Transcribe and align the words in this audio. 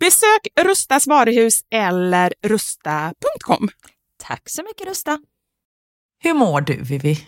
Besök 0.00 0.46
Rustas 0.60 1.06
varuhus 1.06 1.60
eller 1.70 2.34
rusta.com. 2.42 3.68
Tack 4.16 4.42
så 4.50 4.62
mycket 4.62 4.86
Rusta. 4.86 5.18
Hur 6.22 6.34
mår 6.34 6.60
du 6.60 6.82
Vivi? 6.82 7.26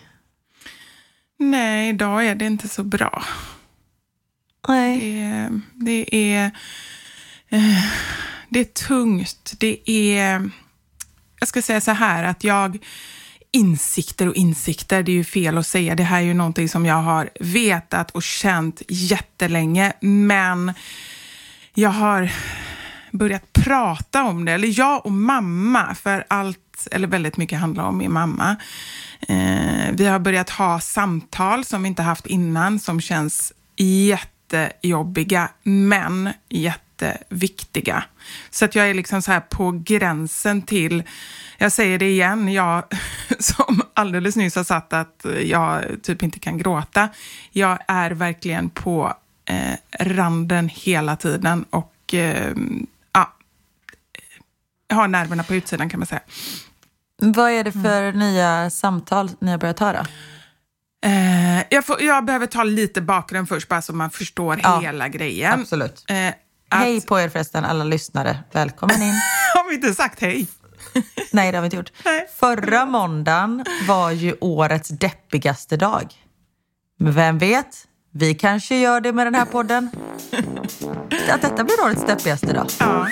Nej, 1.39 1.89
idag 1.89 2.25
är 2.27 2.35
det 2.35 2.45
inte 2.45 2.67
så 2.69 2.83
bra. 2.83 3.23
Nej. 4.67 4.99
Det, 4.99 5.61
det 5.75 6.15
är... 6.35 6.45
eh, 7.49 7.83
Det 8.49 8.59
är 8.59 8.63
tungt. 8.87 9.53
Det 9.59 9.89
är... 9.89 10.49
Jag 11.39 11.47
ska 11.47 11.61
säga 11.61 11.81
så 11.81 11.91
här 11.91 12.23
att 12.23 12.43
jag... 12.43 12.77
Insikter 13.53 14.27
och 14.27 14.35
insikter, 14.35 15.03
det 15.03 15.11
är 15.11 15.13
ju 15.13 15.23
fel 15.23 15.57
att 15.57 15.67
säga. 15.67 15.95
Det 15.95 16.03
här 16.03 16.17
är 16.17 16.25
ju 16.25 16.33
någonting 16.33 16.69
som 16.69 16.85
jag 16.85 16.95
har 16.95 17.29
vetat 17.39 18.11
och 18.11 18.23
känt 18.23 18.81
jättelänge. 18.87 19.93
Men 20.01 20.73
jag 21.73 21.89
har 21.89 22.31
börjat 23.11 23.53
prata 23.53 24.23
om 24.23 24.45
det. 24.45 24.51
Eller 24.51 24.79
jag 24.79 25.05
och 25.05 25.11
mamma, 25.11 25.95
för 25.95 26.25
allt, 26.27 26.87
eller 26.91 27.07
väldigt 27.07 27.37
mycket 27.37 27.59
handlar 27.59 27.83
om 27.83 27.97
min 27.97 28.13
mamma. 28.13 28.55
Eh, 29.27 29.91
vi 29.93 30.05
har 30.05 30.19
börjat 30.19 30.49
ha 30.49 30.79
samtal 30.79 31.65
som 31.65 31.83
vi 31.83 31.87
inte 31.87 32.01
haft 32.01 32.25
innan, 32.25 32.79
som 32.79 33.01
känns 33.01 33.53
jättejobbiga, 33.77 35.49
men 35.63 36.29
jätteviktiga. 36.49 38.03
Så 38.49 38.65
att 38.65 38.75
jag 38.75 38.89
är 38.89 38.93
liksom 38.93 39.21
så 39.21 39.31
här 39.31 39.39
på 39.39 39.81
gränsen 39.85 40.61
till, 40.61 41.03
jag 41.57 41.71
säger 41.71 41.99
det 41.99 42.09
igen, 42.09 42.53
jag 42.53 42.83
som 43.39 43.81
alldeles 43.93 44.35
nyss 44.35 44.55
har 44.55 44.63
sagt 44.63 44.93
att 44.93 45.25
jag 45.43 45.83
typ 46.03 46.23
inte 46.23 46.39
kan 46.39 46.57
gråta. 46.57 47.09
Jag 47.51 47.79
är 47.87 48.11
verkligen 48.11 48.69
på 48.69 49.13
eh, 49.45 49.77
randen 49.99 50.69
hela 50.69 51.15
tiden 51.15 51.65
och 51.69 52.13
eh, 52.13 52.53
ja, 53.13 53.33
jag 54.87 54.95
har 54.95 55.07
nerverna 55.07 55.43
på 55.43 55.55
utsidan 55.55 55.89
kan 55.89 55.99
man 55.99 56.07
säga. 56.07 56.21
Vad 57.17 57.51
är 57.51 57.63
det 57.63 57.71
för 57.71 58.11
nya 58.11 58.69
samtal 58.69 59.29
ni 59.39 59.51
har 59.51 59.57
börjat 59.57 59.79
ha 59.79 59.93
då? 59.93 60.03
Eh, 61.05 61.63
jag, 61.69 61.85
får, 61.85 62.01
jag 62.01 62.25
behöver 62.25 62.47
ta 62.47 62.63
lite 62.63 63.01
bakgrund 63.01 63.49
först, 63.49 63.67
bara 63.67 63.81
så 63.81 63.93
man 63.93 64.09
förstår 64.09 64.59
Ja, 64.63 64.79
hela 64.79 65.07
grejen. 65.07 65.59
Absolut. 65.59 66.05
Eh, 66.07 66.27
att, 66.69 66.79
Hej 66.79 67.01
på 67.01 67.19
er 67.19 67.29
förresten 67.29 67.65
alla 67.65 67.83
lyssnare. 67.83 68.39
Välkommen 68.51 69.01
in. 69.01 69.13
Har 69.55 69.69
vi 69.69 69.75
inte 69.75 69.93
sagt 69.93 70.21
hej? 70.21 70.47
Nej, 71.31 71.51
det 71.51 71.57
har 71.57 71.61
vi 71.61 71.65
inte 71.65 71.77
gjort. 71.77 71.91
Nej. 72.05 72.27
Förra 72.39 72.85
måndagen 72.85 73.65
var 73.87 74.11
ju 74.11 74.35
årets 74.41 74.89
deppigaste 74.89 75.77
dag. 75.77 76.13
Men 76.99 77.13
vem 77.13 77.37
vet? 77.37 77.87
Vi 78.13 78.33
kanske 78.33 78.75
gör 78.75 79.01
det 79.01 79.13
med 79.13 79.27
den 79.27 79.35
här 79.35 79.45
podden. 79.45 79.89
Att 81.29 81.41
detta 81.41 81.63
blir 81.63 81.83
årets 81.83 82.05
deppigaste 82.05 82.53
dag. 82.53 82.67
Ja. 82.79 83.07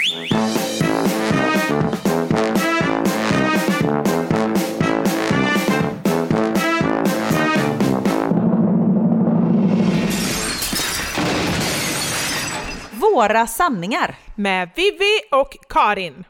Våra 12.91 13.47
sanningar. 13.47 14.15
Med 14.35 14.69
Vivi 14.75 15.19
och 15.31 15.57
Karin. 15.69 16.23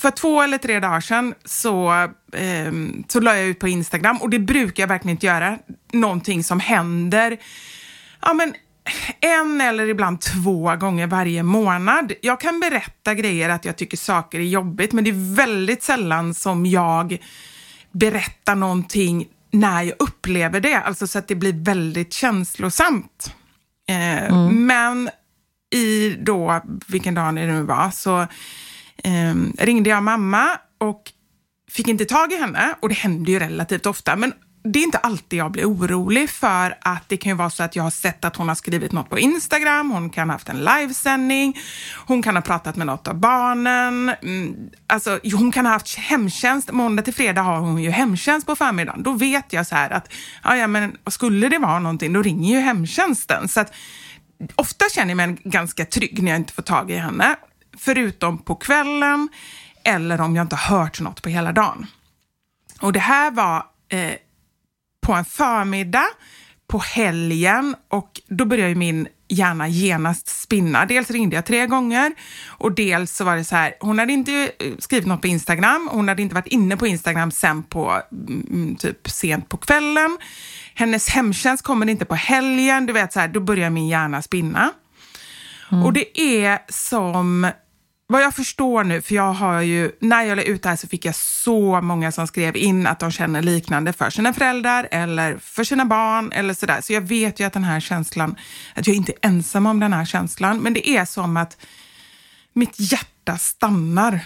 För 0.00 0.10
två 0.10 0.42
eller 0.42 0.58
tre 0.58 0.80
dagar 0.80 1.00
sedan 1.00 1.34
så, 1.44 2.08
ehm, 2.36 3.04
så 3.08 3.20
la 3.20 3.36
jag 3.36 3.46
ut 3.46 3.58
på 3.58 3.68
Instagram 3.68 4.16
och 4.16 4.30
det 4.30 4.38
brukar 4.38 4.82
jag 4.82 4.88
verkligen 4.88 5.14
inte 5.14 5.26
göra. 5.26 5.58
Någonting 5.92 6.44
som 6.44 6.60
händer 6.60 7.38
ja, 8.26 8.34
men, 8.34 8.54
en 9.20 9.60
eller 9.60 9.88
ibland 9.88 10.20
två 10.20 10.76
gånger 10.76 11.06
varje 11.06 11.42
månad. 11.42 12.12
Jag 12.22 12.40
kan 12.40 12.60
berätta 12.60 13.14
grejer 13.14 13.48
att 13.48 13.64
jag 13.64 13.76
tycker 13.76 13.96
saker 13.96 14.38
är 14.38 14.44
jobbigt 14.44 14.92
men 14.92 15.04
det 15.04 15.10
är 15.10 15.34
väldigt 15.36 15.82
sällan 15.82 16.34
som 16.34 16.66
jag 16.66 17.18
berättar 17.92 18.54
någonting 18.54 19.28
när 19.50 19.82
jag 19.82 19.94
upplever 19.98 20.60
det, 20.60 20.74
alltså 20.74 21.06
så 21.06 21.18
att 21.18 21.28
det 21.28 21.34
blir 21.34 21.64
väldigt 21.64 22.12
känslosamt. 22.12 23.34
Eh, 23.88 24.50
Men 24.50 25.10
i 25.74 26.16
då, 26.18 26.60
vilken 26.86 27.14
dag 27.14 27.34
det 27.34 27.46
nu 27.46 27.62
var, 27.62 27.90
så 27.90 28.20
eh, 29.04 29.34
ringde 29.58 29.90
jag 29.90 30.02
mamma 30.02 30.48
och 30.78 31.02
fick 31.70 31.88
inte 31.88 32.04
tag 32.04 32.32
i 32.32 32.36
henne. 32.36 32.74
Och 32.80 32.88
det 32.88 32.94
händer 32.94 33.32
ju 33.32 33.38
relativt 33.38 33.86
ofta. 33.86 34.16
Men 34.16 34.32
det 34.72 34.78
är 34.78 34.82
inte 34.82 34.98
alltid 34.98 35.38
jag 35.38 35.50
blir 35.50 35.64
orolig 35.64 36.30
för 36.30 36.78
att 36.80 37.08
det 37.08 37.16
kan 37.16 37.30
ju 37.30 37.36
vara 37.36 37.50
så 37.50 37.62
att 37.62 37.76
jag 37.76 37.82
har 37.82 37.90
sett 37.90 38.24
att 38.24 38.36
hon 38.36 38.48
har 38.48 38.54
skrivit 38.54 38.92
något 38.92 39.10
på 39.10 39.18
Instagram, 39.18 39.90
hon 39.90 40.10
kan 40.10 40.28
ha 40.28 40.34
haft 40.34 40.48
en 40.48 40.64
livesändning, 40.64 41.56
hon 42.06 42.22
kan 42.22 42.36
ha 42.36 42.42
pratat 42.42 42.76
med 42.76 42.86
något 42.86 43.08
av 43.08 43.14
barnen, 43.14 44.08
mm, 44.22 44.56
alltså 44.86 45.18
hon 45.32 45.52
kan 45.52 45.66
ha 45.66 45.72
haft 45.72 45.98
hemtjänst, 45.98 46.72
måndag 46.72 47.02
till 47.02 47.14
fredag 47.14 47.42
har 47.42 47.58
hon 47.58 47.82
ju 47.82 47.90
hemtjänst 47.90 48.46
på 48.46 48.56
förmiddagen. 48.56 49.02
Då 49.02 49.12
vet 49.12 49.52
jag 49.52 49.66
så 49.66 49.74
här 49.74 49.90
att, 49.90 50.12
ja, 50.44 50.56
ja 50.56 50.66
men 50.66 50.96
skulle 51.06 51.48
det 51.48 51.58
vara 51.58 51.78
någonting, 51.78 52.12
då 52.12 52.22
ringer 52.22 52.54
ju 52.54 52.60
hemtjänsten. 52.60 53.48
Så 53.48 53.60
att, 53.60 53.72
ofta 54.56 54.84
känner 54.94 55.10
jag 55.10 55.16
mig 55.16 55.36
ganska 55.44 55.84
trygg 55.84 56.22
när 56.22 56.30
jag 56.30 56.40
inte 56.40 56.52
får 56.52 56.62
tag 56.62 56.90
i 56.90 56.96
henne, 56.96 57.36
förutom 57.78 58.38
på 58.38 58.54
kvällen 58.54 59.28
eller 59.84 60.20
om 60.20 60.36
jag 60.36 60.44
inte 60.44 60.56
har 60.56 60.78
hört 60.78 61.00
något 61.00 61.22
på 61.22 61.28
hela 61.28 61.52
dagen. 61.52 61.86
Och 62.80 62.92
det 62.92 63.00
här 63.00 63.30
var 63.30 63.64
eh, 63.88 64.12
på 65.06 65.12
en 65.12 65.24
förmiddag, 65.24 66.06
på 66.66 66.78
helgen 66.78 67.76
och 67.88 68.20
då 68.28 68.44
började 68.44 68.74
min 68.74 69.08
hjärna 69.28 69.68
genast 69.68 70.28
spinna. 70.28 70.86
Dels 70.86 71.10
ringde 71.10 71.36
jag 71.36 71.46
tre 71.46 71.66
gånger 71.66 72.12
och 72.46 72.72
dels 72.72 73.16
så 73.16 73.24
var 73.24 73.36
det 73.36 73.44
så 73.44 73.56
här, 73.56 73.74
hon 73.80 73.98
hade 73.98 74.12
inte 74.12 74.32
eh, 74.32 74.72
skrivit 74.78 75.06
något 75.06 75.20
på 75.20 75.26
Instagram, 75.26 75.88
hon 75.92 76.08
hade 76.08 76.22
inte 76.22 76.34
varit 76.34 76.46
inne 76.46 76.76
på 76.76 76.86
Instagram 76.86 77.30
sen 77.30 77.62
på 77.62 78.02
mm, 78.28 78.76
typ 78.76 79.10
sent 79.10 79.48
på 79.48 79.56
kvällen. 79.56 80.18
Hennes 80.74 81.08
hemtjänst 81.08 81.64
kommer 81.64 81.88
inte 81.88 82.04
på 82.04 82.14
helgen, 82.14 82.86
du 82.86 82.92
vet 82.92 83.12
så 83.12 83.20
här, 83.20 83.28
då 83.28 83.40
börjar 83.40 83.70
min 83.70 83.88
hjärna 83.88 84.22
spinna. 84.22 84.70
Mm. 85.72 85.84
Och 85.84 85.92
det 85.92 86.20
är 86.20 86.58
som 86.68 87.50
vad 88.08 88.22
jag 88.22 88.34
förstår 88.34 88.84
nu, 88.84 89.02
för 89.02 89.14
jag 89.14 89.32
har 89.32 89.60
ju, 89.60 89.92
när 90.00 90.22
jag 90.22 90.36
la 90.36 90.42
ut 90.42 90.62
det 90.62 90.68
här 90.68 90.76
så 90.76 90.88
fick 90.88 91.04
jag 91.04 91.14
så 91.14 91.80
många 91.80 92.12
som 92.12 92.26
skrev 92.26 92.56
in 92.56 92.86
att 92.86 93.00
de 93.00 93.10
känner 93.10 93.42
liknande 93.42 93.92
för 93.92 94.10
sina 94.10 94.32
föräldrar 94.32 94.88
eller 94.90 95.38
för 95.38 95.64
sina 95.64 95.84
barn 95.84 96.32
eller 96.32 96.54
sådär. 96.54 96.80
Så 96.80 96.92
jag 96.92 97.00
vet 97.00 97.40
ju 97.40 97.44
att 97.44 97.52
den 97.52 97.64
här 97.64 97.80
känslan, 97.80 98.36
att 98.74 98.86
jag 98.86 98.96
inte 98.96 99.12
är 99.12 99.28
ensam 99.28 99.66
om 99.66 99.80
den 99.80 99.92
här 99.92 100.04
känslan, 100.04 100.58
men 100.58 100.74
det 100.74 100.88
är 100.88 101.04
som 101.04 101.36
att 101.36 101.56
mitt 102.52 102.74
hjärta 102.92 103.38
stannar. 103.38 104.20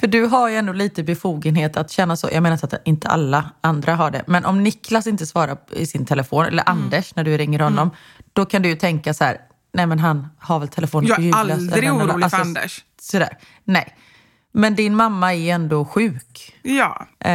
För 0.00 0.06
du 0.06 0.26
har 0.26 0.48
ju 0.48 0.56
ändå 0.56 0.72
lite 0.72 1.02
befogenhet 1.02 1.76
att 1.76 1.90
känna 1.90 2.16
så. 2.16 2.28
Jag 2.32 2.42
menar 2.42 2.58
att 2.62 2.74
inte 2.84 3.08
alla 3.08 3.50
andra 3.60 3.94
har 3.94 4.10
det. 4.10 4.24
Men 4.26 4.44
om 4.44 4.62
Niklas 4.62 5.06
inte 5.06 5.26
svarar 5.26 5.58
i 5.72 5.86
sin 5.86 6.06
telefon, 6.06 6.44
eller 6.44 6.62
mm. 6.62 6.82
Anders 6.82 7.14
när 7.14 7.24
du 7.24 7.36
ringer 7.36 7.58
honom, 7.58 7.88
mm. 7.88 7.96
då 8.32 8.44
kan 8.44 8.62
du 8.62 8.68
ju 8.68 8.76
tänka 8.76 9.14
så 9.14 9.24
här, 9.24 9.38
nej 9.72 9.86
men 9.86 9.98
han 9.98 10.28
har 10.38 10.58
väl 10.58 10.68
telefonen 10.68 11.14
på 11.16 11.22
ljudlös. 11.22 11.40
Jag 11.40 11.48
är 11.48 11.52
aldrig 11.52 11.92
orolig 11.92 12.24
alltså, 12.24 12.36
för 12.36 12.44
Anders. 12.44 12.84
Sådär. 13.00 13.38
Nej. 13.64 13.96
Men 14.52 14.74
din 14.74 14.96
mamma 14.96 15.34
är 15.34 15.54
ändå 15.54 15.84
sjuk. 15.84 16.58
Ja. 16.62 17.06
Eh, 17.20 17.28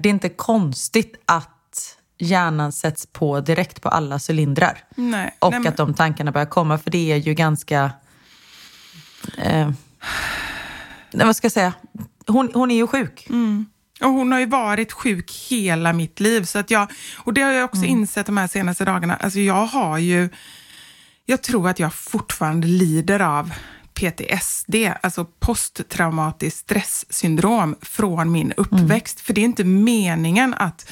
det 0.00 0.06
är 0.06 0.10
inte 0.10 0.28
konstigt 0.28 1.22
att 1.24 1.96
hjärnan 2.18 2.72
sätts 2.72 3.06
på 3.06 3.40
direkt 3.40 3.82
på 3.82 3.88
alla 3.88 4.18
cylindrar. 4.28 4.84
Nej. 4.94 5.36
Och 5.38 5.52
nej, 5.52 5.68
att 5.68 5.76
de 5.76 5.94
tankarna 5.94 6.32
börjar 6.32 6.46
komma, 6.46 6.78
för 6.78 6.90
det 6.90 7.12
är 7.12 7.16
ju 7.16 7.34
ganska... 7.34 7.90
Eh, 9.38 9.70
vad 11.12 11.36
ska 11.36 11.44
jag 11.44 11.52
säga? 11.52 11.72
Hon, 12.26 12.50
hon 12.54 12.70
är 12.70 12.76
ju 12.76 12.86
sjuk. 12.86 13.26
Mm. 13.28 13.66
Och 14.00 14.10
hon 14.10 14.32
har 14.32 14.38
ju 14.40 14.46
varit 14.46 14.92
sjuk 14.92 15.32
hela 15.50 15.92
mitt 15.92 16.20
liv. 16.20 16.44
Så 16.44 16.58
att 16.58 16.70
jag, 16.70 16.90
och 17.18 17.34
det 17.34 17.40
har 17.40 17.52
jag 17.52 17.64
också 17.64 17.82
mm. 17.82 17.90
insett 17.90 18.26
de 18.26 18.36
här 18.36 18.46
senaste 18.46 18.84
dagarna. 18.84 19.16
Alltså 19.16 19.38
jag 19.38 19.66
har 19.66 19.98
ju 19.98 20.28
jag 21.26 21.42
tror 21.42 21.68
att 21.68 21.78
jag 21.78 21.94
fortfarande 21.94 22.66
lider 22.66 23.20
av 23.20 23.52
PTSD, 23.94 24.74
alltså 25.02 25.24
posttraumatiskt 25.24 26.58
stresssyndrom 26.58 27.76
från 27.82 28.32
min 28.32 28.52
uppväxt. 28.56 29.18
Mm. 29.18 29.24
För 29.24 29.34
det 29.34 29.40
är 29.40 29.44
inte 29.44 29.64
meningen 29.64 30.54
att, 30.54 30.90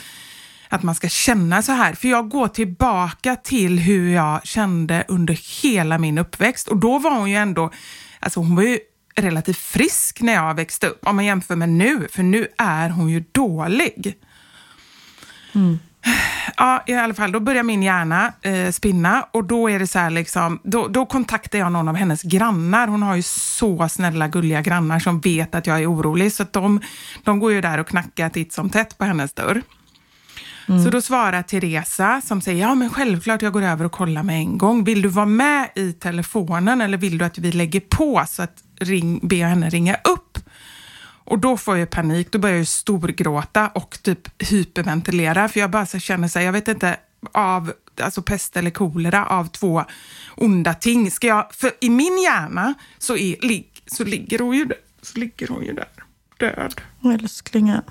att 0.69 0.83
man 0.83 0.95
ska 0.95 1.09
känna 1.09 1.63
så 1.63 1.73
här. 1.73 1.95
För 1.95 2.09
jag 2.09 2.29
går 2.29 2.49
tillbaka 2.49 3.37
till 3.37 3.79
hur 3.79 4.13
jag 4.13 4.47
kände 4.47 5.05
under 5.09 5.63
hela 5.63 5.99
min 5.99 6.19
uppväxt 6.19 6.69
och 6.69 6.77
då 6.77 6.99
var 6.99 7.11
hon 7.11 7.31
ju 7.31 7.37
ändå, 7.37 7.71
alltså 8.21 8.41
hon 8.41 8.57
var 8.57 8.63
ju 8.63 8.79
relativt 9.15 9.59
frisk 9.59 10.21
när 10.21 10.33
jag 10.33 10.55
växte 10.55 10.87
upp 10.87 11.07
om 11.07 11.17
man 11.17 11.25
jämför 11.25 11.57
med 11.57 11.69
nu, 11.69 12.09
för 12.11 12.23
nu 12.23 12.49
är 12.59 12.89
hon 12.89 13.09
ju 13.09 13.25
dålig. 13.33 14.19
Mm. 15.55 15.79
Ja, 16.57 16.83
i 16.87 16.95
alla 16.95 17.15
fall, 17.15 17.33
då 17.33 17.41
börjar 17.41 17.63
min 17.63 17.83
hjärna 17.83 18.33
eh, 18.43 18.71
spinna 18.71 19.27
och 19.33 19.45
då 19.45 19.71
är 19.71 19.79
det 19.79 19.87
så 19.87 19.99
här 19.99 20.11
liksom, 20.11 20.59
då, 20.63 20.89
då 20.89 21.07
kontaktar 21.07 21.59
jag 21.59 21.73
någon 21.73 21.89
av 21.89 21.97
hennes 21.97 22.23
grannar. 22.23 22.89
Hon 22.89 23.03
har 23.03 23.17
ju 23.17 23.23
så 23.23 23.89
snälla, 23.89 24.29
gulliga 24.29 24.63
grannar 24.63 24.99
som 24.99 25.21
vet 25.21 25.55
att 25.55 25.67
jag 25.67 25.83
är 25.83 25.93
orolig, 25.93 26.33
så 26.33 26.43
att 26.43 26.53
de, 26.53 26.81
de 27.25 27.39
går 27.39 27.53
ju 27.53 27.61
där 27.61 27.79
och 27.79 27.87
knackar 27.87 28.29
titt 28.29 28.53
som 28.53 28.71
tätt 28.71 28.99
på 28.99 29.05
hennes 29.05 29.33
dörr. 29.33 29.63
Mm. 30.69 30.85
Så 30.85 30.91
då 30.91 31.03
svarar 31.03 31.43
Teresa 31.43 32.21
som 32.25 32.41
säger, 32.41 32.63
ja 32.63 32.75
men 32.75 32.91
självklart 32.91 33.43
jag 33.43 33.53
går 33.53 33.63
över 33.63 33.85
och 33.85 33.93
kollar 33.93 34.23
med 34.23 34.37
en 34.37 34.59
gång. 34.59 34.85
Vill 34.85 35.03
du 35.03 35.09
vara 35.09 35.27
med 35.27 35.69
i 35.75 35.93
telefonen 35.93 36.81
eller 36.81 36.99
vill 36.99 37.19
du 37.19 37.25
att 37.25 37.39
vi 37.39 37.53
lägger 37.53 37.81
på 37.81 38.25
så 38.29 38.43
att 38.43 38.63
ring, 38.81 39.21
jag 39.23 39.49
henne 39.49 39.71
ringa 39.71 39.95
upp? 39.95 40.39
Och 41.29 41.39
då 41.39 41.57
får 41.57 41.77
jag 41.77 41.91
panik, 41.91 42.33
då 42.33 42.39
börjar 42.39 42.57
jag 42.57 42.67
storgråta 42.67 43.69
och 43.69 43.99
typ 44.03 44.43
hyperventilera 44.43 45.49
för 45.49 45.61
jag 45.61 45.71
bara 45.71 45.87
så 45.87 45.99
känner 45.99 46.29
sig, 46.29 46.45
jag 46.45 46.53
vet 46.53 46.69
inte, 46.69 46.97
av 47.33 47.73
alltså 48.01 48.23
pest 48.23 48.57
eller 48.57 48.71
kolera 48.71 49.27
av 49.27 49.49
två 49.49 49.85
onda 50.37 50.75
ting. 50.75 51.11
Ska 51.11 51.27
jag, 51.27 51.55
för 51.55 51.73
i 51.81 51.91
min 51.91 52.19
hjärna 52.19 52.75
så, 52.99 53.17
är, 53.17 53.37
så, 53.87 54.05
ligger, 54.05 54.39
hon 54.39 54.57
ju 54.57 54.65
där, 54.65 54.79
så 55.03 55.19
ligger 55.19 55.49
hon 55.49 55.65
ju 55.65 55.73
där, 55.73 55.89
död. 56.37 56.81
Älsklingen. 57.05 57.83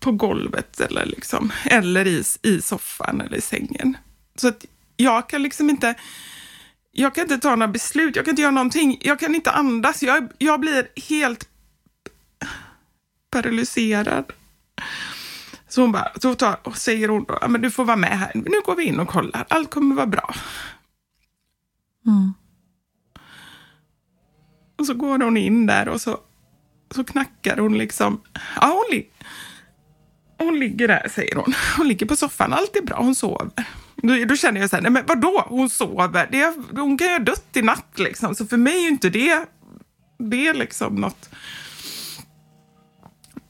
På 0.00 0.12
golvet 0.12 0.80
eller, 0.80 1.06
liksom, 1.06 1.52
eller 1.64 2.06
i, 2.06 2.24
i 2.42 2.62
soffan 2.62 3.20
eller 3.20 3.36
i 3.36 3.40
sängen. 3.40 3.96
Så 4.36 4.48
att 4.48 4.64
jag 4.96 5.28
kan 5.28 5.42
liksom 5.42 5.70
inte 5.70 5.94
jag 6.96 7.14
kan 7.14 7.22
inte 7.22 7.38
ta 7.38 7.50
några 7.50 7.68
beslut, 7.72 8.16
jag 8.16 8.24
kan 8.24 8.32
inte 8.32 8.42
göra 8.42 8.52
någonting, 8.52 8.98
jag 9.00 9.20
kan 9.20 9.34
inte 9.34 9.50
andas, 9.50 10.02
jag, 10.02 10.28
jag 10.38 10.60
blir 10.60 10.88
helt 11.08 11.48
paralyserad. 13.30 14.32
Så 15.68 15.80
hon 15.80 15.92
bara, 15.92 16.12
så 16.22 16.34
tar, 16.34 16.58
och 16.62 16.76
säger 16.76 17.08
hon 17.08 17.24
då, 17.24 17.48
men 17.48 17.60
du 17.60 17.70
får 17.70 17.84
vara 17.84 17.96
med 17.96 18.18
här, 18.18 18.32
nu 18.34 18.60
går 18.64 18.76
vi 18.76 18.84
in 18.84 19.00
och 19.00 19.08
kollar, 19.08 19.44
allt 19.48 19.70
kommer 19.70 19.94
vara 19.94 20.06
bra. 20.06 20.34
Mm. 22.06 22.34
Och 24.78 24.86
så 24.86 24.94
går 24.94 25.18
hon 25.18 25.36
in 25.36 25.66
där 25.66 25.88
och 25.88 26.00
så, 26.00 26.18
så 26.90 27.04
knackar 27.04 27.56
hon 27.56 27.78
liksom, 27.78 28.20
ja 28.60 28.66
hon, 28.66 28.96
li 28.96 29.10
hon 30.38 30.58
ligger 30.58 30.88
där 30.88 31.08
säger 31.08 31.36
hon, 31.36 31.54
hon 31.76 31.88
ligger 31.88 32.06
på 32.06 32.16
soffan, 32.16 32.52
allt 32.52 32.76
är 32.76 32.82
bra, 32.82 32.96
hon 32.98 33.14
sover. 33.14 33.50
Då, 34.06 34.24
då 34.24 34.36
känner 34.36 34.60
jag 34.60 34.70
så 34.70 34.76
här, 34.76 34.82
nej 34.82 34.92
men 34.92 35.06
vadå, 35.06 35.44
hon 35.48 35.70
sover, 35.70 36.28
det, 36.30 36.54
hon 36.80 36.98
kan 36.98 37.06
ju 37.06 37.12
ha 37.12 37.18
dött 37.18 37.56
i 37.56 37.62
natt 37.62 37.98
liksom. 37.98 38.34
Så 38.34 38.46
för 38.46 38.56
mig 38.56 38.76
är 38.76 38.80
ju 38.80 38.88
inte 38.88 39.10
det, 39.10 39.46
det 40.18 40.48
är 40.48 40.54
liksom 40.54 40.94
något, 40.94 41.30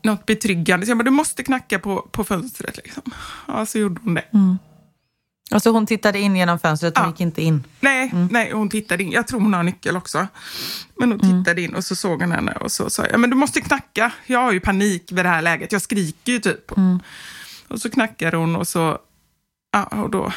något 0.03 0.27
betryggande. 0.27 0.87
Så 0.87 0.91
jag 0.91 0.99
bara, 0.99 1.05
du 1.05 1.11
måste 1.11 1.43
knacka 1.43 1.79
på, 1.79 2.09
på 2.13 2.25
fönstret 2.25 2.77
liksom. 2.77 3.03
Ja, 3.49 3.67
så 3.67 3.79
gjorde 3.79 4.01
hon 4.05 4.15
det. 4.15 4.25
Mm. 4.33 4.59
Och 5.55 5.63
så 5.63 5.71
hon 5.71 5.87
tittade 5.87 6.19
in 6.19 6.37
genom 6.37 6.59
fönstret, 6.59 6.99
hon 6.99 7.07
ja. 7.07 7.11
gick 7.11 7.21
inte 7.21 7.43
in? 7.43 7.65
Nej, 7.81 8.11
mm. 8.13 8.29
nej, 8.31 8.53
hon 8.53 8.69
tittade 8.69 9.03
in. 9.03 9.11
Jag 9.11 9.27
tror 9.27 9.41
hon 9.41 9.55
har 9.55 9.63
nyckel 9.63 9.97
också. 9.97 10.27
Men 10.97 11.13
hon 11.13 11.21
mm. 11.21 11.45
tittade 11.45 11.61
mm. 11.61 11.71
in 11.71 11.77
och 11.77 11.85
så 11.85 11.97
såg 11.97 12.23
hon 12.23 12.33
henne 12.33 12.53
och 12.53 12.73
så 12.73 12.91
sa 12.91 13.07
jag, 13.07 13.21
men 13.21 13.31
du 13.31 13.37
måste 13.37 13.61
knacka. 13.61 14.13
Jag 14.27 14.39
har 14.39 14.53
ju 14.53 14.61
panik 14.61 15.13
vid 15.13 15.25
det 15.25 15.29
här 15.29 15.43
läget, 15.43 15.73
jag 15.73 15.83
skriker 15.83 16.33
ju 16.33 16.39
typ. 16.39 16.77
Mm. 16.77 17.01
Och 17.69 17.81
så 17.81 17.91
knackar 17.91 18.33
hon 18.33 18.57
och 18.57 18.69
så 18.69 18.99
Ja, 19.75 19.85
och 19.85 20.11
då, 20.11 20.33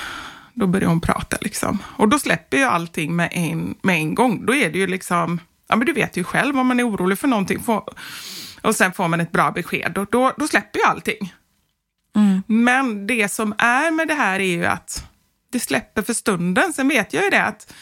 då 0.54 0.68
börjar 0.68 0.90
hon 0.90 1.02
prata 1.02 1.38
liksom. 1.42 1.78
Och 1.86 2.08
då 2.08 2.20
släpper 2.20 2.58
ju 2.58 2.64
allting 2.64 3.16
med 3.16 3.30
en, 3.32 3.76
med 3.82 3.96
en 3.96 4.16
gång. 4.16 4.46
Då 4.46 4.56
är 4.56 4.70
det 4.70 4.80
ju 4.80 4.88
liksom, 4.88 5.40
ja 5.68 5.76
men 5.76 5.86
du 5.86 5.94
vet 5.94 6.18
ju 6.18 6.24
själv 6.24 6.60
om 6.60 6.68
man 6.68 6.80
är 6.80 6.90
orolig 6.90 7.20
för 7.20 7.28
någonting 7.28 7.64
får, 7.64 7.84
och 8.62 8.76
sen 8.76 8.94
får 8.94 9.08
man 9.08 9.22
ett 9.22 9.32
bra 9.32 9.52
besked, 9.52 9.98
och 9.98 10.08
då, 10.12 10.34
då 10.38 10.48
släpper 10.48 10.80
ju 10.80 10.86
allting. 10.86 11.34
Mm. 12.16 12.44
Men 12.48 13.08
det 13.08 13.32
som 13.32 13.54
är 13.58 13.92
med 13.92 14.08
det 14.08 14.14
här 14.14 14.40
är 14.40 14.56
ju 14.56 14.66
att 14.66 15.10
det 15.52 15.60
släpper 15.60 16.02
för 16.02 16.14
stunden. 16.14 16.74
Sen 16.74 16.88
vet 16.88 17.14
jag 17.14 17.24
ju 17.24 17.30
det 17.30 17.44
att 17.44 17.74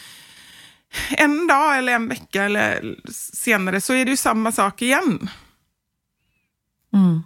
en 1.09 1.47
dag 1.47 1.77
eller 1.77 1.93
en 1.93 2.07
vecka 2.07 2.43
eller 2.43 2.95
senare 3.33 3.81
så 3.81 3.93
är 3.93 4.05
det 4.05 4.11
ju 4.11 4.17
samma 4.17 4.51
sak 4.51 4.81
igen. 4.81 5.29
Mm. 6.93 7.23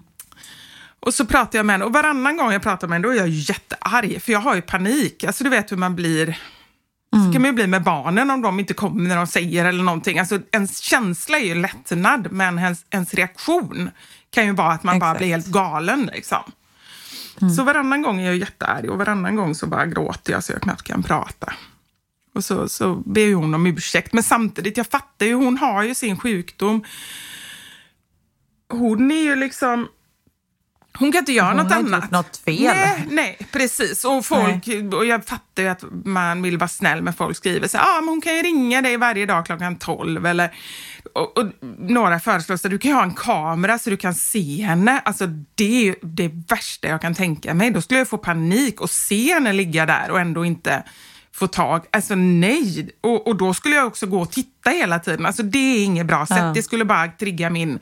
Och 1.10 1.13
så 1.13 1.25
pratar 1.25 1.60
jag 1.60 1.66
med 1.66 1.74
henne 1.74 1.86
och 1.86 1.94
varannan 1.94 2.38
gång 2.38 2.51
jag 2.51 2.62
pratar 2.62 2.88
med 2.88 2.96
henne 2.96 3.08
då 3.08 3.13
är 3.13 3.18
jag 3.18 3.30
jättearg 3.30 4.22
för 4.22 4.32
jag 4.32 4.39
har 4.39 4.56
ju 4.56 4.62
panik. 4.62 5.24
Alltså 5.24 5.44
du 5.44 5.50
vet 5.50 5.72
hur 5.72 5.78
man 5.78 5.96
blir. 5.96 6.24
Mm. 6.24 7.25
Så 7.25 7.34
kan 7.34 7.42
man 7.42 7.50
ju 7.50 7.54
bli 7.54 7.68
med 7.68 7.84
barnen 7.84 8.32
om 8.32 8.42
de 8.42 8.60
inte 8.60 8.74
kommer 8.74 9.08
när 9.08 9.16
de 9.16 9.28
säger 9.28 9.66
eller 9.66 9.84
någonting. 9.84 10.20
Alltså 10.20 10.39
ens 10.51 10.80
känsla 10.80 11.38
är 11.38 11.46
ju 11.46 11.56
lättnad 11.56 12.28
men 12.32 12.60
ens, 12.60 12.86
ens 12.89 13.13
reaktion 13.13 13.89
kan 14.30 14.46
ju 14.46 14.51
vara 14.51 14.72
att 14.72 14.84
man 14.84 14.96
Exakt. 14.96 15.13
bara 15.13 15.18
blir 15.18 15.28
helt 15.28 15.48
galen 15.48 16.10
liksom. 16.13 16.51
Mm. 17.42 17.54
Så 17.54 17.63
varannan 17.63 18.01
gång 18.01 18.20
är 18.20 18.25
jag 18.25 18.36
jättearg 18.36 18.89
och 18.89 18.98
varannan 18.98 19.36
gång 19.36 19.56
så 19.56 19.68
bara 19.68 19.86
gråter 19.86 20.34
jag 20.34 20.44
så 20.44 20.51
jag 20.51 20.62
knappt 20.62 20.84
kan 20.84 21.04
prata. 21.04 21.54
Och 22.36 22.44
så, 22.44 22.70
så 22.70 22.96
ber 22.96 23.34
hon 23.34 23.54
om 23.54 23.68
ursäkt. 23.68 24.13
Men 24.13 24.24
samtidigt, 24.24 24.78
jag 24.78 24.88
fattar 24.88 25.25
ju, 25.25 25.34
hon 25.34 25.58
har 25.58 25.84
ju 25.84 25.96
sin 25.96 26.18
sjukdom. 26.20 26.84
hon 28.70 29.12
är 29.12 29.24
ju 29.24 29.36
liksom 29.36 29.88
hon 31.00 31.12
kan 31.12 31.20
inte 31.20 31.32
göra 31.32 31.48
hon 31.48 31.58
något 31.58 31.72
har 31.72 31.79
inte 31.79 31.96
annat. 31.96 32.03
gjort 32.03 32.12
något 32.12 32.38
fel. 32.38 32.75
Nej, 32.75 33.06
nej 33.10 33.38
precis. 33.51 34.06
Och, 34.06 34.25
folk, 34.25 34.68
och 34.94 35.06
jag 35.06 35.25
fattar 35.25 35.63
ju 35.63 35.70
att 35.70 35.84
man 36.06 36.41
vill 36.41 36.58
vara 36.58 36.68
snäll 36.68 37.01
med 37.01 37.15
folk. 37.15 37.38
skriver 37.38 37.68
så 37.68 37.77
ah, 37.77 38.01
men 38.01 38.10
hon 38.10 38.22
kan 38.22 38.36
ju 38.36 38.41
ringa 38.41 38.82
dig 38.82 38.98
varje 38.98 39.25
dag 39.25 39.46
klockan 39.46 39.75
12. 39.75 40.25
Eller, 40.25 40.53
och, 41.13 41.38
och 41.38 41.46
några 41.77 42.20
föreslår 42.20 42.56
att 42.56 42.63
du 42.63 42.77
kan 42.77 42.91
ha 42.91 43.03
en 43.03 43.13
kamera 43.13 43.79
så 43.79 43.89
du 43.89 43.98
kan 43.98 44.13
se 44.13 44.62
henne. 44.63 45.00
Alltså, 45.00 45.27
det 45.56 45.77
är 45.77 45.84
ju 45.84 45.96
det 46.01 46.32
värsta 46.48 46.88
jag 46.88 47.01
kan 47.01 47.15
tänka 47.15 47.53
mig. 47.53 47.72
Då 47.72 47.82
skulle 47.82 48.00
jag 48.00 48.08
få 48.08 48.18
panik 48.18 48.82
och 48.82 48.89
se 48.89 49.34
henne 49.34 49.53
ligga 49.53 49.86
där 49.86 50.12
och 50.12 50.20
ändå 50.20 50.46
inte 50.46 50.84
få 51.32 51.48
tag. 51.48 51.86
Alltså 51.91 52.15
nej. 52.15 52.89
Och, 53.01 53.27
och 53.27 53.36
då 53.36 53.53
skulle 53.53 53.75
jag 53.75 53.88
också 53.88 54.06
gå 54.08 54.22
och 54.22 54.32
titta 54.32 54.70
hela 54.70 55.00
tiden. 55.00 55.25
Alltså 55.25 55.44
det 55.44 55.58
är 55.58 55.84
inget 55.84 56.06
bra 56.06 56.25
sätt. 56.25 56.38
Ja. 56.38 56.51
Det 56.56 56.63
skulle 56.63 56.86
bara 56.86 57.08
trigga 57.08 57.50
min 57.50 57.79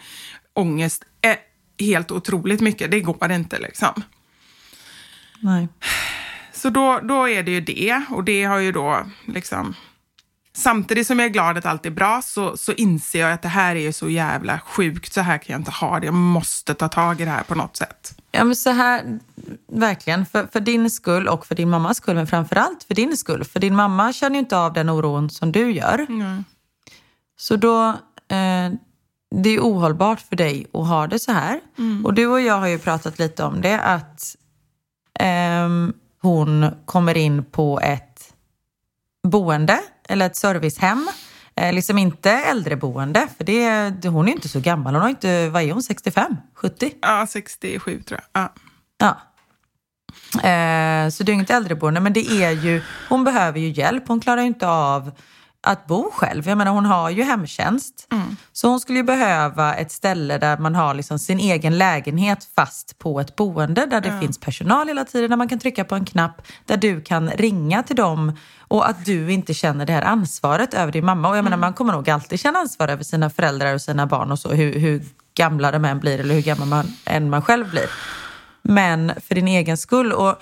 ångest 0.53 1.03
eh, 1.21 1.35
helt 1.79 2.11
otroligt 2.11 2.61
mycket. 2.61 2.91
Det 2.91 3.01
går 3.01 3.31
inte 3.31 3.59
liksom. 3.59 4.03
Nej. 5.39 5.67
Så 6.53 6.69
då, 6.69 6.99
då 7.03 7.29
är 7.29 7.43
det 7.43 7.51
ju 7.51 7.61
det. 7.61 8.01
Och 8.09 8.23
det 8.23 8.43
har 8.43 8.57
ju 8.57 8.71
då 8.71 9.05
liksom... 9.25 9.75
Samtidigt 10.53 11.07
som 11.07 11.19
jag 11.19 11.25
är 11.25 11.29
glad 11.29 11.57
att 11.57 11.65
allt 11.65 11.85
är 11.85 11.89
bra 11.89 12.21
så, 12.21 12.57
så 12.57 12.73
inser 12.73 13.19
jag 13.19 13.31
att 13.31 13.41
det 13.41 13.47
här 13.47 13.75
är 13.75 13.79
ju 13.79 13.93
så 13.93 14.09
jävla 14.09 14.59
sjukt. 14.59 15.13
Så 15.13 15.21
här 15.21 15.37
kan 15.37 15.53
jag 15.53 15.59
inte 15.59 15.71
ha 15.71 15.99
det. 15.99 16.05
Jag 16.05 16.13
måste 16.13 16.73
ta 16.73 16.87
tag 16.87 17.21
i 17.21 17.25
det 17.25 17.31
här 17.31 17.43
på 17.43 17.55
något 17.55 17.77
sätt. 17.77 18.19
Ja, 18.31 18.43
men 18.43 18.55
så 18.55 18.69
här, 18.69 19.19
verkligen. 19.71 20.25
För, 20.25 20.47
för 20.51 20.59
din 20.59 20.89
skull 20.89 21.27
och 21.27 21.45
för 21.45 21.55
din 21.55 21.69
mammas 21.69 21.97
skull, 21.97 22.15
men 22.15 22.27
framför 22.27 22.55
allt 22.55 22.83
för 22.83 22.95
din 22.95 23.17
skull. 23.17 23.43
För 23.43 23.59
din 23.59 23.75
mamma 23.75 24.13
känner 24.13 24.35
ju 24.35 24.39
inte 24.39 24.57
av 24.57 24.73
den 24.73 24.89
oron 24.89 25.29
som 25.29 25.51
du 25.51 25.71
gör. 25.71 25.99
Mm. 26.09 26.43
Så 27.37 27.55
då, 27.55 27.87
eh, 28.27 28.71
det 29.35 29.49
är 29.49 29.59
ohållbart 29.59 30.19
för 30.19 30.35
dig 30.35 30.67
att 30.73 30.87
ha 30.87 31.07
det 31.07 31.19
så 31.19 31.31
här. 31.31 31.59
Och 32.03 32.13
du 32.13 32.27
och 32.27 32.41
jag 32.41 32.59
har 32.59 32.67
ju 32.67 32.79
pratat 32.79 33.19
lite 33.19 33.43
om 33.43 33.61
det, 33.61 33.79
att 33.79 34.35
ehm, 35.19 35.93
hon 36.21 36.71
kommer 36.85 37.17
in 37.17 37.45
på 37.45 37.79
ett 37.79 38.33
boende 39.23 39.79
eller 40.09 40.25
ett 40.25 40.35
servicehem. 40.35 41.09
Eh, 41.55 41.73
liksom 41.73 41.97
inte 41.97 42.31
äldreboende, 42.31 43.27
för 43.37 43.43
det, 43.43 43.89
det, 43.89 44.09
hon 44.09 44.25
är 44.25 44.29
ju 44.29 44.35
inte 44.35 44.49
så 44.49 44.59
gammal. 44.59 44.93
Hon 44.93 45.01
har 45.01 45.09
inte, 45.09 45.49
vad 45.49 45.63
är 45.63 45.71
hon, 45.71 45.83
65? 45.83 46.37
70? 46.53 46.93
Ja, 47.01 47.27
67 47.29 48.01
tror 48.01 48.19
jag. 48.33 48.41
Ja. 48.41 48.53
Ja. 48.97 49.17
Eh, 50.49 51.09
så 51.09 51.23
det 51.23 51.31
är 51.31 51.33
inget 51.33 51.49
äldreboende, 51.49 51.99
men 51.99 52.13
det 52.13 52.27
är 52.43 52.51
ju, 52.51 52.81
hon 53.09 53.23
behöver 53.23 53.59
ju 53.59 53.69
hjälp. 53.69 54.07
Hon 54.07 54.19
klarar 54.19 54.41
ju 54.41 54.47
inte 54.47 54.67
av 54.67 55.11
att 55.67 55.87
bo 55.87 56.11
själv. 56.11 56.47
Jag 56.47 56.57
menar, 56.57 56.71
hon 56.71 56.85
har 56.85 57.09
ju 57.09 57.23
hemtjänst. 57.23 58.07
Så 58.53 58.67
hon 58.67 58.79
skulle 58.79 58.97
ju 58.99 59.03
behöva 59.03 59.75
ett 59.75 59.91
ställe 59.91 60.37
där 60.37 60.57
man 60.57 60.75
har 60.75 60.93
liksom 60.93 61.19
sin 61.19 61.39
egen 61.39 61.77
lägenhet 61.77 62.47
fast 62.55 62.99
på 62.99 63.19
ett 63.19 63.35
boende 63.35 63.85
där 63.85 64.01
det 64.01 64.19
finns 64.19 64.39
personal 64.39 64.87
hela 64.87 65.05
tiden, 65.05 65.29
där 65.29 65.37
man 65.37 65.47
kan 65.47 65.59
trycka 65.59 65.83
på 65.83 65.95
en 65.95 66.05
knapp, 66.05 66.41
där 66.65 66.77
du 66.77 67.01
kan 67.01 67.29
ringa 67.29 67.83
till 67.83 67.95
dem 67.95 68.37
och 68.59 68.89
att 68.89 69.05
du 69.05 69.31
inte 69.31 69.53
känner 69.53 69.85
det 69.85 69.93
här 69.93 70.01
ansvaret 70.01 70.73
över 70.73 70.91
din 70.91 71.05
mamma. 71.05 71.29
Och 71.29 71.37
jag 71.37 71.43
menar, 71.43 71.57
man 71.57 71.73
kommer 71.73 71.93
nog 71.93 72.09
alltid 72.09 72.39
känna 72.39 72.59
ansvar 72.59 72.87
över 72.87 73.03
sina 73.03 73.29
föräldrar 73.29 73.73
och 73.73 73.81
sina 73.81 74.07
barn 74.07 74.31
och 74.31 74.39
så, 74.39 74.49
hur, 74.49 74.79
hur 74.79 75.05
gamla 75.33 75.71
de 75.71 75.85
än 75.85 75.99
blir 75.99 76.19
eller 76.19 76.35
hur 76.35 76.41
gammal 76.41 76.67
man, 76.67 76.85
än 77.05 77.29
man 77.29 77.41
själv 77.41 77.69
blir. 77.69 77.89
Men 78.61 79.11
för 79.27 79.35
din 79.35 79.47
egen 79.47 79.77
skull. 79.77 80.13
Och, 80.13 80.35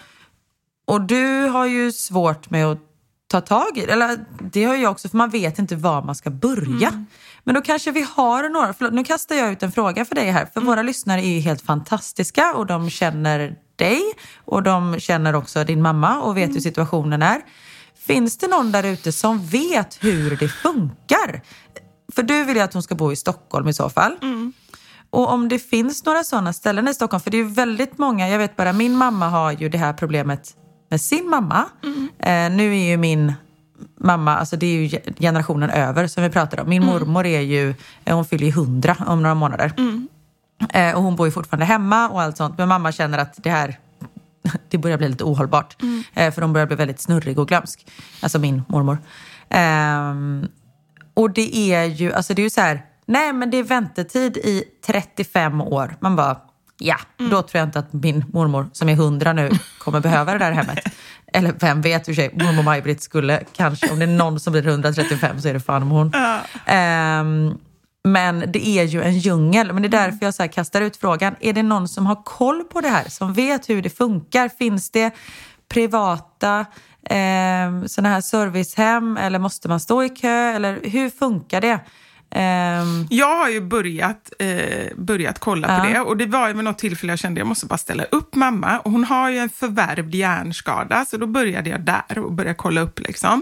och 0.86 1.01
du 1.01 1.48
har 1.48 1.65
ju 1.65 1.91
svårt 1.91 2.50
med 2.50 2.65
att 2.65 2.79
ta 3.27 3.41
tag 3.41 3.77
i. 3.77 3.82
Eller 3.82 4.25
det 4.51 4.63
har 4.63 4.75
jag 4.75 4.91
också, 4.91 5.10
för 5.10 5.17
man 5.17 5.29
vet 5.29 5.60
inte 5.60 5.75
var 5.75 6.01
man 6.01 6.15
ska 6.15 6.29
börja. 6.29 7.05
Men 7.44 7.55
då 7.55 7.62
kanske 7.62 7.91
vi 7.91 8.01
har 8.15 8.50
några, 8.50 8.74
förlåt, 8.74 8.94
nu 8.94 9.03
kastar 9.03 9.36
jag 9.36 9.51
ut 9.51 9.63
en 9.63 9.72
fråga 9.72 10.05
för 10.05 10.15
dig 10.15 10.29
här. 10.32 10.50
För 10.53 10.62
våra 10.62 10.82
lyssnare 10.82 11.22
är 11.22 11.34
ju 11.34 11.39
helt 11.39 11.62
fantastiska 11.62 12.53
och 12.53 12.65
de 12.65 12.89
känner 12.89 13.55
dig 13.75 14.01
och 14.46 14.63
de 14.63 15.00
känner 15.00 15.36
också 15.36 15.63
din 15.63 15.82
mamma 15.82 16.22
och 16.22 16.38
vet 16.38 16.55
hur 16.55 16.60
situationen 16.60 17.22
är. 17.22 17.41
Finns 18.08 18.38
det 18.38 18.48
någon 18.48 18.72
där 18.72 18.84
ute 18.84 19.12
som 19.12 19.46
vet 19.46 20.03
hur 20.03 20.38
det 20.38 20.48
funkar? 20.48 21.41
För 22.15 22.24
du 22.24 22.44
vill 22.44 22.55
ju 22.55 22.62
att 22.62 22.74
hon 22.74 22.84
ska 22.84 22.96
bo 22.96 23.12
i 23.12 23.15
Stockholm 23.15 23.67
i 23.67 23.74
så 23.74 23.89
fall. 23.89 24.17
Och 25.10 25.29
om 25.29 25.50
det 25.50 25.60
finns 25.60 26.05
några 26.05 26.24
sådana 26.24 26.53
ställen 26.53 26.88
i 26.88 26.94
Stockholm, 26.94 27.22
för 27.22 27.32
det 27.32 27.38
är 27.38 27.44
ju 27.44 27.50
väldigt 27.50 27.98
många, 27.98 28.29
jag 28.29 28.39
vet 28.39 28.55
bara 28.55 28.74
min 28.74 28.96
mamma 28.96 29.29
har 29.29 29.51
ju 29.51 29.70
det 29.70 29.77
här 29.77 29.94
problemet 29.94 30.55
med 30.89 31.01
sin 31.01 31.30
mamma. 31.30 31.65
Eh, 32.20 32.50
nu 32.51 32.75
är 32.75 32.89
ju 32.89 32.98
min 32.98 33.34
mamma, 34.00 34.36
alltså 34.38 34.58
det 34.58 34.65
är 34.65 34.77
ju 34.80 35.00
generationen 35.20 35.70
över 35.70 36.08
som 36.08 36.24
vi 36.24 36.30
pratar 36.30 36.60
om. 36.60 36.70
Min 36.70 36.86
mormor 36.86 37.25
är 37.25 37.39
ju, 37.39 37.74
eh, 38.06 38.15
hon 38.15 38.25
fyller 38.25 38.46
ju 38.46 38.51
100 38.51 38.96
om 39.08 39.22
några 39.22 39.36
månader. 39.36 39.74
Eh, 40.74 40.96
och 40.96 41.04
hon 41.04 41.15
bor 41.15 41.27
ju 41.27 41.32
fortfarande 41.32 41.65
hemma 41.65 42.10
och 42.10 42.22
allt 42.22 42.38
sånt. 42.38 42.58
Men 42.58 42.67
mamma 42.67 42.91
känner 42.91 43.17
att 43.17 43.43
det 43.43 43.50
här, 43.50 43.80
det 44.69 44.78
börjar 44.78 44.98
bli 44.98 45.10
lite 45.10 45.24
ohållbart. 45.24 45.76
Eh, 46.13 46.34
för 46.34 46.41
hon 46.41 46.54
börjar 46.54 46.67
bli 46.67 46.76
väldigt 46.76 47.00
snurrig 47.00 47.39
och 47.39 47.48
glömsk. 47.48 47.88
Alltså 48.21 48.39
min 48.39 48.63
mormor. 48.67 48.98
Ehm, 49.50 50.48
och 51.13 51.32
det 51.32 51.58
är 51.74 51.84
ju, 51.84 52.13
alltså 52.13 52.34
det 52.34 52.41
är 52.41 52.43
ju 52.43 52.50
så 52.50 52.62
här, 52.62 52.86
nej 53.06 53.34
men 53.34 53.52
det 53.52 53.58
är 53.58 53.63
väntetid 53.63 54.38
i 54.38 54.63
35 54.86 55.62
år. 55.62 55.95
Man 56.00 56.15
bara, 56.15 56.38
ja, 56.78 56.98
då 57.18 57.42
tror 57.42 57.60
jag 57.60 57.64
inte 57.64 57.80
att 57.80 57.94
min 57.94 58.26
mormor 58.34 58.70
som 58.74 58.90
är 58.90 58.94
100 58.94 59.34
nu 59.34 59.52
kommer 59.80 60.00
behöva 60.00 60.34
det 60.34 60.40
där 60.40 60.52
hemmet. 60.52 60.80
Eller 61.34 61.54
vem 61.60 61.82
vet, 61.82 62.02
i 62.02 62.12
och 62.12 62.16
för 62.16 62.22
sig, 62.22 62.32
mormor 62.34 62.64
Maj-Britt 62.64 63.04
skulle 63.04 63.44
kanske, 63.54 63.92
om 63.92 64.00
det 64.00 64.06
är 64.06 64.08
någon 64.08 64.40
som 64.40 64.52
blir 64.52 64.68
135 64.68 65.42
så 65.42 65.48
är 65.48 65.54
det 65.54 65.60
fan 65.60 65.82
hon. 65.82 66.12
Ehm, 66.66 67.58
men 68.04 68.52
det 68.52 68.68
är 68.68 68.84
ju 68.84 69.04
en 69.04 69.18
djungel. 69.18 69.74
Men 69.74 69.82
det 69.82 69.88
är 69.88 69.90
därför 69.90 70.26
jag 70.26 70.34
så 70.34 70.48
kastar 70.48 70.82
ut 70.82 70.98
frågan. 70.98 71.36
Är 71.40 71.54
det 71.54 71.64
någon 71.64 71.88
som 71.88 72.06
har 72.06 72.24
koll 72.24 72.64
på 72.64 72.82
det 72.82 72.90
här? 72.90 73.10
Som 73.10 73.34
vet 73.34 73.70
hur 73.70 73.82
det 73.82 73.90
funkar? 73.90 74.50
Finns 74.50 74.92
det 74.92 75.14
privata 75.70 76.66
eh, 77.10 77.86
sådana 77.86 78.10
här 78.10 78.22
servicehem? 78.22 79.18
Eller 79.18 79.40
måste 79.40 79.68
man 79.68 79.80
stå 79.80 80.04
i 80.04 80.10
kö? 80.10 80.54
Eller 80.56 80.80
hur 80.84 81.10
funkar 81.10 81.62
det? 81.62 81.80
Ehm, 82.32 83.08
Jag 83.10 83.38
har 83.38 83.50
ju 83.50 83.62
börjat, 83.62 84.34
eh, 84.40 84.96
börjat 84.98 85.40
kolla 85.40 85.68
på 85.68 85.88
Ja. 85.88 85.90
det 85.94 86.00
och 86.00 86.18
det 86.18 86.26
var 86.26 86.48
ju 86.48 86.54
vid 86.54 86.64
något 86.64 86.78
tillfälle 86.78 87.12
jag 87.12 87.20
kände 87.20 87.40
jag 87.40 87.48
måste 87.48 87.66
bara 87.66 87.78
ställa 87.78 88.04
upp 88.04 88.36
mamma 88.36 88.80
och 88.80 88.92
hon 88.92 89.04
har 89.04 89.30
ju 89.30 89.38
en 89.38 89.50
förvärvd 89.50 90.16
hjärnskada 90.16 91.06
så 91.06 91.18
då 91.18 91.28
började 91.28 91.70
jag 91.70 91.82
där 91.82 92.20
och 92.20 92.32
började 92.34 92.56
kolla 92.56 92.82
upp 92.82 93.00
liksom. 93.00 93.42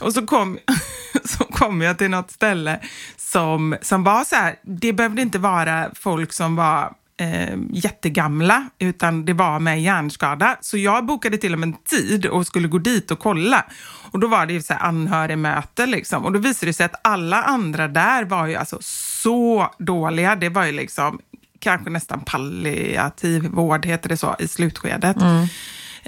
Och 0.00 0.12
så 0.12 0.26
kom, 0.26 0.58
så 1.24 1.44
kom 1.44 1.80
jag 1.82 1.98
till 1.98 2.10
något 2.10 2.30
ställe 2.30 2.80
som, 3.16 3.76
som 3.82 4.04
var 4.04 4.24
så 4.24 4.36
här, 4.36 4.54
det 4.62 4.92
behövde 4.92 5.22
inte 5.22 5.38
vara 5.38 5.90
folk 5.94 6.32
som 6.32 6.56
var 6.56 6.92
eh, 7.20 7.56
jättegamla, 7.70 8.68
utan 8.78 9.24
det 9.24 9.32
var 9.32 9.58
med 9.60 9.82
hjärnskada. 9.82 10.56
Så 10.60 10.78
jag 10.78 11.06
bokade 11.06 11.36
till 11.38 11.52
och 11.52 11.58
med 11.58 11.66
en 11.66 11.76
tid 11.84 12.26
och 12.26 12.46
skulle 12.46 12.68
gå 12.68 12.78
dit 12.78 13.10
och 13.10 13.18
kolla. 13.18 13.64
Och 14.14 14.20
då 14.20 14.26
var 14.26 14.46
det 14.46 14.52
ju 14.52 14.62
så 14.62 14.72
här 14.74 14.80
anhörigmöte 14.82 15.86
liksom. 15.86 16.24
Och 16.24 16.32
då 16.32 16.38
visade 16.38 16.68
det 16.70 16.74
sig 16.74 16.86
att 16.86 17.00
alla 17.04 17.42
andra 17.42 17.88
där 17.88 18.24
var 18.24 18.46
ju 18.46 18.54
alltså 18.56 18.78
så 18.82 19.70
dåliga. 19.78 20.36
Det 20.36 20.48
var 20.48 20.64
ju 20.64 20.72
liksom 20.72 21.18
kanske 21.60 21.90
nästan 21.90 22.20
palliativ 22.20 23.46
vård, 23.46 23.86
heter 23.86 24.08
det 24.08 24.16
så, 24.16 24.36
i 24.38 24.48
slutskedet. 24.48 25.16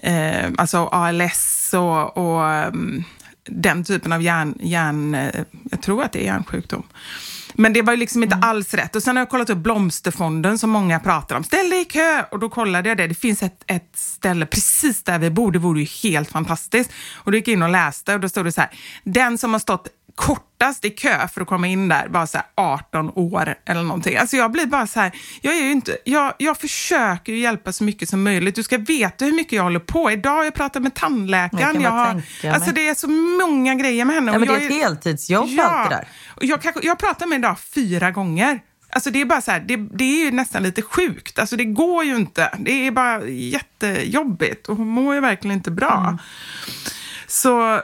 Eh, 0.02 0.50
alltså 0.58 0.86
ALS 0.86 1.74
och, 1.74 2.16
och 2.16 2.66
um, 2.68 3.04
den 3.48 3.84
typen 3.84 4.12
av 4.12 4.22
hjärn, 4.22 4.58
hjärn... 4.60 5.14
eh, 5.14 5.42
Jag 5.70 5.82
tror 5.82 6.02
att 6.04 6.12
det 6.12 6.20
är 6.22 6.24
hjärnsjukdom. 6.26 6.82
Men 7.58 7.72
det 7.72 7.82
var 7.82 7.92
ju 7.92 7.98
liksom 7.98 8.22
inte 8.22 8.36
alls 8.36 8.74
rätt. 8.74 8.96
Och 8.96 9.02
sen 9.02 9.16
har 9.16 9.20
jag 9.20 9.28
kollat 9.28 9.50
upp 9.50 9.58
Blomsterfonden 9.58 10.58
som 10.58 10.70
många 10.70 11.00
pratar 11.00 11.36
om. 11.36 11.44
Ställ 11.44 11.70
dig 11.70 11.80
i 11.80 11.84
kö! 11.84 12.24
Och 12.30 12.38
då 12.38 12.48
kollade 12.48 12.88
jag 12.88 12.98
det. 12.98 13.06
Det 13.06 13.14
finns 13.14 13.42
ett, 13.42 13.64
ett 13.66 13.90
ställe 13.94 14.46
precis 14.46 15.02
där 15.02 15.18
vi 15.18 15.30
bor. 15.30 15.52
Det 15.52 15.58
vore 15.58 15.80
ju 15.80 15.86
helt 16.02 16.30
fantastiskt. 16.30 16.90
Och 17.14 17.32
då 17.32 17.38
gick 17.38 17.48
jag 17.48 17.52
in 17.52 17.62
och 17.62 17.70
läste 17.70 18.14
och 18.14 18.20
då 18.20 18.28
stod 18.28 18.44
det 18.44 18.52
så 18.52 18.60
här. 18.60 18.70
Den 19.04 19.38
som 19.38 19.52
har 19.52 19.60
stått 19.60 19.88
kortast 20.16 20.84
i 20.84 20.90
kö 20.90 21.28
för 21.28 21.40
att 21.40 21.46
komma 21.46 21.66
in 21.66 21.88
där 21.88 22.08
var 22.08 22.26
så 22.26 22.38
här 22.38 22.46
18 22.54 23.10
år 23.14 23.54
eller 23.66 23.82
någonting. 23.82 24.16
Alltså 24.16 24.36
jag 24.36 24.52
blir 24.52 24.66
bara 24.66 24.86
så 24.86 25.00
här, 25.00 25.12
jag 25.40 25.56
är 25.56 25.62
ju 25.62 25.72
inte, 25.72 25.96
jag, 26.04 26.34
jag 26.38 26.56
försöker 26.58 27.32
ju 27.32 27.38
hjälpa 27.38 27.72
så 27.72 27.84
mycket 27.84 28.08
som 28.08 28.22
möjligt. 28.22 28.54
Du 28.54 28.62
ska 28.62 28.78
veta 28.78 29.24
hur 29.24 29.32
mycket 29.32 29.52
jag 29.52 29.62
håller 29.62 29.80
på. 29.80 30.10
Idag 30.10 30.30
har 30.36 30.44
jag 30.44 30.54
pratat 30.54 30.82
med 30.82 30.94
tandläkaren. 30.94 31.80
Jag 31.80 31.90
har, 31.90 32.22
alltså 32.52 32.72
det 32.72 32.88
är 32.88 32.94
så 32.94 33.08
många 33.08 33.74
grejer 33.74 34.04
med 34.04 34.14
henne. 34.14 34.32
ja, 34.32 34.38
men 34.38 34.48
det 34.48 34.54
är 34.54 34.66
ett 34.66 34.72
heltidsjobb 34.72 35.48
Ja, 35.48 35.64
allt 35.64 35.90
det 35.90 35.96
där. 35.96 36.08
jag, 36.40 36.62
kanske, 36.62 36.86
jag 36.86 36.98
pratar 36.98 37.26
med 37.26 37.36
en 37.36 37.42
dag 37.42 37.58
fyra 37.58 38.10
gånger. 38.10 38.60
Alltså 38.90 39.10
det 39.10 39.20
är 39.20 39.24
bara 39.24 39.40
så 39.40 39.50
här, 39.50 39.60
det, 39.60 39.76
det 39.76 40.04
är 40.04 40.24
ju 40.24 40.30
nästan 40.30 40.62
lite 40.62 40.82
sjukt. 40.82 41.38
Alltså 41.38 41.56
det 41.56 41.64
går 41.64 42.04
ju 42.04 42.16
inte. 42.16 42.50
Det 42.58 42.86
är 42.86 42.90
bara 42.90 43.24
jättejobbigt 43.24 44.68
och 44.68 44.76
hon 44.76 44.88
mår 44.88 45.14
ju 45.14 45.20
verkligen 45.20 45.56
inte 45.56 45.70
bra. 45.70 45.98
Mm. 46.00 46.18
Så 47.26 47.80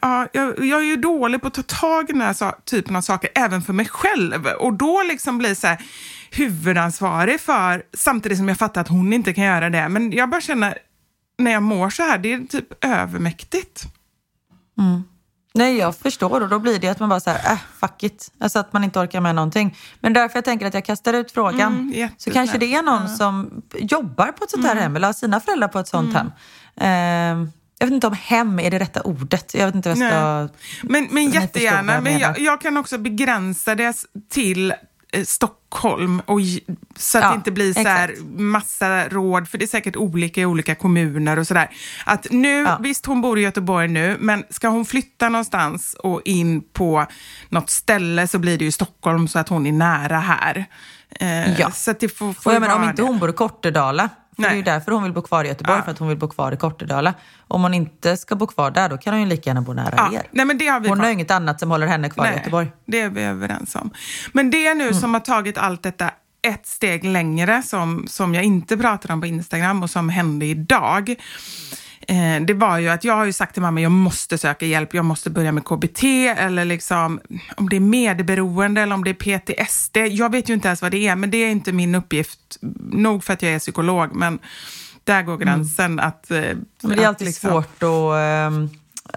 ja, 0.00 0.28
jag, 0.32 0.64
jag 0.64 0.80
är 0.80 0.84
ju 0.86 0.96
dålig 0.96 1.40
på 1.40 1.46
att 1.46 1.54
ta 1.54 1.62
tag 1.62 2.10
i 2.10 2.12
den 2.12 2.22
här 2.22 2.64
typen 2.64 2.96
av 2.96 3.00
saker, 3.00 3.30
även 3.34 3.62
för 3.62 3.72
mig 3.72 3.86
själv. 3.88 4.46
Och 4.46 4.72
då 4.72 5.02
liksom 5.02 5.38
blir 5.38 5.54
så 5.54 5.66
här 5.66 5.78
huvudansvarig 6.30 7.40
för, 7.40 7.82
samtidigt 7.96 8.38
som 8.38 8.48
jag 8.48 8.58
fattar 8.58 8.80
att 8.80 8.88
hon 8.88 9.12
inte 9.12 9.32
kan 9.32 9.44
göra 9.44 9.70
det. 9.70 9.88
Men 9.88 10.12
jag 10.12 10.30
bara 10.30 10.40
känner, 10.40 10.78
när 11.38 11.50
jag 11.50 11.62
mår 11.62 11.90
så 11.90 12.02
här, 12.02 12.18
det 12.18 12.32
är 12.32 12.38
typ 12.46 12.84
övermäktigt. 12.84 13.82
Nej, 14.74 15.02
Nej, 15.54 15.76
jag 15.76 15.96
förstår 15.96 16.40
och 16.40 16.48
då 16.48 16.58
blir 16.58 16.78
det 16.78 16.88
att 16.88 17.00
man 17.00 17.08
bara 17.08 17.20
så 17.20 17.30
här, 17.30 17.52
äh, 17.52 17.58
fuck 17.80 18.02
it. 18.02 18.32
Alltså 18.40 18.58
att 18.58 18.72
man 18.72 18.84
inte 18.84 18.98
orkar 18.98 19.20
med 19.20 19.34
någonting. 19.34 19.76
Men 20.00 20.12
därför 20.12 20.36
jag 20.36 20.44
tänker 20.44 20.66
att 20.66 20.74
jag 20.74 20.84
kastar 20.84 21.14
ut 21.14 21.32
frågan. 21.32 21.90
Mm, 21.94 22.08
så 22.16 22.30
kanske 22.30 22.58
det 22.58 22.74
är 22.74 22.82
någon 22.82 23.02
Ja. 23.02 23.08
som 23.16 23.62
jobbar 23.74 24.26
på 24.32 24.44
ett 24.44 24.50
sånt 24.50 24.64
här 24.64 24.72
Mm. 24.72 24.82
hem 24.82 24.96
eller 24.96 25.06
har 25.08 25.12
sina 25.12 25.40
föräldrar 25.40 25.68
på 25.68 25.78
ett 25.78 25.88
sånt 25.88 26.14
hem. 26.16 26.26
Eh, 26.76 27.48
jag 27.80 27.86
vet 27.86 27.94
inte 27.94 28.06
om 28.06 28.12
hem 28.12 28.58
är 28.60 28.70
det 28.70 28.78
rätta 28.78 29.00
ordet. 29.02 29.54
Jag 29.54 29.66
vet 29.66 29.74
inte 29.74 29.88
vad 29.88 29.98
jag 29.98 30.48
ska... 30.48 30.48
Men, 30.82 31.08
men 31.10 31.30
jättegärna. 31.30 31.94
jag 31.94 32.02
Men 32.02 32.18
jag, 32.18 32.38
jag 32.40 32.60
kan 32.60 32.76
också 32.76 32.98
begränsa 32.98 33.74
det 33.74 33.96
till 34.30 34.74
eh, 35.12 35.24
Stockholm 35.24 36.20
och, 36.26 36.40
så 36.96 37.18
att 37.18 37.24
Ja, 37.24 37.30
det 37.30 37.34
inte 37.36 37.50
blir 37.50 37.74
så 37.74 37.80
här 37.88 38.14
massa 38.38 39.08
råd, 39.08 39.48
för 39.48 39.58
det 39.58 39.64
är 39.64 39.66
säkert 39.66 39.96
olika 39.96 40.40
i 40.40 40.46
olika 40.46 40.74
kommuner 40.74 41.38
och 41.38 41.46
sådär. 41.46 41.70
Att 42.04 42.26
nu, 42.30 42.62
Ja. 42.62 42.78
visst 42.80 43.06
hon 43.06 43.20
bor 43.20 43.38
i 43.38 43.42
Göteborg 43.42 43.88
nu, 43.88 44.16
men 44.20 44.44
ska 44.50 44.68
hon 44.68 44.84
flytta 44.84 45.28
någonstans 45.28 45.94
och 45.98 46.22
in 46.24 46.62
på 46.72 47.06
något 47.48 47.70
ställe 47.70 48.26
så 48.26 48.38
blir 48.38 48.58
det 48.58 48.64
ju 48.64 48.72
Stockholm 48.72 49.28
så 49.28 49.38
att 49.38 49.48
hon 49.48 49.66
är 49.66 49.72
nära 49.72 50.18
här. 50.18 50.64
Eh, 51.20 51.60
Ja. 51.60 51.70
Så 51.70 51.90
att 51.90 52.00
det 52.00 52.08
får, 52.08 52.32
får 52.32 52.50
Och 52.50 52.54
jag 52.54 52.60
menar, 52.60 52.76
om 52.76 52.84
inte 52.84 53.02
hon 53.02 53.18
bor 53.18 53.30
i 53.30 53.32
Kortedala, 53.32 54.08
för 54.42 54.48
det 54.48 54.54
är 54.54 54.56
ju 54.56 54.62
Nej. 54.64 54.74
därför 54.74 54.92
hon 54.92 55.02
vill 55.02 55.12
bo 55.12 55.22
kvar 55.22 55.44
i 55.44 55.48
Göteborg, 55.48 55.78
Ja. 55.78 55.84
för 55.84 55.90
att 55.90 55.98
hon 55.98 56.08
vill 56.08 56.18
bo 56.18 56.28
kvar 56.28 56.52
i 56.52 56.56
Kortedala. 56.56 57.14
Om 57.48 57.62
hon 57.62 57.74
inte 57.74 58.16
ska 58.16 58.36
bo 58.36 58.46
kvar 58.46 58.70
där, 58.70 58.88
då 58.88 58.98
kan 58.98 59.12
hon 59.14 59.20
ju 59.22 59.28
lika 59.28 59.50
gärna 59.50 59.60
bo 59.62 59.72
nära 59.72 59.94
Ja. 59.96 60.12
er. 60.18 60.22
Nej, 60.30 60.44
men 60.46 60.58
det 60.58 60.66
har 60.66 60.80
vi 60.80 60.88
Hon 60.88 61.00
har 61.00 61.10
inget 61.10 61.30
annat 61.30 61.60
som 61.60 61.70
håller 61.70 61.86
henne 61.86 62.10
kvar 62.10 62.26
i 62.26 62.34
Göteborg. 62.36 62.66
Mm. 62.66 62.78
Det 62.86 63.00
är 63.00 63.08
vi 63.10 63.22
överens 63.22 63.74
om. 63.74 63.90
Men 64.32 64.50
det 64.50 64.74
nu 64.74 64.94
som 64.94 65.14
har 65.14 65.20
tagit 65.20 65.58
allt 65.58 65.82
detta 65.82 66.10
ett 66.42 66.66
steg 66.66 67.04
längre, 67.04 67.62
som, 67.62 68.06
som 68.08 68.34
jag 68.34 68.44
inte 68.44 68.76
pratade 68.76 69.14
om 69.14 69.20
på 69.20 69.26
Instagram 69.26 69.82
och 69.82 69.90
som 69.90 70.08
hände 70.08 70.46
idag, 70.46 71.14
eh, 72.10 72.40
det 72.46 72.54
var 72.54 72.78
ju 72.78 72.88
att 72.88 73.04
jag 73.04 73.14
har 73.14 73.24
ju 73.24 73.32
sagt 73.32 73.52
till 73.54 73.62
mamma, 73.62 73.80
jag 73.80 73.92
måste 73.92 74.38
söka 74.38 74.66
hjälp, 74.66 74.94
jag 74.94 75.04
måste 75.04 75.30
börja 75.30 75.52
med 75.52 75.64
KBT 75.64 76.04
eller 76.36 76.64
liksom 76.64 77.20
om 77.56 77.68
det 77.68 77.76
är 77.76 77.80
medberoende 77.80 78.80
eller 78.82 78.94
om 78.94 79.04
det 79.04 79.10
är 79.10 79.14
PTSD. 79.38 79.96
Jag 79.96 80.32
vet 80.32 80.48
ju 80.50 80.54
inte 80.54 80.68
ens 80.68 80.82
vad 80.82 80.90
det 80.92 81.06
är, 81.08 81.16
men 81.16 81.30
det 81.30 81.36
är 81.38 81.50
inte 81.50 81.72
min 81.72 81.94
uppgift. 81.94 82.38
Nog 82.92 83.24
för 83.24 83.32
att 83.32 83.42
jag 83.42 83.52
är 83.52 83.58
psykolog, 83.58 84.14
men 84.14 84.38
där 85.04 85.22
går 85.22 85.36
gränsen 85.36 86.00
att... 86.00 86.30
eh, 86.30 86.38
Mm. 86.38 86.64
Men 86.82 86.90
det 86.90 86.96
är 86.96 87.00
att 87.02 87.08
alltid 87.08 87.26
liksom- 87.26 87.50
svårt 87.50 87.82
att 87.82 88.18
ehm, 88.18 88.68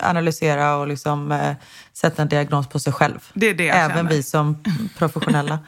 analysera 0.01 0.75
och 0.75 0.88
liksom, 0.88 1.32
eh, 1.32 1.53
sätta 1.93 2.21
en 2.21 2.27
diagnos 2.27 2.67
på 2.69 2.79
sig 2.79 2.93
själv. 2.93 3.19
Det 3.34 3.49
är 3.49 3.53
det 3.53 3.65
jag 3.65 3.77
Även 3.77 3.97
känner. 3.97 4.10
vi 4.10 4.23
som 4.23 4.63
professionella. 4.97 5.60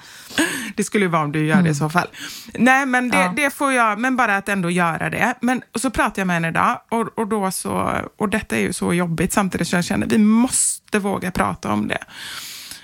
Det 0.76 0.84
skulle 0.84 1.06
ju 1.06 1.10
vara 1.12 1.24
om 1.24 1.32
du 1.32 1.46
gör 1.46 1.62
det 1.62 1.70
i 1.70 1.76
så 1.76 1.90
fall. 1.90 2.08
Nej, 2.54 2.86
men 2.86 3.10
det, 3.10 3.18
Ja. 3.18 3.34
det 3.36 3.50
får 3.54 3.74
jag, 3.74 4.00
men 4.00 4.16
bara 4.16 4.38
att 4.38 4.50
ändå 4.50 4.70
göra 4.70 5.10
det. 5.10 5.34
Men 5.42 5.62
och 5.74 5.82
så 5.82 5.90
pratade 5.90 6.22
jag 6.22 6.28
med 6.28 6.34
henne 6.36 6.48
idag 6.48 6.82
och, 6.92 7.20
och, 7.20 7.28
då 7.28 7.52
så, 7.52 7.92
och 8.18 8.30
detta 8.30 8.56
är 8.56 8.62
ju 8.62 8.74
så 8.74 8.94
jobbigt 8.94 9.34
samtidigt 9.34 9.68
som 9.68 9.78
jag 9.78 9.86
känner 9.86 10.08
vi 10.08 10.18
måste 10.18 11.00
våga 11.00 11.32
prata 11.32 11.72
om 11.72 11.88
det. 11.88 12.04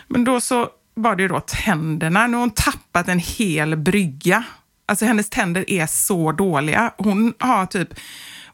Men 0.07 0.23
då 0.23 0.41
så 0.41 0.69
var 0.93 1.15
det 1.15 1.21
ju 1.23 1.27
då 1.29 1.39
tänderna. 1.39 2.27
Nu 2.27 2.33
har 2.33 2.41
hon 2.41 2.49
tappat 2.49 3.07
en 3.07 3.19
hel 3.19 3.75
brygga. 3.77 4.43
Alltså 4.85 5.05
hennes 5.05 5.29
tänder 5.29 5.69
är 5.69 5.85
så 5.87 6.31
dåliga. 6.31 6.91
Hon 6.97 7.33
har 7.39 7.65
typ 7.65 7.89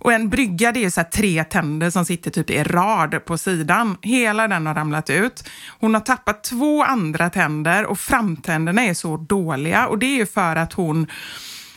och 0.07 0.13
en 0.13 0.29
brygga 0.29 0.71
det 0.71 0.85
är 0.85 0.89
så 0.89 1.03
tre 1.13 1.43
tänder 1.43 1.89
som 1.89 2.05
sitter 2.05 2.31
typ 2.31 2.49
i 2.49 2.63
rad 2.63 3.25
på 3.25 3.37
sidan. 3.37 3.97
Hela 4.01 4.47
den 4.47 4.67
har 4.67 4.75
ramlat 4.75 5.09
ut. 5.09 5.49
Hon 5.79 5.93
har 5.93 6.01
tappat 6.01 6.43
två 6.43 6.83
andra 6.83 7.29
tänder 7.29 7.85
och 7.85 7.99
framtänderna 7.99 8.83
är 8.83 8.93
så 8.93 9.17
dåliga. 9.17 9.87
Och 9.87 9.99
det 9.99 10.21
är 10.21 10.25
för 10.25 10.55
att 10.55 10.73
hon 10.73 11.07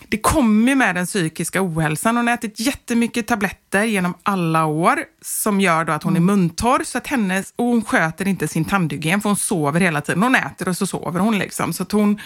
det 0.09 0.19
kommer 0.19 0.75
med 0.75 0.95
den 0.95 1.07
psykiska 1.07 1.63
ohälsan. 1.63 2.17
Hon 2.17 2.27
har 2.27 2.35
ätit 2.35 2.61
jättemycket 2.61 3.27
tabletter 3.27 3.85
genom 3.85 4.15
alla 4.23 4.67
år 4.67 4.99
som 5.23 5.61
gör 5.61 5.85
då 5.85 5.93
att 5.93 6.03
hon 6.03 6.17
är 6.17 6.21
muntorr. 6.21 6.85
Så 6.85 6.99
att 6.99 7.07
hennes, 7.07 7.53
och 7.57 7.65
hon 7.65 7.85
sköter 7.85 8.29
inte 8.29 8.49
sin 8.49 8.65
tandhygien 8.65 9.21
för 9.21 9.29
hon 9.29 9.37
sover 9.37 9.81
hela 9.81 10.01
tiden. 10.01 10.23
Hon 10.23 10.35
äter 10.35 10.69
och 10.69 10.77
så 10.77 10.87
sover 10.87 11.21
hon. 11.21 11.39
Liksom. 11.39 11.73
Så 11.73 11.83
att 11.83 11.93
hon, 11.93 12.21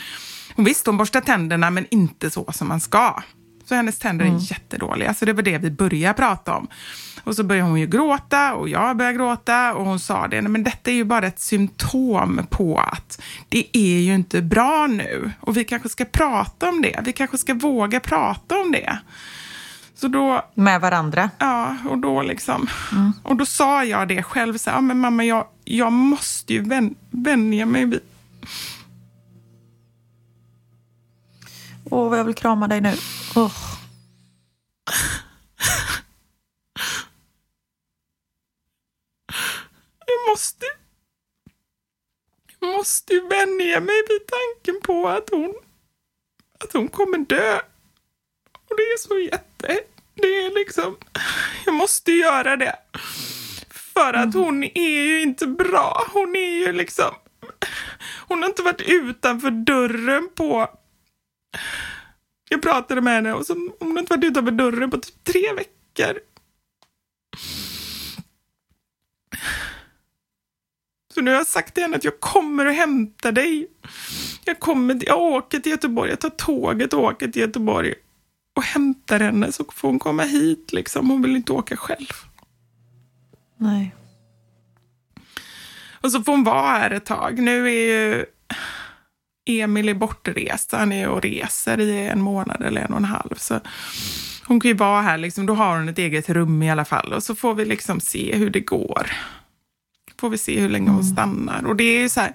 hon 0.56 0.64
visst, 0.64 0.86
hon 0.86 0.96
borstar 0.96 1.20
tänderna 1.20 1.70
men 1.70 1.86
inte 1.90 2.30
så 2.30 2.52
som 2.52 2.68
man 2.68 2.80
ska. 2.80 3.22
Så 3.64 3.74
hennes 3.74 3.98
tänder 3.98 4.24
är 4.24 4.38
jättedåliga. 4.50 5.14
Så 5.14 5.24
det 5.24 5.32
var 5.32 5.42
det 5.42 5.58
vi 5.58 5.70
började 5.70 6.14
prata 6.14 6.54
om. 6.56 6.68
Och 7.24 7.36
så 7.36 7.44
började 7.44 7.68
hon 7.68 7.80
ju 7.80 7.86
gråta 7.86 8.54
och 8.54 8.68
jag 8.68 8.96
började 8.96 9.16
gråta 9.16 9.74
och 9.74 9.84
hon 9.84 10.00
sa 10.00 10.28
det, 10.28 10.40
"Nej, 10.40 10.50
men 10.50 10.62
detta 10.64 10.90
är 10.90 10.94
ju 10.94 11.04
bara 11.04 11.26
ett 11.26 11.40
symptom 11.40 12.46
på 12.50 12.78
att 12.78 13.22
det 13.48 13.76
är 13.76 13.98
ju 14.00 14.14
inte 14.14 14.42
bra 14.42 14.86
nu. 14.86 15.32
Och 15.40 15.56
vi 15.56 15.64
kanske 15.64 15.88
ska 15.88 16.04
prata 16.04 16.68
om 16.68 16.82
det. 16.82 17.00
Vi 17.04 17.12
kanske 17.12 17.38
ska 17.38 17.54
våga 17.54 18.00
prata 18.00 18.60
om 18.60 18.72
det. 18.72 18.98
Så 19.96 20.08
då, 20.08 20.44
Med 20.54 20.80
varandra. 20.80 21.30
ja, 21.38 21.76
och 21.90 21.98
då 21.98 22.22
liksom, 22.22 22.66
och 23.22 23.36
då 23.36 23.46
sa 23.46 23.84
jag 23.84 24.08
det 24.08 24.22
själv, 24.22 24.56
så 24.58 24.70
här, 24.70 24.80
men 24.80 24.98
mamma, 25.00 25.24
jag, 25.24 25.44
jag 25.64 25.92
måste 25.92 26.52
ju 26.52 26.60
vän, 26.62 26.94
vänja 27.10 27.66
mig 27.66 27.84
vid 27.84 28.00
Åh, 31.94 32.08
vad 32.08 32.18
jag 32.18 32.24
vill 32.24 32.34
krama 32.34 32.68
dig 32.68 32.80
nu. 32.80 32.94
Åh. 33.36 33.52
Jag 40.06 40.30
måste, 40.30 40.66
jag 42.60 42.76
måste 42.76 43.12
ju 43.14 43.28
vänja 43.28 43.80
mig 43.80 44.02
vid 44.08 44.20
tanken 44.26 44.80
på 44.82 45.08
att 45.08 45.30
hon, 45.30 45.54
att 46.64 46.72
hon 46.72 46.88
kommer 46.88 47.18
dö. 47.18 47.56
Och 48.52 48.76
det 48.76 48.82
är 48.82 48.98
så 48.98 49.18
jätte... 49.18 49.80
Det 50.14 50.46
är 50.46 50.54
liksom... 50.54 50.96
Jag 51.64 51.74
måste 51.74 52.12
göra 52.12 52.56
det. 52.56 52.76
För 53.70 54.12
att 54.12 54.34
hon 54.34 54.64
är 54.64 54.90
ju 54.90 55.22
inte 55.22 55.46
bra. 55.46 56.06
Hon 56.12 56.36
är 56.36 56.66
ju 56.66 56.72
liksom... 56.72 57.14
Hon 58.28 58.42
har 58.42 58.48
inte 58.48 58.62
varit 58.62 58.80
utanför 58.80 59.50
dörren 59.50 60.28
på... 60.34 60.70
Jag 62.54 62.62
pratade 62.62 63.00
med 63.00 63.14
henne 63.14 63.32
och 63.32 63.46
så, 63.46 63.54
hon 63.78 63.92
har 63.92 63.98
inte 63.98 64.14
varit 64.16 64.24
utanför 64.24 64.52
dörren 64.52 64.90
på 64.90 64.98
typ 64.98 65.24
tre 65.24 65.52
veckor. 65.52 66.20
Så 71.14 71.20
nu 71.20 71.30
har 71.30 71.38
jag 71.38 71.46
sagt 71.46 71.74
till 71.74 71.82
henne 71.82 71.96
att 71.96 72.04
jag 72.04 72.20
kommer 72.20 72.66
och 72.66 72.72
hämtar 72.72 73.32
dig. 73.32 73.66
Jag, 74.44 74.60
kommer, 74.60 74.98
jag 75.00 75.22
åker 75.22 75.58
till 75.58 75.72
Göteborg, 75.72 76.10
jag 76.10 76.20
tar 76.20 76.30
tåget 76.30 76.92
och 76.92 77.02
åker 77.02 77.28
till 77.28 77.42
Göteborg 77.42 77.94
och 78.56 78.62
hämtar 78.62 79.20
henne 79.20 79.52
så 79.52 79.64
får 79.72 79.88
hon 79.88 79.98
komma 79.98 80.22
hit. 80.22 80.72
Liksom. 80.72 81.10
Hon 81.10 81.22
vill 81.22 81.36
inte 81.36 81.52
åka 81.52 81.76
själv. 81.76 82.12
Nej. 83.56 83.94
Och 86.00 86.12
så 86.12 86.22
får 86.22 86.32
hon 86.32 86.44
vara 86.44 86.78
här 86.78 86.90
ett 86.90 87.06
tag. 87.06 87.38
Nu 87.38 87.66
är 87.68 87.86
ju 87.86 88.26
Emil 89.46 89.88
är 89.88 89.94
bortrest. 89.94 90.72
Han 90.72 90.92
är 90.92 91.08
och 91.08 91.22
reser 91.22 91.80
i 91.80 92.06
en 92.06 92.20
månad 92.20 92.62
eller 92.62 92.80
en 92.80 92.90
och 92.90 92.96
en 92.98 93.04
halv. 93.04 93.34
Så 93.36 93.60
hon 94.46 94.60
kan 94.60 94.68
ju 94.68 94.76
vara 94.76 95.02
här, 95.02 95.18
liksom. 95.18 95.46
då 95.46 95.54
har 95.54 95.76
hon 95.76 95.88
ett 95.88 95.98
eget 95.98 96.28
rum 96.30 96.62
i 96.62 96.70
alla 96.70 96.84
fall. 96.84 97.12
Och 97.12 97.22
så 97.22 97.34
får 97.34 97.54
vi 97.54 97.64
liksom 97.64 98.00
se 98.00 98.36
hur 98.36 98.50
det 98.50 98.60
går. 98.60 99.12
Får 100.20 100.30
vi 100.30 100.38
se 100.38 100.60
hur 100.60 100.68
länge 100.68 100.90
hon 100.90 101.04
stannar. 101.04 101.66
Och 101.66 101.76
det 101.76 101.84
är 101.84 102.00
ju 102.00 102.08
så 102.08 102.20
här, 102.20 102.32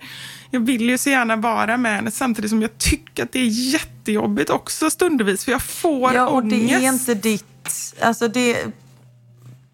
jag 0.52 0.60
vill 0.60 0.90
ju 0.90 0.98
så 0.98 1.10
gärna 1.10 1.36
vara 1.36 1.78
med 1.78 1.96
henne 1.96 2.12
samtidigt 2.12 2.50
som 2.50 2.62
jag 2.62 2.78
tycker 2.78 3.24
att 3.24 3.32
det 3.32 3.40
är 3.40 3.72
jättejobbigt 3.74 4.50
också 4.50 4.90
stundvis. 4.90 5.46
För 5.46 5.52
jag 5.52 5.62
får 5.62 6.14
Ja, 6.14 6.28
och 6.28 6.38
ångest. 6.38 6.70
det 6.70 6.74
är 6.86 6.94
inte 6.94 7.14
ditt... 7.14 7.96
Alltså 8.02 8.28
det... 8.28 8.66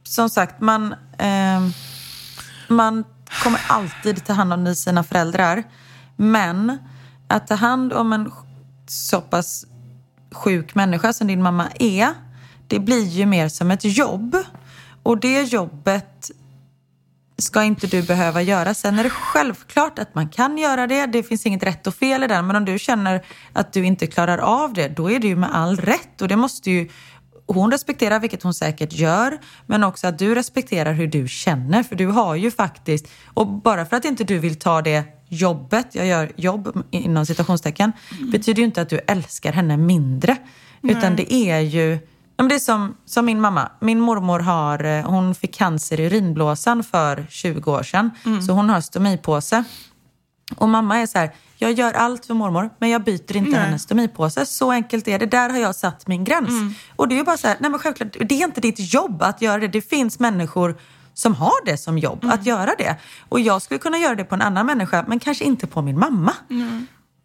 Som 0.03 0.29
sagt, 0.29 0.61
man... 0.61 0.95
ehm, 1.17 1.71
man 2.67 3.03
kommer 3.43 3.61
alltid 3.67 4.25
ta 4.25 4.33
hand 4.33 4.53
om 4.53 4.75
sina 4.75 5.03
föräldrar. 5.03 5.63
Men 6.15 6.77
att 7.27 7.47
ta 7.47 7.55
hand 7.55 7.93
om 7.93 8.13
en 8.13 8.31
så 8.87 9.21
pass 9.21 9.65
sjuk 10.31 10.75
människa 10.75 11.13
som 11.13 11.27
din 11.27 11.41
mamma 11.41 11.67
är, 11.79 12.13
det 12.67 12.79
blir 12.79 13.05
ju 13.05 13.25
mer 13.25 13.49
som 13.49 13.71
ett 13.71 13.97
jobb. 13.97 14.37
Och 15.03 15.19
det 15.19 15.41
jobbet 15.43 16.31
ska 17.37 17.63
inte 17.63 17.87
du 17.87 18.03
behöva 18.03 18.41
göra. 18.41 18.73
Sen 18.73 18.99
är 18.99 19.03
det 19.03 19.09
självklart 19.09 19.99
att 19.99 20.15
man 20.15 20.29
kan 20.29 20.57
göra 20.57 20.87
det. 20.87 21.05
Det 21.05 21.23
finns 21.23 21.45
inget 21.45 21.63
rätt 21.63 21.87
och 21.87 21.95
fel 21.95 22.23
i 22.23 22.27
den. 22.27 22.47
Men 22.47 22.55
om 22.55 22.65
du 22.65 22.79
känner 22.79 23.25
att 23.53 23.73
du 23.73 23.85
inte 23.85 24.07
klarar 24.07 24.37
av 24.37 24.73
det, 24.73 24.87
då 24.87 25.11
är 25.11 25.19
det 25.19 25.27
ju 25.27 25.35
med 25.35 25.55
all 25.55 25.77
rätt. 25.77 26.21
Och 26.21 26.27
det 26.27 26.35
måste 26.35 26.71
ju 26.71 26.89
hon 27.47 27.71
respektera, 27.71 28.19
vilket 28.19 28.43
hon 28.43 28.53
säkert 28.53 28.93
gör. 28.93 29.37
Men 29.65 29.83
också 29.83 30.07
att 30.07 30.19
du 30.19 30.35
respekterar 30.35 30.93
hur 30.93 31.07
du 31.07 31.27
känner. 31.27 31.83
För 31.83 31.95
du 31.95 32.07
har 32.07 32.35
ju 32.35 32.51
faktiskt, 32.51 33.07
och 33.33 33.47
bara 33.47 33.85
för 33.85 33.97
att 33.97 34.05
inte 34.05 34.23
du 34.23 34.39
vill 34.39 34.59
ta 34.59 34.81
det 34.81 35.03
jobbet, 35.29 35.87
jag 35.91 36.07
gör 36.07 36.31
jobb 36.35 36.83
inom 36.91 37.25
citationstecken, 37.25 37.91
betyder 38.31 38.59
ju 38.59 38.65
inte 38.65 38.81
att 38.81 38.89
du 38.89 38.99
älskar 39.07 39.53
henne 39.53 39.77
mindre. 39.77 40.37
Utan 40.81 41.15
det 41.15 41.33
är 41.33 41.59
ju 41.59 41.99
men 42.37 42.47
det 42.47 42.55
är 42.55 42.59
som, 42.59 42.95
som 43.05 43.25
min 43.25 43.41
mamma. 43.41 43.71
Min 43.79 43.99
mormor 43.99 44.39
har, 44.39 44.83
eh, 44.83 45.05
hon 45.05 45.35
fick 45.35 45.55
cancer 45.55 45.99
i 45.99 46.05
urinblåsan 46.05 46.83
för 46.83 47.25
20 47.29 47.71
år 47.71 47.83
sedan. 47.83 48.11
Så 48.47 48.53
hon 48.53 48.69
har 48.69 48.81
stomipåse. 48.81 49.63
Och 50.55 50.69
mamma 50.69 50.97
är 50.97 51.05
så 51.05 51.17
här, 51.17 51.31
jag 51.57 51.71
gör 51.71 51.93
allt 51.93 52.25
för 52.25 52.33
mormor 52.33 52.69
men 52.79 52.89
jag 52.89 53.03
byter 53.03 53.37
inte 53.37 53.57
hennes 53.57 53.81
stomipåse. 53.81 54.45
Så 54.45 54.71
enkelt 54.71 55.07
är 55.07 55.19
det. 55.19 55.25
Där 55.25 55.49
har 55.49 55.57
jag 55.57 55.75
satt 55.75 56.07
min 56.07 56.23
gräns. 56.23 56.49
Och 56.95 57.07
det 57.07 57.15
är 57.15 57.17
ju 57.17 57.23
bara 57.23 57.37
så 57.37 57.47
här, 57.47 57.57
nej 57.59 57.71
men 57.71 57.79
självklart, 57.79 58.17
det 58.19 58.41
är 58.41 58.45
inte 58.45 58.61
ditt 58.61 58.93
jobb 58.93 59.21
att 59.21 59.41
göra 59.41 59.57
det. 59.57 59.67
Det 59.67 59.81
finns 59.81 60.19
människor 60.19 60.77
som 61.15 61.35
har 61.35 61.65
det 61.65 61.77
som 61.77 61.97
jobb, 61.97 62.25
att 62.25 62.45
göra 62.45 62.71
det. 62.77 62.95
Och 63.29 63.39
jag 63.39 63.61
skulle 63.61 63.79
kunna 63.79 63.97
göra 63.97 64.15
det 64.15 64.23
på 64.23 64.35
en 64.35 64.41
annan 64.41 64.65
människa, 64.65 65.05
men 65.07 65.19
kanske 65.19 65.43
inte 65.45 65.67
på 65.67 65.81
min 65.81 65.99
mamma. 65.99 66.33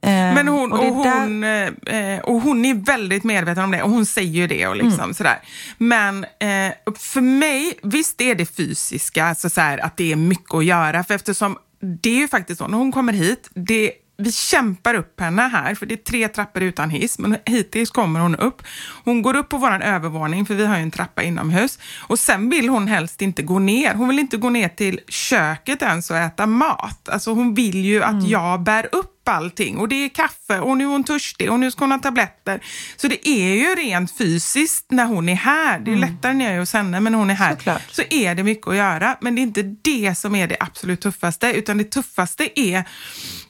Eh, 0.02 0.10
Men 0.10 0.48
hon, 0.48 0.72
och, 0.72 0.78
det 0.78 0.84
är 1.08 1.20
hon, 1.20 1.44
eh, 1.44 2.20
och 2.20 2.40
hon 2.40 2.64
är 2.64 2.74
väldigt 2.74 3.24
medveten 3.24 3.64
om 3.64 3.70
det 3.70 3.82
och 3.82 3.90
hon 3.90 4.06
säger 4.06 4.30
ju 4.32 4.46
det. 4.46 4.66
och 4.66 4.76
liksom 4.76 5.00
Mm. 5.00 5.14
sådär. 5.14 5.38
Men 5.78 6.24
eh, 6.24 6.72
för 6.98 7.20
mig, 7.20 7.78
visst 7.82 8.20
är 8.20 8.34
det 8.34 8.46
fysiska, 8.56 9.24
alltså 9.24 9.50
så 9.50 9.60
här, 9.60 9.78
att 9.78 9.96
det 9.96 10.12
är 10.12 10.16
mycket 10.16 10.54
att 10.54 10.64
göra. 10.64 11.04
För 11.04 11.14
eftersom 11.14 11.58
det 12.02 12.10
är 12.10 12.16
ju 12.18 12.28
faktiskt 12.28 12.58
så, 12.58 12.66
när 12.68 12.78
hon 12.78 12.92
kommer 12.92 13.12
hit, 13.12 13.50
det, 13.54 13.92
vi 14.20 14.32
kämpar 14.32 14.94
upp 14.94 15.20
henne 15.20 15.42
här, 15.42 15.74
för 15.74 15.86
det 15.86 15.94
är 15.94 15.96
tre 15.96 16.28
trappor 16.28 16.62
utan 16.62 16.90
hiss, 16.90 17.18
men 17.18 17.36
hittills 17.46 17.90
kommer 17.90 18.20
hon 18.20 18.36
upp. 18.36 18.62
Hon 19.04 19.22
går 19.22 19.36
upp 19.36 19.48
på 19.48 19.58
vår 19.58 19.82
övervåning, 19.82 20.46
för 20.46 20.54
vi 20.54 20.66
har 20.66 20.76
ju 20.76 20.82
en 20.82 20.90
trappa 20.90 21.22
inomhus. 21.22 21.78
Och 21.98 22.18
sen 22.18 22.50
vill 22.50 22.68
hon 22.68 22.88
helst 22.88 23.22
inte 23.22 23.42
gå 23.42 23.58
ner. 23.58 23.94
Hon 23.94 24.08
vill 24.08 24.18
inte 24.18 24.36
gå 24.36 24.50
ner 24.50 24.68
till 24.68 25.00
köket 25.08 25.82
ens 25.82 26.10
och 26.10 26.16
äta 26.16 26.46
mat. 26.46 27.08
Alltså 27.08 27.32
hon 27.32 27.54
vill 27.54 27.84
ju 27.84 28.02
att 28.02 28.28
jag 28.28 28.62
bär 28.62 28.88
upp 28.92 29.20
allting 29.30 29.78
och 29.78 29.88
det 29.88 30.04
är 30.04 30.08
kaffe 30.08 30.60
och 30.60 30.76
nu 30.76 30.84
är 30.84 30.88
hon 30.88 31.04
törstig 31.04 31.50
och 31.50 31.60
nu 31.60 31.70
ska 31.70 31.84
hon 31.84 31.92
ha 31.92 31.98
tabletter. 31.98 32.60
Så 32.96 33.08
det 33.08 33.28
är 33.28 33.54
ju 33.54 33.74
rent 33.74 34.18
fysiskt 34.18 34.86
när 34.90 35.04
hon 35.04 35.28
är 35.28 35.34
här. 35.34 35.78
Det 35.78 35.92
är 35.92 35.96
lättare 35.96 36.32
när 36.32 36.44
jag 36.44 36.54
är 36.54 36.58
hos 36.58 36.72
henne, 36.72 37.00
men 37.00 37.12
när 37.12 37.18
hon 37.18 37.30
är 37.30 37.34
här 37.34 37.50
Såklart. 37.56 37.82
så 37.90 38.02
är 38.10 38.34
det 38.34 38.42
mycket 38.42 38.68
att 38.68 38.76
göra. 38.76 39.16
Men 39.20 39.34
det 39.34 39.40
är 39.40 39.42
inte 39.42 39.62
det 39.62 40.14
som 40.18 40.34
är 40.34 40.46
det 40.48 40.56
absolut 40.60 41.00
tuffaste, 41.00 41.52
utan 41.52 41.78
det 41.78 41.84
tuffaste 41.84 42.60
är 42.60 42.84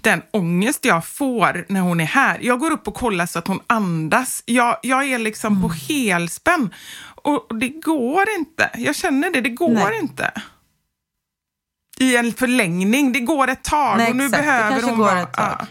den 0.03 0.23
ångest 0.31 0.85
jag 0.85 1.07
får 1.07 1.65
när 1.69 1.81
hon 1.81 2.01
är 2.01 2.05
här. 2.05 2.39
Jag 2.43 2.59
går 2.61 2.71
upp 2.71 2.89
och 2.89 2.95
kollar 2.95 3.27
så 3.27 3.39
att 3.39 3.47
hon 3.49 3.61
andas. 3.67 4.43
Jag, 4.47 4.77
jag 4.83 5.05
är 5.05 5.19
liksom 5.19 5.63
på 5.63 5.69
helspänn 5.69 6.75
och 7.23 7.51
och 7.51 7.57
det 7.59 7.69
går 7.69 8.25
inte. 8.39 8.71
Jag 8.75 8.97
känner 8.97 9.31
det, 9.31 9.41
det 9.41 9.51
går 9.51 9.91
Nej. 9.91 9.99
inte. 10.03 10.33
I 11.99 12.17
en 12.17 12.33
förlängning. 12.33 13.13
Det 13.13 13.21
går 13.21 13.49
ett 13.49 13.65
tag 13.65 13.97
Nej, 13.99 14.11
och 14.11 14.17
nu 14.17 14.27
exakt. 14.27 14.43
Behöver 14.45 14.83
hon 14.83 14.99
tag. 14.99 15.29
Ja. 15.37 15.67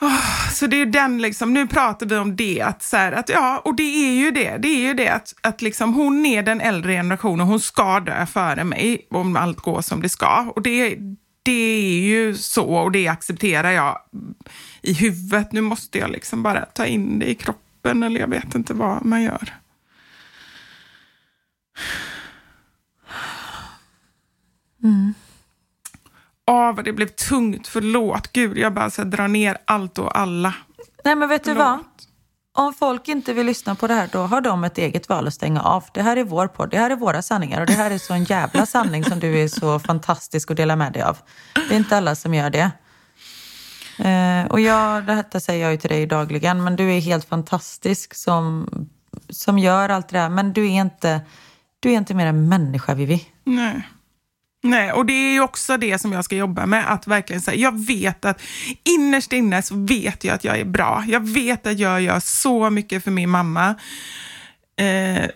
Ah, 0.00 0.50
Så 0.52 0.66
det 0.66 0.76
är 0.76 0.86
den 0.86 1.22
liksom, 1.22 1.54
nu 1.54 1.66
pratar 1.66 2.06
vi 2.06 2.16
om 2.16 2.36
det, 2.36 2.60
att, 2.62 2.82
så 2.82 2.96
här, 2.96 3.12
att 3.12 3.28
ja, 3.28 3.62
och 3.64 3.74
det 3.74 3.82
är 4.08 4.12
ju 4.12 4.30
det, 4.30 4.56
det 4.58 4.68
är 4.68 4.80
ju 4.80 4.94
det 4.94 5.08
att, 5.08 5.34
att 5.40 5.62
liksom, 5.62 5.94
hon 5.94 6.26
är 6.26 6.42
den 6.42 6.60
äldre 6.60 6.92
generationen, 6.92 7.46
hon 7.46 7.60
ska 7.60 8.00
dö 8.00 8.26
före 8.26 8.64
mig 8.64 9.06
om 9.10 9.36
allt 9.36 9.58
går 9.60 9.80
som 9.82 10.02
det 10.02 10.08
ska. 10.08 10.52
Och 10.56 10.62
det, 10.62 10.96
det 11.48 11.52
är 11.52 12.00
ju 12.00 12.34
så 12.34 12.64
och 12.64 12.92
det 12.92 13.08
accepterar 13.08 13.70
jag 13.70 14.00
i 14.82 14.92
huvudet. 14.92 15.52
Nu 15.52 15.60
måste 15.60 15.98
jag 15.98 16.10
liksom 16.10 16.42
bara 16.42 16.64
ta 16.64 16.86
in 16.86 17.18
det 17.18 17.30
i 17.30 17.34
kroppen 17.34 18.02
eller 18.02 18.20
jag 18.20 18.28
vet 18.28 18.54
inte 18.54 18.74
vad 18.74 19.04
man 19.04 19.22
gör. 19.22 19.54
Åh, 26.46 26.74
vad 26.74 26.84
det 26.84 26.92
blev 26.92 27.06
tungt. 27.06 27.66
Förlåt. 27.66 28.32
Gud, 28.32 28.58
jag 28.58 28.74
bara 28.74 28.90
så 28.90 29.02
här, 29.02 29.08
drar 29.10 29.28
ner 29.28 29.58
allt 29.64 29.98
och 29.98 30.18
alla. 30.18 30.54
Nej 31.04 31.16
men 31.16 31.28
vet 31.28 31.44
du 31.44 31.54
Förlåt. 31.54 31.66
vad? 31.66 31.84
Om 32.52 32.74
folk 32.74 33.08
inte 33.08 33.32
vill 33.32 33.46
lyssna 33.46 33.74
på 33.74 33.86
det 33.86 33.94
här, 33.94 34.08
då 34.12 34.18
har 34.18 34.40
de 34.40 34.64
ett 34.64 34.78
eget 34.78 35.08
val 35.08 35.26
att 35.26 35.34
stänga 35.34 35.62
av. 35.62 35.84
Det 35.92 36.02
här 36.02 36.16
är 36.16 36.24
vår 36.24 36.46
podd, 36.46 36.70
det 36.70 36.78
här 36.78 36.90
är 36.90 36.96
våra 36.96 37.22
sanningar 37.22 37.60
och 37.60 37.66
det 37.66 37.72
här 37.72 37.90
är 37.90 37.98
så 37.98 38.14
en 38.14 38.24
jävla 38.24 38.66
sanning 38.66 39.04
som 39.04 39.20
du 39.20 39.38
är 39.38 39.48
så 39.48 39.78
fantastisk 39.78 40.50
att 40.50 40.56
dela 40.56 40.76
med 40.76 40.92
dig 40.92 41.02
av. 41.02 41.18
Det 41.68 41.74
är 41.74 41.78
inte 41.78 41.96
alla 41.96 42.14
som 42.14 42.34
gör 42.34 42.50
det. 42.50 42.70
Eh, 43.98 44.46
och 44.50 44.60
jag, 44.60 45.06
detta 45.06 45.40
säger 45.40 45.62
jag 45.62 45.72
ju 45.72 45.78
till 45.78 45.90
dig 45.90 46.06
dagligen, 46.06 46.64
men 46.64 46.76
du 46.76 46.92
är 46.92 47.00
helt 47.00 47.24
fantastisk 47.24 48.14
som, 48.14 48.68
som 49.28 49.58
gör 49.58 49.88
allt 49.88 50.08
det 50.08 50.18
där. 50.18 50.28
Men 50.28 50.52
du 50.52 50.64
är 50.66 50.80
inte, 50.80 51.20
du 51.80 51.92
är 51.92 51.96
inte 51.96 52.14
mer 52.14 52.26
en 52.26 52.48
människa, 52.48 52.94
Vivi. 52.94 53.24
Nej. 53.44 53.88
Nej, 54.62 54.92
och 54.92 55.06
det 55.06 55.12
är 55.12 55.32
ju 55.32 55.40
också 55.40 55.76
det 55.76 55.98
som 55.98 56.12
jag 56.12 56.24
ska 56.24 56.36
jobba 56.36 56.66
med. 56.66 56.92
Att 56.92 57.06
verkligen 57.06 57.42
säga, 57.42 57.56
jag 57.56 57.86
vet 57.86 58.24
att 58.24 58.42
innerst 58.84 59.32
inne 59.32 59.62
så 59.62 59.74
vet 59.76 60.24
jag 60.24 60.34
att 60.34 60.44
jag 60.44 60.58
är 60.58 60.64
bra. 60.64 61.04
Jag 61.08 61.28
vet 61.28 61.66
att 61.66 61.78
jag 61.78 62.02
gör 62.02 62.20
så 62.20 62.70
mycket 62.70 63.04
för 63.04 63.10
min 63.10 63.30
mamma. 63.30 63.74
Eh, 64.80 65.30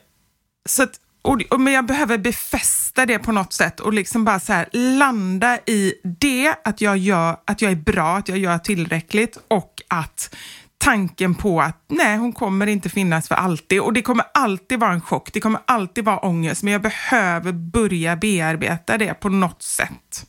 så 0.69 0.83
att, 0.83 1.01
och, 1.23 1.43
och, 1.51 1.61
men 1.61 1.73
jag 1.73 1.87
behöver 1.87 2.19
befästa 2.19 3.07
det 3.07 3.19
på 3.19 3.33
något 3.33 3.53
sätt 3.53 3.81
och 3.81 3.93
liksom 3.93 4.25
bara 4.25 4.41
så 4.41 4.53
här, 4.53 4.69
landa 4.73 5.59
i 5.67 5.95
det, 6.21 6.55
att 6.65 6.81
jag, 6.81 6.99
gör, 6.99 7.37
att 7.45 7.63
jag 7.63 7.73
är 7.73 7.77
bra, 7.77 8.17
att 8.17 8.29
jag 8.29 8.39
gör 8.39 8.59
tillräckligt 8.59 9.39
och 9.49 9.83
att 9.89 10.35
tanken 10.83 11.35
på 11.35 11.61
att 11.61 11.85
nej, 11.89 12.17
hon 12.17 12.33
kommer 12.33 12.67
inte 12.67 12.89
finnas 12.89 13.29
för 13.29 13.35
alltid 13.35 13.81
och 13.81 13.93
det 13.93 14.03
kommer 14.03 14.25
alltid 14.35 14.81
vara 14.81 14.93
en 14.93 15.01
chock, 15.01 15.33
det 15.33 15.41
kommer 15.41 15.61
alltid 15.65 16.05
vara 16.05 16.19
ångest, 16.19 16.63
men 16.63 16.73
jag 16.73 16.83
behöver 16.83 17.53
börja 17.53 18.17
bearbeta 18.17 18.99
det 18.99 19.15
på 19.15 19.29
något 19.29 19.63
sätt. 19.63 20.27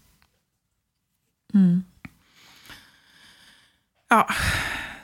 Ja, 4.10 4.28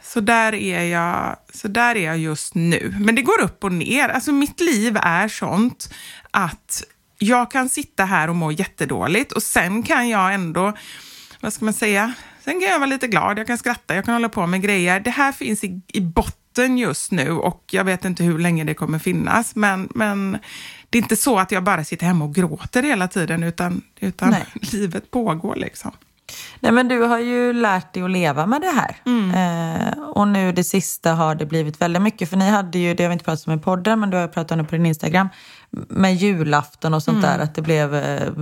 så 0.02 0.20
där, 0.20 0.54
är 0.54 0.84
jag, 0.84 1.38
så 1.54 1.68
där 1.68 1.96
är 1.96 2.06
jag 2.06 2.18
just 2.18 2.56
nu. 2.56 2.96
Men 3.00 3.16
det 3.16 3.22
går 3.22 3.42
upp 3.42 3.64
och 3.64 3.72
ner. 3.72 4.10
Alltså 4.10 4.32
mitt 4.32 4.60
liv 4.60 4.98
är 5.02 5.28
sånt 5.28 5.94
att 6.32 6.84
jag 7.18 7.52
kan 7.52 7.70
sitta 7.70 8.06
här 8.06 8.30
och 8.30 8.36
må 8.36 8.52
jättedåligt 8.52 9.32
och 9.32 9.44
sen 9.44 9.84
kan 9.84 10.10
jag 10.10 10.34
ändå, 10.34 10.74
vad 11.40 11.54
ska 11.54 11.66
man 11.66 11.74
säga, 11.74 12.14
sen 12.50 12.60
kan 12.60 12.70
jag 12.70 12.80
vara 12.80 12.90
lite 12.90 13.08
glad, 13.08 13.40
jag 13.40 13.48
kan 13.48 13.58
skratta, 13.58 13.96
jag 13.96 14.06
kan 14.06 14.14
hålla 14.14 14.30
på 14.30 14.48
med 14.48 14.62
grejer. 14.62 15.00
Det 15.00 15.10
här 15.10 15.32
finns 15.32 15.64
i, 15.64 15.82
i 15.88 16.02
botten 16.02 16.78
just 16.78 17.12
nu 17.12 17.32
och 17.32 17.64
jag 17.72 17.84
vet 17.84 18.06
inte 18.06 18.24
hur 18.24 18.40
länge 18.40 18.64
det 18.64 18.74
kommer 18.74 19.00
finnas, 19.00 19.56
men, 19.56 19.90
men 19.96 20.38
det 20.90 20.98
är 20.98 21.02
inte 21.02 21.16
så 21.16 21.40
att 21.40 21.52
jag 21.52 21.64
bara 21.64 21.84
sitter 21.84 22.06
hemma 22.06 22.26
och 22.26 22.36
gråter 22.36 22.84
hela 22.84 23.08
tiden, 23.08 23.44
utan, 23.44 23.82
utan 24.00 24.30
Nej. 24.30 24.46
livet 24.72 25.12
pågår 25.12 25.56
liksom. 25.56 25.92
Nej, 26.60 26.72
men 26.72 26.88
du 26.88 27.02
har 27.02 27.20
ju 27.20 27.54
lärt 27.54 27.94
dig 27.94 28.04
att 28.04 28.12
leva 28.12 28.46
med 28.46 28.62
det 28.62 28.68
här. 28.76 28.96
Eh, 29.36 30.00
och 30.00 30.28
nu 30.28 30.52
det 30.52 30.63
sista 30.63 31.13
har 31.13 31.36
det 31.36 31.46
blivit 31.46 31.82
väldigt 31.82 32.02
mycket. 32.02 32.30
För 32.30 32.38
ni 32.38 32.50
hade 32.50 32.80
ju, 32.80 32.94
det 32.94 33.04
har 33.04 33.10
vi 33.10 33.13
inte 33.13 33.26
pratat 33.26 33.48
om 33.48 33.54
i 33.54 33.58
podden, 33.58 34.00
men 34.00 34.10
du 34.10 34.18
har 34.18 34.28
pratat 34.28 34.52
om 34.52 34.58
det 34.58 34.63
på 34.63 34.76
din 34.76 34.86
Instagram, 34.86 35.30
med 35.89 36.15
julafton 36.15 36.94
och 36.94 37.04
sånt 37.04 37.22
där, 37.22 37.39
att 37.39 37.56
det 37.56 37.62
blev 37.62 37.96
eh, 37.96 38.34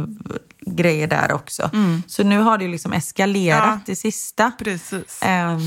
grejer 0.65 1.07
där 1.07 1.31
också. 1.31 1.69
Så 2.07 2.23
nu 2.23 2.39
har 2.39 2.57
det 2.57 2.63
ju 2.65 2.71
liksom 2.71 2.93
eskalerat 2.93 3.63
Ja. 3.65 3.79
det 3.85 3.95
sista. 3.95 4.51
Precis. 4.59 5.19
Ehm, 5.23 5.59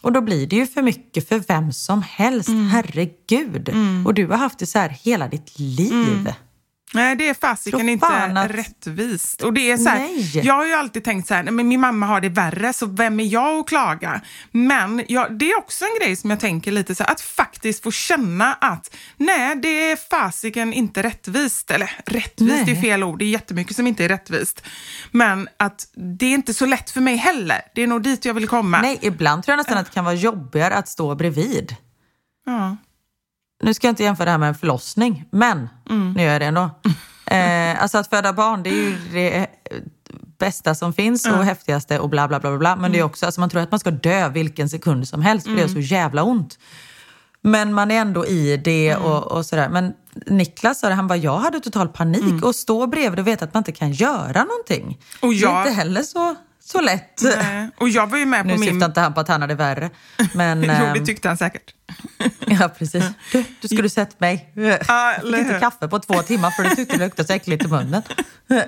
och 0.00 0.12
då 0.12 0.20
blir 0.20 0.46
det 0.46 0.56
ju 0.56 0.66
för 0.66 0.82
mycket 0.82 1.28
för 1.28 1.38
vem 1.48 1.72
som 1.72 2.02
helst. 2.02 2.48
Herregud. 2.72 3.74
Och 4.06 4.14
du 4.14 4.26
har 4.26 4.36
haft 4.36 4.58
det 4.58 4.66
så 4.66 4.78
här 4.78 4.88
hela 4.88 5.28
ditt 5.28 5.58
liv. 5.58 6.32
Nej, 6.94 7.16
det 7.16 7.28
är 7.28 7.34
fasiken 7.34 7.88
inte 7.88 8.06
att- 8.06 8.50
rättvist. 8.50 9.42
Och 9.42 9.52
det 9.52 9.70
är 9.70 9.76
så 9.76 9.88
här, 9.88 10.46
jag 10.46 10.54
har 10.54 10.66
ju 10.66 10.72
alltid 10.72 11.04
tänkt 11.04 11.28
så 11.28 11.34
här, 11.34 11.42
men 11.42 11.68
min 11.68 11.80
mamma 11.80 12.06
har 12.06 12.20
det 12.20 12.28
värre, 12.28 12.72
så 12.72 12.86
vem 12.86 13.20
är 13.20 13.24
jag 13.24 13.58
att 13.58 13.68
klaga? 13.68 14.20
Men 14.50 15.04
jag, 15.08 15.38
det 15.38 15.50
är 15.50 15.58
också 15.58 15.84
en 15.84 15.90
grej 16.00 16.16
som 16.16 16.30
jag 16.30 16.40
tänker 16.40 16.72
lite 16.72 16.94
så 16.94 17.04
här, 17.04 17.10
att 17.10 17.20
faktiskt 17.20 17.82
få 17.82 17.90
känna 17.90 18.54
att 18.54 18.96
nej, 19.16 19.56
det 19.56 19.90
är 19.90 19.96
fasiken 19.96 20.72
inte 20.72 21.02
rättvist. 21.02 21.70
Eller 21.70 21.90
rättvist 22.06 22.66
Nej. 22.66 22.76
är 22.76 22.80
fel 22.80 23.04
ord, 23.04 23.18
det 23.18 23.24
är 23.24 23.28
jättemycket 23.30 23.76
som 23.76 23.86
inte 23.86 24.04
är 24.04 24.08
rättvist. 24.08 24.62
Men 25.10 25.48
att 25.56 25.86
det 26.18 26.26
är 26.26 26.34
inte 26.34 26.54
så 26.54 26.66
lätt 26.66 26.90
för 26.90 27.00
mig 27.00 27.16
heller. 27.16 27.60
Det 27.74 27.82
är 27.82 27.86
nog 27.86 28.02
dit 28.02 28.24
jag 28.24 28.34
vill 28.34 28.48
komma. 28.48 28.80
Nej, 28.82 28.98
ibland 29.02 29.44
tror 29.44 29.52
jag 29.52 29.56
nästan 29.56 29.78
att 29.78 29.86
det 29.86 29.92
kan 29.92 30.04
vara 30.04 30.14
jobbigare 30.14 30.74
att 30.74 30.88
stå 30.88 31.14
bredvid. 31.14 31.76
Ja. 32.46 32.76
Nu 33.64 33.74
ska 33.74 33.86
jag 33.86 33.92
inte 33.92 34.02
jämföra 34.02 34.24
det 34.24 34.30
här 34.30 34.38
med 34.38 34.48
en 34.48 34.54
förlossning, 34.54 35.24
men 35.30 35.68
nu 36.14 36.22
gör 36.22 36.32
jag 36.32 36.40
det 36.40 36.46
ändå. 36.46 36.70
Eh, 37.26 37.82
alltså 37.82 37.98
att 37.98 38.06
föda 38.10 38.32
barn, 38.32 38.62
det 38.62 38.70
är 38.70 38.74
ju 38.74 38.96
det 39.12 39.46
bästa 40.38 40.74
som 40.74 40.92
finns 40.92 41.26
och 41.26 41.44
häftigaste 41.44 41.98
och 41.98 42.08
bla 42.08 42.28
bla 42.28 42.40
bla 42.40 42.58
bla. 42.58 42.76
Men 42.76 42.92
det 42.92 42.98
är 42.98 43.02
också, 43.02 43.26
alltså 43.26 43.40
man 43.40 43.50
tror 43.50 43.62
att 43.62 43.70
man 43.70 43.80
ska 43.80 43.90
dö 43.90 44.28
vilken 44.28 44.68
sekund 44.68 45.08
som 45.08 45.22
helst 45.22 45.46
för 45.46 45.54
det 45.54 45.60
gör 45.60 45.68
så 45.68 45.78
jävla 45.78 46.22
ont. 46.22 46.58
Men 47.42 47.72
man 47.74 47.90
är 47.90 47.94
ändå 48.00 48.26
i 48.26 48.56
det 48.56 48.96
och, 48.96 49.32
och 49.32 49.46
sådär. 49.46 49.68
Men 49.68 49.92
Niklas 50.26 50.80
sa 50.80 50.88
det, 50.88 50.94
han 50.94 51.06
bara, 51.06 51.16
jag 51.16 51.38
hade 51.38 51.60
total 51.60 51.88
panik 51.88 52.44
och 52.44 52.54
stå 52.54 52.86
bredvid 52.86 53.18
och 53.20 53.26
veta 53.26 53.44
att 53.44 53.54
man 53.54 53.60
inte 53.60 53.72
kan 53.72 53.92
göra 53.92 54.44
någonting. 54.44 54.98
Och 55.22 55.30
Det 55.30 55.36
är 55.36 55.40
jag- 55.42 55.60
inte 55.62 55.72
heller 55.72 56.02
så, 56.02 56.34
så 56.66 56.80
lätt. 56.80 57.22
Nej. 57.22 57.68
Och 57.76 57.88
jag 57.88 58.06
var 58.06 58.18
ju 58.18 58.26
med 58.26 58.46
Nu 58.46 58.54
på 58.54 58.60
min... 58.60 58.70
syftar 58.70 58.86
inte 58.86 59.00
han 59.00 59.14
på 59.14 59.20
att 59.20 59.28
han 59.28 59.40
hade 59.40 59.54
värre. 59.54 59.90
Men, 60.32 60.62
jo, 60.62 60.68
det 60.68 60.74
ehm, 60.74 61.06
tyckte 61.06 61.28
han 61.28 61.36
säkert. 61.36 61.74
Ja, 62.46 62.68
precis. 62.78 63.04
Du, 63.32 63.44
du 63.60 63.68
skulle 63.68 63.90
sett 63.90 64.20
mig. 64.20 64.50
Jag 64.54 65.16
fick 65.22 65.38
inte 65.38 65.58
kaffe 65.60 65.88
på 65.88 65.98
två 65.98 66.22
timmar 66.22 66.50
för 66.50 66.62
du 66.62 66.70
tyckte 66.74 66.96
det 66.96 67.04
luktade 67.04 67.26
så 67.26 67.32
äckligt 67.32 67.64
i 67.64 67.68
munnen. 67.68 68.02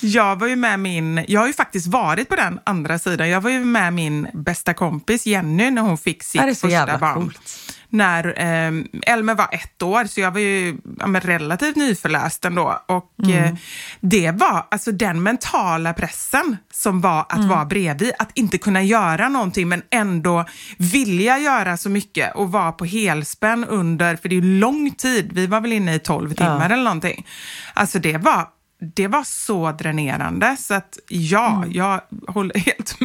Jag 0.00 0.36
var 0.40 0.46
ju 0.46 0.56
med 0.56 0.80
min, 0.80 1.24
jag 1.28 1.40
har 1.40 1.46
ju 1.46 1.52
faktiskt 1.52 1.86
varit 1.86 2.28
på 2.28 2.36
den 2.36 2.60
andra 2.64 2.98
sidan. 2.98 3.28
Jag 3.28 3.40
var 3.40 3.50
ju 3.50 3.64
med 3.64 3.92
min 3.92 4.28
bästa 4.34 4.74
kompis 4.74 5.26
Jenny 5.26 5.70
när 5.70 5.82
hon 5.82 5.98
fick 5.98 6.22
sitt 6.22 6.58
så 6.58 6.68
första 6.68 6.98
barn. 6.98 7.14
coolt. 7.14 7.65
När 7.88 8.24
eh, 8.26 8.72
Elmer 9.12 9.34
var 9.34 9.48
ett 9.52 9.82
år, 9.82 10.04
så 10.04 10.20
jag 10.20 10.30
var 10.30 10.40
ju 10.40 10.76
ja, 10.98 11.06
relativt 11.22 11.76
nyförläst 11.76 12.44
ändå. 12.44 12.80
Och 12.86 13.12
Mm. 13.24 13.44
eh, 13.44 13.54
det 14.00 14.30
var 14.30 14.66
alltså 14.70 14.92
den 14.92 15.22
mentala 15.22 15.92
pressen 15.92 16.56
som 16.72 17.00
var 17.00 17.20
att 17.20 17.36
Mm. 17.36 17.48
vara 17.48 17.64
bredvid. 17.64 18.12
Att 18.18 18.30
inte 18.34 18.58
kunna 18.58 18.82
göra 18.82 19.28
någonting 19.28 19.68
men 19.68 19.82
ändå 19.90 20.44
vilja 20.78 21.38
göra 21.38 21.76
så 21.76 21.88
mycket 21.90 22.34
och 22.34 22.52
vara 22.52 22.72
på 22.72 22.84
helspänn 22.84 23.64
under, 23.64 24.16
för 24.16 24.28
det 24.28 24.34
är 24.36 24.40
ju 24.40 24.58
lång 24.60 24.90
tid, 24.90 25.30
vi 25.34 25.46
var 25.46 25.60
väl 25.60 25.72
inne 25.72 25.94
i 25.94 25.98
12 25.98 26.34
timmar 26.34 26.70
eller 26.70 26.84
någonting. 26.84 27.26
Alltså 27.74 27.98
det 27.98 28.16
var, 28.18 28.48
det 28.94 29.08
var 29.08 29.24
så 29.24 29.72
dränerande 29.72 30.56
så 30.58 30.74
att 30.74 30.98
ja, 31.08 31.64
jag 31.70 32.00
håller 32.28 32.58
helt. 32.58 32.95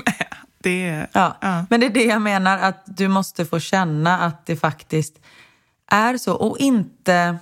Det, 0.61 1.07
Ja. 1.11 1.37
ja. 1.41 1.65
Men 1.69 1.79
det 1.79 1.85
är 1.85 1.89
det 1.89 2.03
jag 2.03 2.21
menar, 2.21 2.57
att 2.57 2.83
du 2.85 3.07
måste 3.07 3.45
få 3.45 3.59
känna 3.59 4.19
att 4.19 4.45
det 4.45 4.55
faktiskt 4.55 5.19
är 5.91 6.17
så. 6.17 6.33
Och 6.33 6.57
inte... 6.57 7.37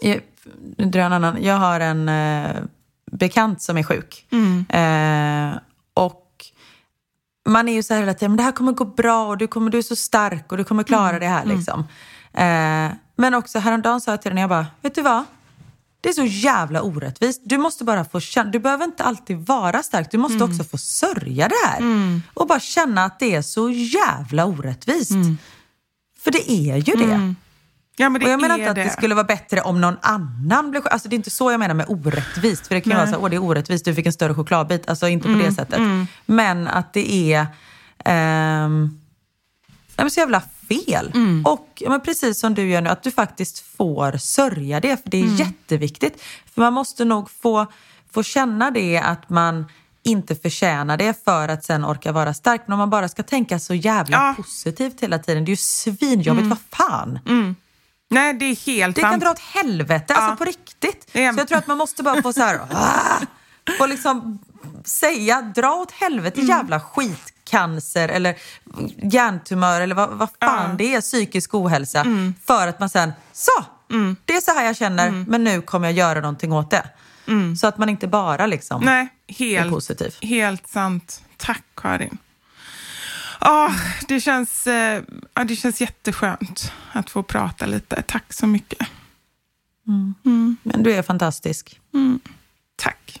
Jag, 0.00 0.20
nu 0.76 0.84
drar 0.84 1.00
jag 1.00 1.06
en 1.06 1.12
annan. 1.12 1.42
Jag 1.42 1.56
har 1.56 1.80
en 1.80 2.08
eh, 2.08 2.56
bekant 3.12 3.62
som 3.62 3.76
är 3.78 3.82
sjuk. 3.82 4.26
Eh, 4.68 5.58
och 5.94 6.46
man 7.48 7.68
är 7.68 7.72
ju 7.72 7.82
så 7.82 7.94
här 7.94 8.00
hela 8.00 8.14
tiden, 8.14 8.30
men 8.30 8.36
det 8.36 8.42
här 8.42 8.52
kommer 8.52 8.72
gå 8.72 8.84
bra 8.84 9.26
och 9.28 9.38
du, 9.38 9.46
kommer, 9.46 9.70
du 9.70 9.78
är 9.78 9.82
så 9.82 9.96
stark 9.96 10.52
och 10.52 10.58
du 10.58 10.64
kommer 10.64 10.82
klara 10.82 11.18
det 11.18 11.26
här. 11.26 11.44
Liksom. 11.44 11.80
Eh, 12.32 12.96
men 13.16 13.34
också 13.34 13.58
häromdagen 13.58 14.00
sa 14.00 14.10
jag 14.10 14.22
till 14.22 14.30
henne, 14.30 14.40
jag 14.40 14.50
bara, 14.50 14.66
vet 14.80 14.94
du 14.94 15.02
vad? 15.02 15.24
Det 16.02 16.08
är 16.08 16.12
så 16.12 16.24
jävla 16.24 16.82
orättvist. 16.82 17.40
Du 17.44 17.58
måste 17.58 17.84
bara 17.84 18.04
få 18.04 18.20
känna, 18.20 18.50
du 18.50 18.58
behöver 18.58 18.84
inte 18.84 19.04
alltid 19.04 19.36
vara 19.36 19.82
stark, 19.82 20.10
du 20.10 20.18
måste 20.18 20.44
också 20.44 20.64
få 20.64 20.78
sörja 20.78 21.48
det 21.48 21.66
här. 21.66 21.82
Och 22.34 22.46
bara 22.46 22.60
känna 22.60 23.04
att 23.04 23.18
det 23.18 23.34
är 23.34 23.42
så 23.42 23.70
jävla 23.70 24.46
orättvist. 24.46 25.12
För 26.18 26.30
det 26.30 26.50
är 26.50 26.76
ju 26.76 26.94
det. 26.94 27.34
Ja, 27.96 28.08
men 28.08 28.20
det 28.20 28.26
Och 28.26 28.32
jag 28.32 28.40
menar 28.40 28.58
inte 28.58 28.70
att 28.70 28.76
det. 28.76 28.90
skulle 28.90 29.14
vara 29.14 29.24
bättre 29.24 29.60
om 29.60 29.80
någon 29.80 29.96
annan 30.02 30.70
blev 30.70 30.82
Alltså 30.86 31.08
det 31.08 31.14
är 31.14 31.16
inte 31.16 31.30
så 31.30 31.50
jag 31.50 31.60
menar 31.60 31.74
med 31.74 31.86
orättvist. 31.88 32.66
För 32.66 32.74
det 32.74 32.80
kan 32.80 32.90
ju 32.90 32.96
vara 32.96 33.06
så 33.06 33.12
här, 33.12 33.22
åh 33.22 33.30
det 33.30 33.36
är 33.36 33.42
orättvist, 33.42 33.84
du 33.84 33.94
fick 33.94 34.06
en 34.06 34.12
större 34.12 34.34
chokladbit. 34.34 34.88
Alltså 34.88 35.08
inte 35.08 35.28
på 35.28 35.34
det 35.34 35.52
sättet. 35.52 35.80
Men 36.26 36.68
att 36.68 36.92
det 36.92 37.34
är 37.34 37.46
ja, 39.96 40.04
men 40.04 40.10
så 40.10 40.20
jävla 40.20 40.42
fel. 40.86 41.12
Och 41.44 41.68
ja, 41.74 41.90
men 41.90 42.00
precis 42.00 42.40
som 42.40 42.54
du 42.54 42.68
gör 42.70 42.80
nu, 42.80 42.90
att 42.90 43.02
du 43.02 43.10
faktiskt 43.10 43.58
får 43.76 44.12
sörja 44.18 44.80
det. 44.80 45.02
För 45.02 45.10
det 45.10 45.20
är 45.22 45.26
jätteviktigt. 45.40 46.22
För 46.54 46.60
man 46.62 46.72
måste 46.72 47.04
nog 47.04 47.30
få, 47.30 47.66
få 48.12 48.22
känna 48.22 48.70
det 48.70 48.98
att 48.98 49.30
man 49.30 49.66
inte 50.04 50.34
förtjänar 50.34 50.96
det 50.96 51.24
för 51.24 51.48
att 51.48 51.64
sen 51.64 51.84
orka 51.84 52.12
vara 52.12 52.34
stark. 52.34 52.62
Men 52.66 52.72
om 52.72 52.78
man 52.78 52.90
bara 52.90 53.08
ska 53.08 53.22
tänka 53.22 53.58
så 53.58 53.74
jävla 53.74 54.16
Ja. 54.16 54.34
positivt 54.36 55.00
hela 55.00 55.18
tiden, 55.18 55.44
det 55.44 55.48
är 55.48 55.52
ju 55.52 55.56
svinjobbigt. 55.56 56.46
Vad 56.48 56.58
fan? 56.88 57.18
Nej, 58.10 58.34
det 58.34 58.44
är 58.44 58.66
helt 58.66 58.94
Det 58.96 59.00
kan 59.02 59.10
sant. 59.10 59.22
dra 59.22 59.30
åt 59.30 59.38
helvete, 59.38 60.04
Ja. 60.08 60.14
alltså 60.16 60.36
på 60.36 60.44
riktigt. 60.44 61.08
Så 61.12 61.18
jag 61.18 61.48
tror 61.48 61.58
att 61.58 61.66
man 61.66 61.78
måste 61.78 62.02
bara 62.02 62.22
få 62.22 62.32
så 62.32 62.40
här, 62.40 62.60
få 63.78 63.86
liksom 63.86 64.38
säga, 64.84 65.42
dra 65.42 65.74
åt 65.74 65.90
helvete 65.92 66.40
Mm. 66.40 66.48
jävla 66.48 66.80
skitcancer 67.52 68.08
eller 68.08 68.34
hjärntumör 69.12 69.80
eller 69.80 69.94
vad, 69.94 70.10
vad 70.10 70.28
fan 70.40 70.70
Ja. 70.70 70.74
det 70.78 70.94
är, 70.94 71.00
psykisk 71.00 71.54
ohälsa. 71.54 72.00
Mm. 72.00 72.34
För 72.46 72.68
att 72.68 72.80
man 72.80 72.88
sen, 72.88 73.12
så, 73.32 73.50
det 74.24 74.32
är 74.36 74.40
så 74.40 74.50
här 74.54 74.64
jag 74.64 74.76
känner, 74.76 75.08
Mm. 75.08 75.24
men 75.28 75.44
nu 75.44 75.60
kommer 75.62 75.88
jag 75.88 75.96
göra 75.96 76.20
någonting 76.20 76.52
åt 76.52 76.70
det. 76.70 76.88
Så 77.60 77.66
att 77.66 77.78
man 77.78 77.88
inte 77.88 78.06
bara 78.08 78.46
liksom 78.46 78.82
Nej, 78.84 79.08
är 79.26 79.34
helt, 79.34 79.70
positiv. 79.70 80.14
helt 80.22 80.68
sant. 80.68 81.22
Tack 81.36 81.62
Karin. 81.76 82.18
Ah, 83.38 83.70
det, 84.08 84.20
känns, 84.20 84.66
eh, 84.66 85.02
ja, 85.34 85.44
det 85.44 85.56
känns 85.56 85.80
jätteskönt 85.80 86.72
att 86.92 87.10
få 87.10 87.22
prata 87.22 87.66
lite. 87.66 88.02
Tack 88.02 88.32
så 88.32 88.46
mycket. 88.46 88.78
Men 90.62 90.82
du 90.82 90.92
är 90.94 91.02
fantastisk. 91.02 91.80
Tack. 92.76 93.20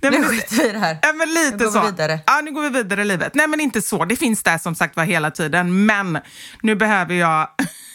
Nej, 0.00 0.02
men 0.10 0.12
Nu 0.20 0.24
skiter 0.28 0.56
vi 0.56 0.68
i 0.68 0.72
det 0.72 0.78
här. 0.78 0.98
Ja, 1.02 1.12
men 1.12 1.28
lite 1.28 1.56
Nu 1.56 1.64
går 1.64 1.66
vi 1.66 1.72
så. 1.72 1.82
vidare. 1.86 2.20
Ja, 2.26 2.40
nu 2.44 2.52
går 2.52 2.62
vi 2.62 2.68
vidare 2.68 3.02
i 3.02 3.04
livet. 3.04 3.34
Nej, 3.34 3.46
men 3.48 3.60
inte 3.60 3.82
så. 3.82 4.04
Det 4.04 4.16
finns 4.16 4.42
där 4.42 4.58
som 4.58 4.74
sagt 4.74 4.96
var 4.96 5.04
hela 5.04 5.30
tiden. 5.30 5.86
Men 5.86 6.18
nu 6.62 6.74
behöver 6.74 7.14
jag... 7.14 7.48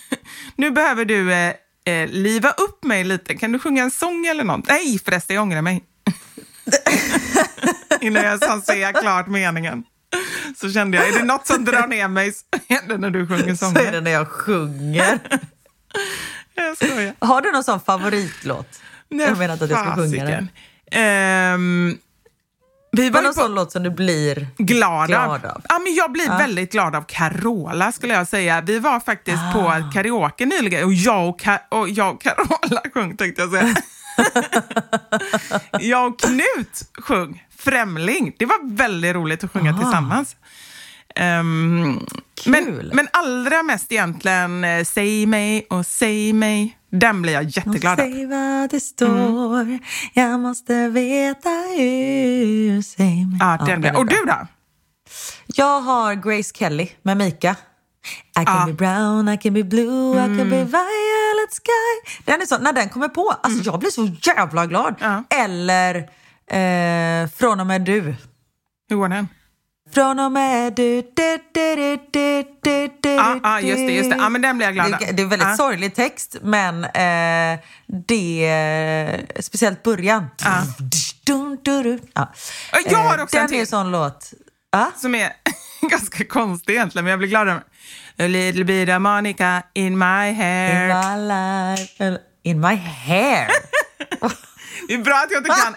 nu 0.56 0.72
behöver 0.72 1.06
du 1.06 1.34
eh, 1.34 1.54
eh, 1.86 2.08
liva 2.10 2.52
upp 2.52 2.84
mig 2.84 3.04
lite. 3.04 3.36
Kan 3.36 3.52
du 3.52 3.60
sjunga 3.60 3.84
en 3.84 3.92
sång 3.92 4.26
eller 4.26 4.44
något? 4.44 4.68
Nej, 4.68 5.00
förresten, 5.06 5.36
jag 5.36 5.44
ångrar 5.44 5.62
mig. 5.62 5.84
Innan 8.02 8.24
jag 8.24 8.44
sa 8.44 8.62
säga 8.62 8.94
klart 8.94 9.28
meningen. 9.28 9.84
Så 10.62 10.72
kände 10.72 10.98
jag, 10.98 11.08
är 11.08 11.20
det 11.20 11.26
något 11.26 11.48
som 11.48 11.66
drar 11.66 11.88
ner 11.88 12.08
mig 12.08 12.32
så 12.34 12.44
är 12.68 12.88
det 12.88 12.98
när 12.98 13.10
du 13.10 13.28
sjunger 13.28 13.56
Så 13.56 13.66
är 13.66 13.74
sånger. 13.74 13.92
det 13.92 14.02
när 14.02 14.12
jag 14.12 14.28
sjunger. 14.28 15.20
Jag 16.56 16.78
skojar. 16.78 17.14
Har 17.20 17.42
du 17.42 17.52
någon 17.52 17.64
sån 17.64 17.80
favoritlåt? 17.80 18.80
Nej, 19.10 19.26
jag 19.28 19.38
menar 19.38 19.54
inte 19.54 19.66
att 19.66 19.72
jag 19.72 19.80
ska 19.86 19.96
sjunga 19.96 20.26
den. 20.26 20.50
Ehm, 20.92 21.98
vi 22.92 23.10
var 23.10 23.18
Var 23.20 23.22
någon 23.22 23.34
på... 23.34 23.40
sån 23.42 23.56
låt 23.56 23.72
som 23.72 23.84
du 23.84 23.90
blir 23.90 24.48
glad, 24.58 25.08
glad 25.08 25.30
av. 25.30 25.52
av? 25.52 25.62
Ja, 25.70 25.80
men 25.80 25.94
jag 25.96 26.12
blir 26.12 26.28
väldigt 26.38 26.72
glad 26.72 26.96
av 26.96 27.02
Carola 27.08 27.92
skulle 27.92 28.14
jag 28.14 28.28
säga. 28.28 28.62
Vi 28.62 28.80
var 28.80 29.00
faktiskt 29.00 29.38
Ah. 29.38 29.54
på 29.54 29.92
karaoke 29.94 30.46
nyligen 30.46 30.84
och 30.86 30.94
jag 30.94 31.30
och, 31.30 31.42
Ka- 31.42 31.60
och 31.70 31.90
jag 31.90 32.14
och 32.16 32.22
Carola 32.22 32.82
sjöng 32.94 33.18
tänkte 33.18 33.42
jag 33.42 33.52
säga. 33.52 33.76
jag 35.80 36.08
och 36.08 36.20
Knut 36.20 36.90
sjöng 37.00 37.46
Främling. 37.58 38.36
Det 38.40 38.46
var 38.46 38.76
väldigt 38.76 39.16
roligt 39.16 39.44
att 39.44 39.52
sjunga 39.52 39.78
tillsammans. 39.78 40.36
Ehm, 41.20 42.00
men, 42.46 42.66
men 42.94 43.08
allra 43.14 43.64
mest 43.64 43.92
egentligen 43.92 44.64
eh, 44.64 44.84
Säg 44.84 45.26
mig 45.26 45.68
och 45.70 45.86
säg 45.86 46.34
mig. 46.34 46.76
Den 46.92 47.22
blir 47.22 47.34
jag 47.34 47.44
jätteglad 47.44 48.00
av. 48.00 48.04
Säg 48.04 48.26
vad 48.26 48.70
det 48.70 48.80
står, 48.80 49.80
jag 50.14 50.40
måste 50.40 50.90
veta 50.90 51.50
hur. 51.50 52.82
Säg 52.82 53.26
mig. 53.26 53.38
Ja, 53.40 53.58
den 53.58 53.68
den 53.68 53.82
blir. 53.82 53.98
Och 53.98 54.06
du 54.06 54.16
då? 54.28 54.48
Jag 55.46 55.82
har 55.82 56.16
Grace 56.16 56.52
Kelly 56.56 56.90
med 57.02 57.18
Mika. 57.18 57.56
I 58.42 58.46
can 58.46 58.56
Ja. 58.60 58.66
be 58.66 58.74
brown, 58.74 59.30
I 59.30 59.38
can 59.38 59.54
be 59.54 59.64
blue, 59.64 60.12
I 60.14 60.38
can 60.38 60.50
be 60.50 60.64
violet 60.64 61.52
sky. 61.52 62.20
Den 62.26 62.42
är 62.42 62.46
så, 62.46 62.58
när 62.58 62.74
den 62.74 62.90
kommer 62.90 63.08
på, 63.08 63.36
alltså 63.44 63.64
jag 63.64 63.80
blir 63.80 63.90
så 63.90 64.10
jävla 64.22 64.66
glad. 64.66 64.96
Ja. 65.00 65.24
Eller 65.30 65.96
eh, 66.52 67.30
Från 67.30 67.60
och 67.60 67.68
med 67.68 67.82
du. 67.82 68.16
Hur 68.90 68.96
går 68.96 69.10
den? 69.10 69.28
Från 69.94 70.20
och 70.20 70.32
med 70.32 70.74
du, 70.74 71.02
du, 71.02 71.38
du, 71.54 71.76
du, 71.76 71.98
du, 72.12 72.44
du, 72.62 72.90
du, 73.02 73.10
Ja, 73.10 73.40
ja, 73.44 73.60
just 73.62 73.78
det, 73.78 73.92
just 73.94 74.10
det. 74.10 74.16
Ja, 74.18 74.30
men 74.30 74.42
den 74.42 74.58
blir 74.58 74.68
jag 74.68 74.74
glad 74.74 74.92
det, 75.00 75.12
det 75.12 75.22
är 75.22 75.26
väldigt 75.26 75.48
Ja. 75.48 75.56
sorglig 75.58 75.96
text, 75.96 76.36
men 76.42 76.84
eh, 76.84 77.60
det... 78.08 79.26
Speciellt 79.40 79.84
början. 79.84 80.26
Ja, 80.44 80.64
jag 82.90 82.98
har 82.98 83.18
Eh, 83.18 83.24
också 83.24 83.38
en 83.38 83.42
Den 83.42 83.44
är 83.44 83.48
till. 83.48 83.60
en 83.60 83.68
sån 83.68 83.92
låt. 83.92 84.34
Ja? 84.72 84.92
Som 84.98 85.16
är 85.16 85.32
ganska 85.90 86.26
konstig 86.26 86.74
egentligen, 86.74 87.04
men 87.06 87.10
jag 87.12 87.20
blir 87.20 87.30
glad 87.30 87.50
av. 87.50 87.58
A 88.20 88.28
little 88.28 88.64
bit 88.64 88.90
of 88.90 89.02
Monica 89.02 89.64
in 89.74 89.98
my 89.98 90.28
In 90.30 90.36
hair. 90.36 90.88
my 90.88 91.28
life, 91.28 92.20
in 92.44 92.60
my 92.60 92.76
hair. 92.76 93.48
Det 94.88 94.94
är 94.94 94.98
bra 94.98 95.16
att 95.16 95.32
jag 95.32 95.40
inte 95.40 95.50
kan 95.50 95.76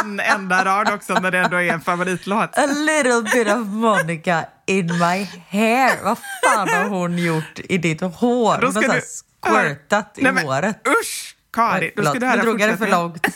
en 0.00 0.20
enda 0.20 0.64
rad 0.64 0.88
också 0.94 1.14
när 1.14 1.30
det 1.30 1.38
ändå 1.38 1.56
är 1.56 1.72
en 1.72 1.80
favoritlåt. 1.80 2.58
A 2.58 2.66
little 2.66 3.22
bit 3.22 3.48
of 3.48 3.66
Monica 3.66 4.44
in 4.66 4.86
my 4.86 5.28
hair. 5.50 5.98
Vad 6.04 6.18
fan 6.44 6.68
har 6.68 6.84
hon 6.84 7.18
gjort 7.18 7.60
i 7.64 7.78
ditt 7.78 8.00
hår? 8.00 8.62
Hon 8.62 8.74
har 8.76 8.82
du- 8.82 9.02
squirtat 9.46 10.14
i 10.18 10.22
Nej, 10.22 10.32
men 10.32 10.44
håret. 10.46 10.88
Usch, 11.02 11.36
Kari. 11.52 11.92
Då 11.96 12.02
ska 12.04 12.18
du 12.18 12.26
höra 12.26 12.42
drog 12.42 12.60
jag 12.60 12.70
det 12.70 12.76
för 12.76 12.86
långt. 12.88 13.26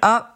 ja. 0.00 0.28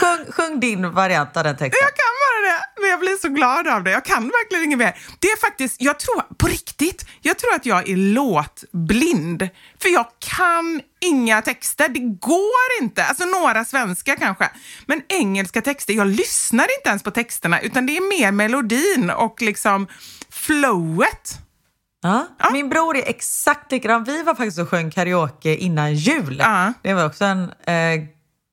sjung, 0.00 0.32
sjung 0.32 0.60
din 0.60 0.92
variant 0.92 1.36
av 1.36 1.44
den 1.44 1.56
texten. 1.56 1.80
Jag 1.82 1.96
kan 1.96 2.12
bara 2.24 2.52
det, 2.52 2.80
men 2.80 2.90
jag 2.90 3.00
blir 3.00 3.16
så 3.16 3.28
glad 3.28 3.68
av 3.68 3.84
det. 3.84 3.90
Jag 3.90 4.04
kan 4.04 4.22
verkligen 4.28 4.64
inget 4.64 4.78
mer. 4.78 4.98
Det 5.18 5.26
är 5.28 5.40
faktiskt, 5.40 5.76
jag 5.80 5.98
tror, 5.98 6.22
på 6.38 6.46
riktigt, 6.46 7.06
jag 7.20 7.38
tror 7.38 7.54
att 7.54 7.66
jag 7.66 7.88
är 7.88 7.96
låtblind. 7.96 9.48
För 9.82 9.88
jag 9.88 10.06
kan 10.18 10.80
inga 11.00 11.42
texter. 11.42 11.88
Det 11.88 12.00
går 12.00 12.82
inte. 12.82 13.04
Alltså 13.04 13.24
några 13.24 13.64
svenska 13.64 14.16
kanske. 14.16 14.50
Men 14.86 15.02
engelska 15.08 15.62
texter, 15.62 15.94
jag 15.94 16.06
lyssnar 16.06 16.64
inte 16.78 16.88
ens 16.88 17.02
på 17.02 17.10
texterna 17.10 17.60
utan 17.60 17.86
det 17.86 17.96
är 17.96 18.18
mer 18.18 18.32
melodin 18.32 19.10
och 19.10 19.42
liksom 19.42 19.86
flowet. 20.30 21.38
Ja. 22.02 22.26
Min 22.52 22.68
bror 22.68 22.96
är 22.96 23.08
exakt 23.08 23.72
likadan. 23.72 24.04
Vi 24.04 24.22
var 24.22 24.34
faktiskt 24.34 24.58
och 24.58 24.68
sjöng 24.68 24.90
karaoke 24.90 25.56
innan 25.56 25.94
jul. 25.94 26.36
Ja. 26.38 26.72
Det 26.82 26.94
var 26.94 27.06
också 27.06 27.24
en 27.24 27.42
eh, 27.42 28.06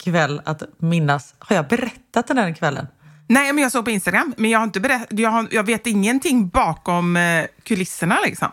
kväll 0.03 0.41
att 0.45 0.63
minnas. 0.77 1.33
Har 1.39 1.55
jag 1.55 1.67
berättat 1.67 2.27
den 2.27 2.37
här 2.37 2.55
kvällen? 2.55 2.87
Nej, 3.29 3.53
men 3.53 3.61
jag 3.61 3.71
såg 3.71 3.85
på 3.85 3.91
Instagram, 3.91 4.33
men 4.37 4.49
jag, 4.49 4.59
har 4.59 4.63
inte 4.63 4.79
berätt, 4.79 5.07
jag, 5.09 5.29
har, 5.29 5.47
jag 5.51 5.63
vet 5.63 5.87
ingenting 5.87 6.49
bakom 6.49 7.17
eh, 7.17 7.45
kulisserna 7.63 8.19
liksom. 8.25 8.51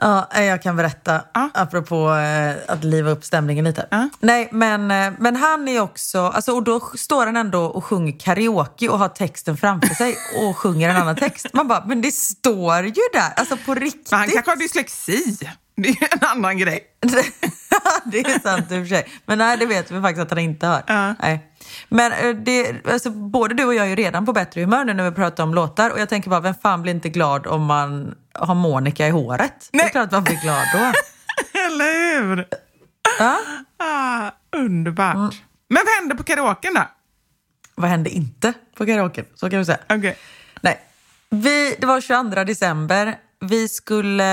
Ja, 0.00 0.28
eh, 0.34 0.44
jag 0.44 0.62
kan 0.62 0.76
berätta, 0.76 1.20
Ja. 1.34 1.50
apropå 1.54 2.10
eh, 2.14 2.54
att 2.68 2.84
liva 2.84 3.10
upp 3.10 3.24
stämningen 3.24 3.64
lite. 3.64 3.86
Ja. 3.90 4.08
Nej, 4.20 4.48
men, 4.52 4.90
eh, 4.90 5.12
men 5.18 5.36
han 5.36 5.68
är 5.68 5.80
också, 5.80 6.20
alltså, 6.20 6.52
och 6.52 6.62
då 6.62 6.80
står 6.80 7.26
han 7.26 7.36
ändå 7.36 7.64
och 7.64 7.84
sjunger 7.84 8.18
karaoke 8.20 8.88
och 8.88 8.98
har 8.98 9.08
texten 9.08 9.56
framför 9.56 9.94
sig 9.94 10.16
och 10.42 10.56
sjunger 10.56 10.88
en 10.88 10.96
annan 10.96 11.16
text. 11.16 11.46
Man 11.52 11.68
bara, 11.68 11.84
men 11.86 12.02
det 12.02 12.14
står 12.14 12.84
ju 12.84 13.02
där, 13.12 13.32
alltså 13.36 13.56
på 13.56 13.74
riktigt. 13.74 14.10
Men 14.10 14.20
han 14.20 14.28
kanske 14.28 14.50
har 14.50 14.56
dyslexi. 14.56 15.38
Det 15.76 15.88
är 15.88 16.12
en 16.12 16.28
annan 16.28 16.58
grej. 16.58 16.80
det 18.04 18.18
är 18.20 18.38
sant 18.42 18.72
i 18.72 18.74
och 18.74 18.88
för 18.88 18.94
sig. 18.96 19.08
Men 19.26 19.38
nej, 19.38 19.56
det 19.56 19.66
vet 19.66 19.90
vi 19.90 20.00
faktiskt 20.00 20.22
att 20.22 20.30
han 20.30 20.38
inte 20.38 20.66
har. 20.66 20.82
Ja. 20.86 21.14
Nej. 21.22 21.49
Men 21.88 22.12
eh, 22.12 22.36
det, 22.36 22.86
alltså, 22.86 23.10
både 23.10 23.54
du 23.54 23.64
och 23.64 23.74
jag 23.74 23.84
är 23.84 23.90
ju 23.90 23.96
redan 23.96 24.26
på 24.26 24.32
bättre 24.32 24.60
humör 24.60 24.84
nu 24.84 24.94
när 24.94 25.10
vi 25.10 25.16
pratar 25.16 25.44
om 25.44 25.54
låtar. 25.54 25.90
Och 25.90 26.00
jag 26.00 26.08
tänker 26.08 26.30
bara, 26.30 26.40
vem 26.40 26.54
fan 26.54 26.82
blir 26.82 26.94
inte 26.94 27.08
glad 27.08 27.46
om 27.46 27.64
man 27.64 28.14
har 28.34 28.54
Monica 28.54 29.06
i 29.06 29.10
håret? 29.10 29.68
Det 29.72 29.78
är 29.78 29.82
Nej. 29.82 29.90
klart 29.90 30.10
man 30.10 30.24
blir 30.24 30.40
glad 30.42 30.64
då. 30.72 30.78
Eller 31.66 32.20
hur? 32.20 32.46
Ja? 33.18 33.38
Ah, 33.76 34.30
underbart. 34.56 35.14
Mm. 35.14 35.30
Men 35.68 35.82
vad 35.86 35.94
hände 36.00 36.14
på 36.14 36.22
karaoken 36.22 36.74
då? 36.74 36.82
Vad 37.74 37.90
hände 37.90 38.10
inte 38.10 38.52
på 38.76 38.86
karaoken? 38.86 39.24
Så 39.34 39.50
kan 39.50 39.58
vi 39.58 39.64
säga. 39.64 39.78
Okej. 39.88 40.16
Nej. 40.60 40.80
Vi, 41.30 41.76
det 41.78 41.86
var 41.86 42.00
22 42.00 42.44
december. 42.44 43.18
Vi 43.40 43.68
skulle... 43.68 44.24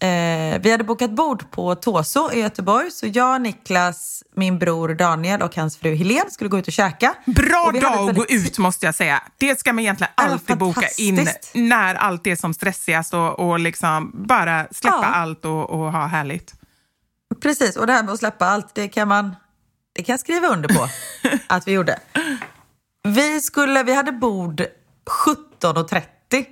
Eh, 0.00 0.60
vi 0.60 0.70
hade 0.70 0.84
bokat 0.84 1.10
bord 1.10 1.50
på 1.50 1.74
Tåso 1.74 2.32
i 2.32 2.40
Göteborg. 2.40 2.90
Så 2.90 3.06
jag, 3.06 3.40
Niklas, 3.40 4.24
min 4.34 4.58
bror 4.58 4.94
Daniel 4.94 5.42
och 5.42 5.56
hans 5.56 5.76
fru 5.76 5.94
Helene 5.94 6.30
skulle 6.30 6.50
gå 6.50 6.58
ut 6.58 6.66
och 6.66 6.72
käka. 6.72 7.14
Bra 7.26 7.64
Och 7.66 7.80
dag 7.80 8.10
att 8.10 8.16
gå 8.16 8.26
ut 8.28 8.58
måste 8.58 8.86
jag 8.86 8.94
säga. 8.94 9.22
Det 9.38 9.60
ska 9.60 9.72
man 9.72 9.78
egentligen 9.78 10.12
alltid 10.14 10.58
boka 10.58 10.88
in 10.98 11.28
när 11.54 11.94
allt 11.94 12.26
är 12.26 12.36
som 12.36 12.54
stressigast 12.54 13.14
och, 13.14 13.40
och 13.40 13.58
liksom 13.58 14.12
bara 14.14 14.66
släppa 14.70 14.98
Ja. 15.02 15.06
allt 15.08 15.44
och, 15.44 15.70
och 15.70 15.92
ha 15.92 16.06
härligt. 16.06 16.54
Precis, 17.42 17.76
och 17.76 17.86
det 17.86 17.92
här 17.92 18.02
med 18.02 18.12
att 18.12 18.18
släppa 18.18 18.46
allt, 18.46 18.74
det 18.74 18.88
kan 18.88 19.08
man 19.08 19.36
det 19.94 20.02
kan 20.02 20.12
jag 20.12 20.20
skriva 20.20 20.48
under 20.48 20.68
på 20.68 20.88
att 21.46 21.68
vi 21.68 21.72
gjorde. 21.72 21.98
Vi, 23.02 23.40
skulle, 23.40 23.82
vi 23.82 23.94
hade 23.94 24.12
bord 24.12 24.62
17.30, 25.60 26.02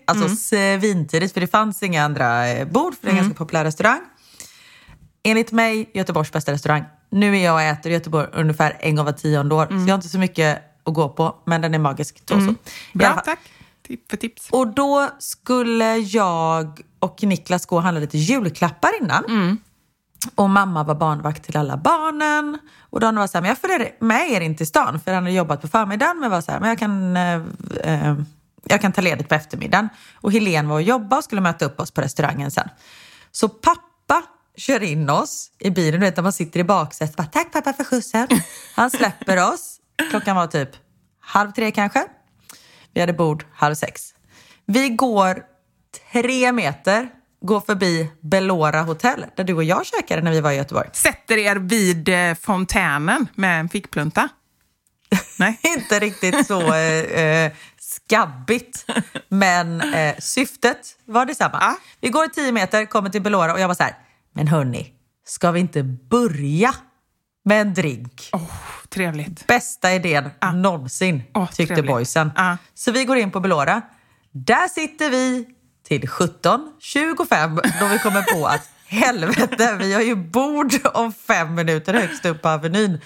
alltså 0.04 0.24
Mm. 0.24 0.36
svintidigt, 0.80 1.32
för 1.34 1.40
det 1.40 1.46
fanns 1.46 1.82
inga 1.82 2.04
andra 2.04 2.48
eh, 2.48 2.66
bord, 2.68 2.94
för 2.94 3.00
det 3.02 3.08
är 3.08 3.10
en 3.10 3.16
Mm. 3.18 3.24
ganska 3.28 3.38
populär 3.44 3.64
restaurang. 3.64 4.00
Enligt 5.22 5.52
mig, 5.52 5.90
Göteborgs 5.94 6.32
bästa 6.32 6.52
restaurang. 6.52 6.84
Nu 7.10 7.36
är 7.36 7.44
jag 7.44 7.54
och 7.54 7.60
äter 7.62 7.90
i 7.92 7.94
Göteborg 7.94 8.28
ungefär 8.32 8.76
en 8.80 8.96
gång 8.96 9.04
var 9.04 9.12
tionde 9.12 9.54
år, 9.54 9.66
så 9.66 9.74
jag 9.74 9.86
har 9.88 9.94
inte 9.94 10.08
så 10.08 10.18
mycket 10.18 10.62
att 10.84 10.94
gå 10.94 11.08
på, 11.08 11.36
men 11.46 11.60
den 11.60 11.74
är 11.74 11.78
magisk. 11.78 12.22
Alla 12.30 12.40
Mm. 12.40 12.56
Bra, 12.92 13.22
tack 13.24 13.38
för 14.10 14.16
tips. 14.16 14.48
Och 14.50 14.68
då 14.68 15.08
skulle 15.18 15.96
jag 15.96 16.80
och 16.98 17.22
Niklas 17.22 17.66
gå 17.66 17.76
och 17.76 17.82
handla 17.82 18.00
lite 18.00 18.18
julklappar 18.18 18.90
innan. 19.02 19.58
Och 20.34 20.50
mamma 20.50 20.84
var 20.84 20.94
barnvakt 20.94 21.44
till 21.44 21.56
alla 21.56 21.76
barnen. 21.76 22.58
Och 22.90 23.00
Daniel 23.00 23.18
var 23.18 23.26
så 23.26 23.38
här, 23.38 23.42
men 23.42 23.48
jag 23.48 23.58
följer 23.58 23.90
med 24.00 24.30
er 24.30 24.40
in 24.40 24.56
till 24.56 24.66
stan. 24.66 25.00
För 25.00 25.12
han 25.14 25.22
hade 25.22 25.34
jobbat 25.36 25.60
på 25.62 25.68
förmiddagen. 25.68 26.20
Men 26.20 26.30
var 26.30 26.40
så 26.40 26.52
här, 26.52 26.60
men 26.60 26.68
jag 26.68 26.78
kan, 26.78 27.16
eh, 27.16 27.34
eh, 27.82 28.14
jag 28.68 28.80
kan 28.80 28.92
ta 28.92 29.00
ledigt 29.00 29.28
på 29.28 29.34
eftermiddagen. 29.34 29.88
Och 30.14 30.32
Helene 30.32 30.68
var 30.68 30.74
och 30.74 30.82
jobbade 30.82 31.16
och 31.16 31.24
skulle 31.24 31.40
möta 31.40 31.64
upp 31.64 31.80
oss 31.80 31.90
på 31.90 32.00
restaurangen 32.00 32.50
sen. 32.50 32.68
Så 33.32 33.48
pappa 33.48 34.22
kör 34.56 34.82
in 34.82 35.10
oss 35.10 35.50
i 35.58 35.70
bilen. 35.70 36.00
Du 36.00 36.06
vet 36.06 36.16
när 36.16 36.22
man 36.22 36.32
sitter 36.32 36.60
i 36.60 36.64
baksätet. 36.64 37.16
Bara, 37.16 37.26
Tack 37.26 37.52
pappa 37.52 37.72
för 37.72 37.84
skjutsen. 37.84 38.28
Han 38.74 38.90
släpper 38.90 39.52
oss. 39.52 39.76
Klockan 40.10 40.36
var 40.36 40.46
typ 40.46 40.70
halv 41.20 41.52
tre 41.52 41.70
kanske. 41.70 42.04
Vi 42.94 43.00
hade 43.00 43.12
bord 43.12 43.44
halv 43.54 43.74
sex. 43.74 44.14
Vi 44.66 44.88
går 44.88 45.42
tre 46.12 46.52
meter, 46.52 47.08
går 47.40 47.60
förbi 47.60 48.10
Bellora 48.20 48.82
hotell 48.82 49.26
där 49.36 49.44
du 49.44 49.54
och 49.54 49.64
jag 49.64 49.86
käkade 49.86 50.22
när 50.22 50.30
vi 50.30 50.40
var 50.40 50.50
i 50.50 50.56
Göteborg. 50.56 50.88
Sätter 50.92 51.38
er 51.38 51.56
vid 51.56 52.08
eh, 52.08 52.34
fontänen 52.34 53.28
med 53.34 53.60
en 53.60 53.68
fickplunta. 53.68 54.28
Nej. 55.38 55.58
Inte 55.62 55.98
riktigt 55.98 56.46
så 56.46 56.74
eh, 56.74 57.20
eh, 57.24 57.52
skabbigt, 57.86 58.86
men 59.28 59.80
eh, 59.94 60.14
syftet 60.18 60.96
var 61.04 61.26
detsamma. 61.26 61.58
Ja. 61.60 61.76
Vi 62.00 62.08
går 62.08 62.26
tio 62.26 62.52
meter, 62.52 62.84
kommer 62.86 63.10
till 63.10 63.22
Bellora 63.22 63.52
och 63.52 63.60
jag 63.60 63.68
var 63.68 63.74
så 63.74 63.82
här, 63.82 63.94
men 64.34 64.48
hörni, 64.48 64.92
ska 65.26 65.50
vi 65.50 65.60
inte 65.60 65.82
börja 65.82 66.74
med 67.44 67.60
en 67.60 67.74
drink? 67.74 68.28
Oh, 68.32 68.50
trevligt. 68.88 69.46
Bästa 69.46 69.94
idén 69.94 70.30
någonsin, 70.54 71.22
Åh, 71.34 71.50
tyckte 71.50 71.74
trevligt. 71.74 71.94
boysen. 71.94 72.32
Ja. 72.36 72.56
Så 72.74 72.92
vi 72.92 73.04
går 73.04 73.16
in 73.16 73.30
på 73.30 73.40
Belora. 73.40 73.82
Där 74.32 74.68
sitter 74.68 75.10
vi 75.10 75.46
till 75.88 76.02
17.25 76.02 77.80
då 77.80 77.86
vi 77.86 77.98
kommer 77.98 78.22
på 78.22 78.46
att 78.46 78.70
helvete, 78.86 79.76
vi 79.80 79.92
har 79.94 80.00
ju 80.00 80.14
bord 80.14 80.72
om 80.94 81.12
fem 81.12 81.54
minuter 81.54 81.94
högst 81.94 82.24
upp 82.26 82.42
på 82.42 82.48
Avenyn. 82.48 83.00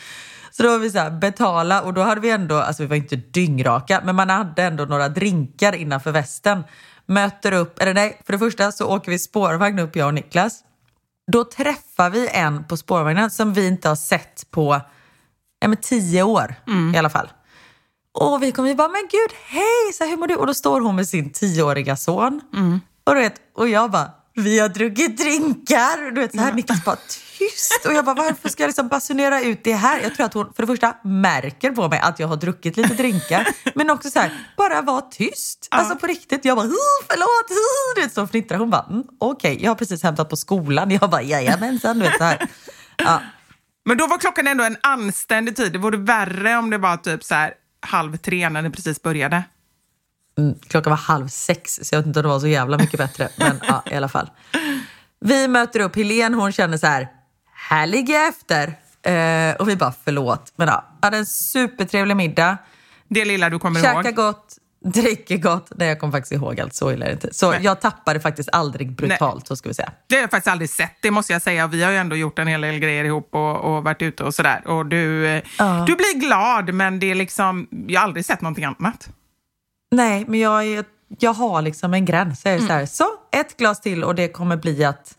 Så 0.51 0.63
då 0.63 0.69
var 0.69 0.79
vi 0.79 0.91
så 0.91 0.99
här, 0.99 1.11
betala 1.11 1.83
och 1.83 1.95
då 1.95 2.03
hade 2.03 2.21
vi 2.21 2.31
ändå, 2.31 2.57
alltså 2.57 2.83
vi 2.83 2.87
var 2.87 2.97
inte 2.97 3.17
dyngraka, 3.17 4.01
men 4.05 4.17
man 4.17 4.31
hade 4.31 4.63
ändå 4.63 4.85
några 4.85 5.09
drinkar 5.09 5.75
innanför 5.75 6.13
västen. 6.13 6.65
Möter 7.07 7.53
upp, 7.53 7.81
eller 7.83 7.95
nej, 7.95 8.21
för 8.27 8.33
det 8.33 8.39
första 8.39 8.73
så 8.73 8.87
åker 8.87 9.11
vi 9.11 9.19
spårvagn 9.19 9.79
upp 9.79 9.97
jag 9.97 10.07
och 10.07 10.15
Niklas. 10.15 10.61
Då 11.33 11.45
träffar 11.45 12.11
vi 12.11 12.29
en 12.29 12.65
på 12.65 12.77
spårvagnen 12.77 13.31
som 13.31 13.53
vi 13.53 13.67
inte 13.67 13.89
har 13.89 13.97
sett 13.97 14.51
på 14.51 14.81
ja, 15.61 15.69
men 15.69 15.77
tio 15.77 16.23
år 16.23 16.55
i 16.95 16.99
alla 16.99 17.11
fall. 17.11 17.29
Och 18.13 18.43
vi 18.43 18.53
kommer 18.53 18.69
ju 18.69 18.75
bara, 18.75 18.89
men 18.89 19.09
gud, 19.11 19.31
hej, 19.47 19.93
så 19.95 20.05
här, 20.05 20.11
hur 20.11 20.17
mår 20.17 20.27
du? 20.27 20.35
Och 20.37 20.47
då 20.47 20.55
står 20.55 20.81
hon 20.81 20.97
med 20.97 21.09
sin 21.09 21.33
tioåriga 21.33 21.97
son. 21.97 22.41
Och, 23.05 23.15
du 23.15 23.21
vet, 23.21 23.35
och 23.57 23.69
jag 23.69 23.91
bara, 23.91 24.11
vi 24.41 24.59
har 24.59 24.69
druckit 24.69 25.19
drinkar. 25.19 26.11
Du 26.15 26.21
vet, 26.21 26.33
så 26.33 26.41
här, 26.41 26.53
Niklas 26.53 26.85
bara, 26.85 26.97
tyst. 27.39 27.87
Och 27.87 27.93
jag 27.93 28.05
bara, 28.05 28.15
varför 28.15 28.49
ska 28.49 28.63
jag 28.63 28.69
liksom 28.69 28.89
basunera 28.89 29.41
ut 29.41 29.65
det 29.65 29.73
här? 29.73 30.01
Jag 30.01 30.15
tror 30.15 30.27
att 30.27 30.35
hon 30.35 30.53
för 30.55 30.63
det 30.63 30.67
första 30.67 30.97
märker 31.05 31.71
på 31.71 31.89
mig 31.89 31.99
att 31.99 32.19
jag 32.19 32.29
har 32.29 32.37
druckit 32.37 32.77
lite 32.77 32.95
drinkar. 32.95 33.47
men 33.75 33.91
också 33.91 34.11
så 34.11 34.19
här, 34.19 34.47
bara 34.57 34.83
var 34.83 35.01
tyst. 35.01 35.69
Alltså 35.71 35.97
på 35.97 36.07
riktigt. 36.07 36.45
Jag 36.45 36.57
bara, 36.57 36.67
"Hu, 36.67 36.77
förlåt, 37.09 37.51
hu." 37.51 37.95
du 37.95 38.01
vet, 38.03 38.13
så 38.15 38.27
fnittrar 38.27 38.59
hon 38.59 38.71
bara, 38.71 38.87
mm, 38.91 39.05
okej, 39.21 39.59
jag 39.63 39.71
har 39.71 39.75
precis 39.77 40.03
hämtat 40.03 40.29
på 40.29 40.37
skolan. 40.37 40.91
Jag 40.91 41.11
bara, 41.11 41.23
jajamensan, 41.23 41.99
du 41.99 42.05
vet 42.05 42.19
så 42.19 42.25
här. 42.25 42.49
Ja. 42.97 43.23
Men 43.85 43.99
då 43.99 44.07
var 44.07 44.19
klockan 44.19 44.47
ändå 44.47 44.65
en 44.65 44.77
anständig 44.81 45.57
tid. 45.57 45.73
Det 45.73 45.79
vore 45.79 45.97
värre 45.97 46.57
om 46.57 46.71
det 46.71 46.79
var 46.79 46.97
typ 46.97 47.25
så 47.25 47.35
här 47.35 47.53
halv 47.87 48.17
tre 48.17 48.49
när 48.49 48.63
det 48.63 48.71
precis 48.71 49.03
började. 49.03 49.43
Mm, 50.41 50.59
klockan 50.69 50.91
var 50.91 50.97
halv 50.97 51.29
sex, 51.29 51.81
så 51.83 51.95
jag 51.95 51.99
vet 51.99 52.07
inte 52.07 52.19
om 52.19 52.23
det 52.23 52.29
var 52.29 52.41
så 52.41 52.47
jävla 52.47 52.79
mycket 52.79 52.99
bättre. 52.99 53.29
Men 53.37 53.61
ja, 53.69 53.83
i 53.91 53.95
alla 53.95 54.09
fall. 54.09 54.31
Vi 55.21 55.49
möter 55.49 55.81
upp 55.81 55.97
Helene, 55.97 56.37
hon 56.37 56.53
känner 56.53 56.77
så 56.77 56.87
här, 56.87 57.09
här 57.55 57.87
ligger 57.87 58.15
jag 58.15 58.29
efter. 58.29 58.75
Eh, 59.03 59.57
och 59.57 59.69
vi 59.69 59.77
bara, 59.77 59.95
förlåt. 60.05 60.53
Men 60.57 60.69
ja, 60.69 60.85
hade 61.03 61.17
en 61.17 61.27
supertrevlig 61.27 62.17
middag. 62.17 62.59
Det 63.09 63.25
lilla 63.25 63.51
du 63.51 63.59
kommer 63.59 63.81
Käka 63.81 64.09
ihåg. 64.09 64.15
gott, 64.15 64.57
dricker 64.85 65.37
gott. 65.37 65.73
Nej, 65.77 65.89
jag 65.89 66.01
kommer 66.01 66.13
faktiskt 66.13 66.33
ihåg 66.33 66.61
allt. 66.61 66.75
Så 66.75 66.93
illa 66.93 67.05
är 67.05 67.09
det 67.09 67.13
inte. 67.13 67.35
Så 67.35 67.51
Nej. 67.51 67.61
jag 67.63 67.81
tappade 67.81 68.21
faktiskt 68.21 68.49
aldrig 68.53 68.93
brutalt, 68.93 69.47
så 69.47 69.57
ska 69.57 69.69
vi 69.69 69.75
säga. 69.75 69.93
Det 70.07 70.15
har 70.15 70.23
jag 70.23 70.31
faktiskt 70.31 70.53
aldrig 70.53 70.71
sett, 70.71 70.97
det 71.03 71.11
måste 71.11 71.33
jag 71.33 71.43
säga. 71.43 71.67
Vi 71.67 71.83
har 71.83 71.91
ju 71.91 71.97
ändå 71.97 72.17
gjort 72.17 72.39
en 72.39 72.47
hel 72.47 72.61
del 72.61 72.79
grejer 72.79 73.05
ihop 73.05 73.29
och, 73.35 73.57
och 73.57 73.85
varit 73.85 74.03
ute 74.03 74.25
och 74.25 74.35
sådär. 74.35 74.67
Och 74.67 74.87
du, 74.87 75.27
eh, 75.27 75.43
du 75.87 75.97
blir 75.97 76.21
glad, 76.21 76.75
men 76.75 76.99
det 77.01 77.11
är 77.11 77.15
liksom, 77.15 77.69
jag 77.89 78.01
har 78.01 78.05
aldrig 78.05 78.25
sett 78.25 78.41
någonting 78.41 78.65
annat. 78.65 79.09
Nej, 79.91 80.25
men 80.29 80.41
jag, 80.41 80.85
jag 81.19 81.33
har 81.33 81.63
liksom 81.63 81.95
en 81.95 82.05
gräns. 82.05 82.45
Jag 82.45 82.55
är 82.55 82.59
så, 82.59 82.67
här, 82.67 82.87
så, 82.87 83.05
ett 83.33 83.57
glas 83.57 83.81
till 83.81 84.05
och 84.05 84.15
det 84.15 84.29
kommer 84.29 84.57
bli 84.57 84.85
att... 84.85 85.19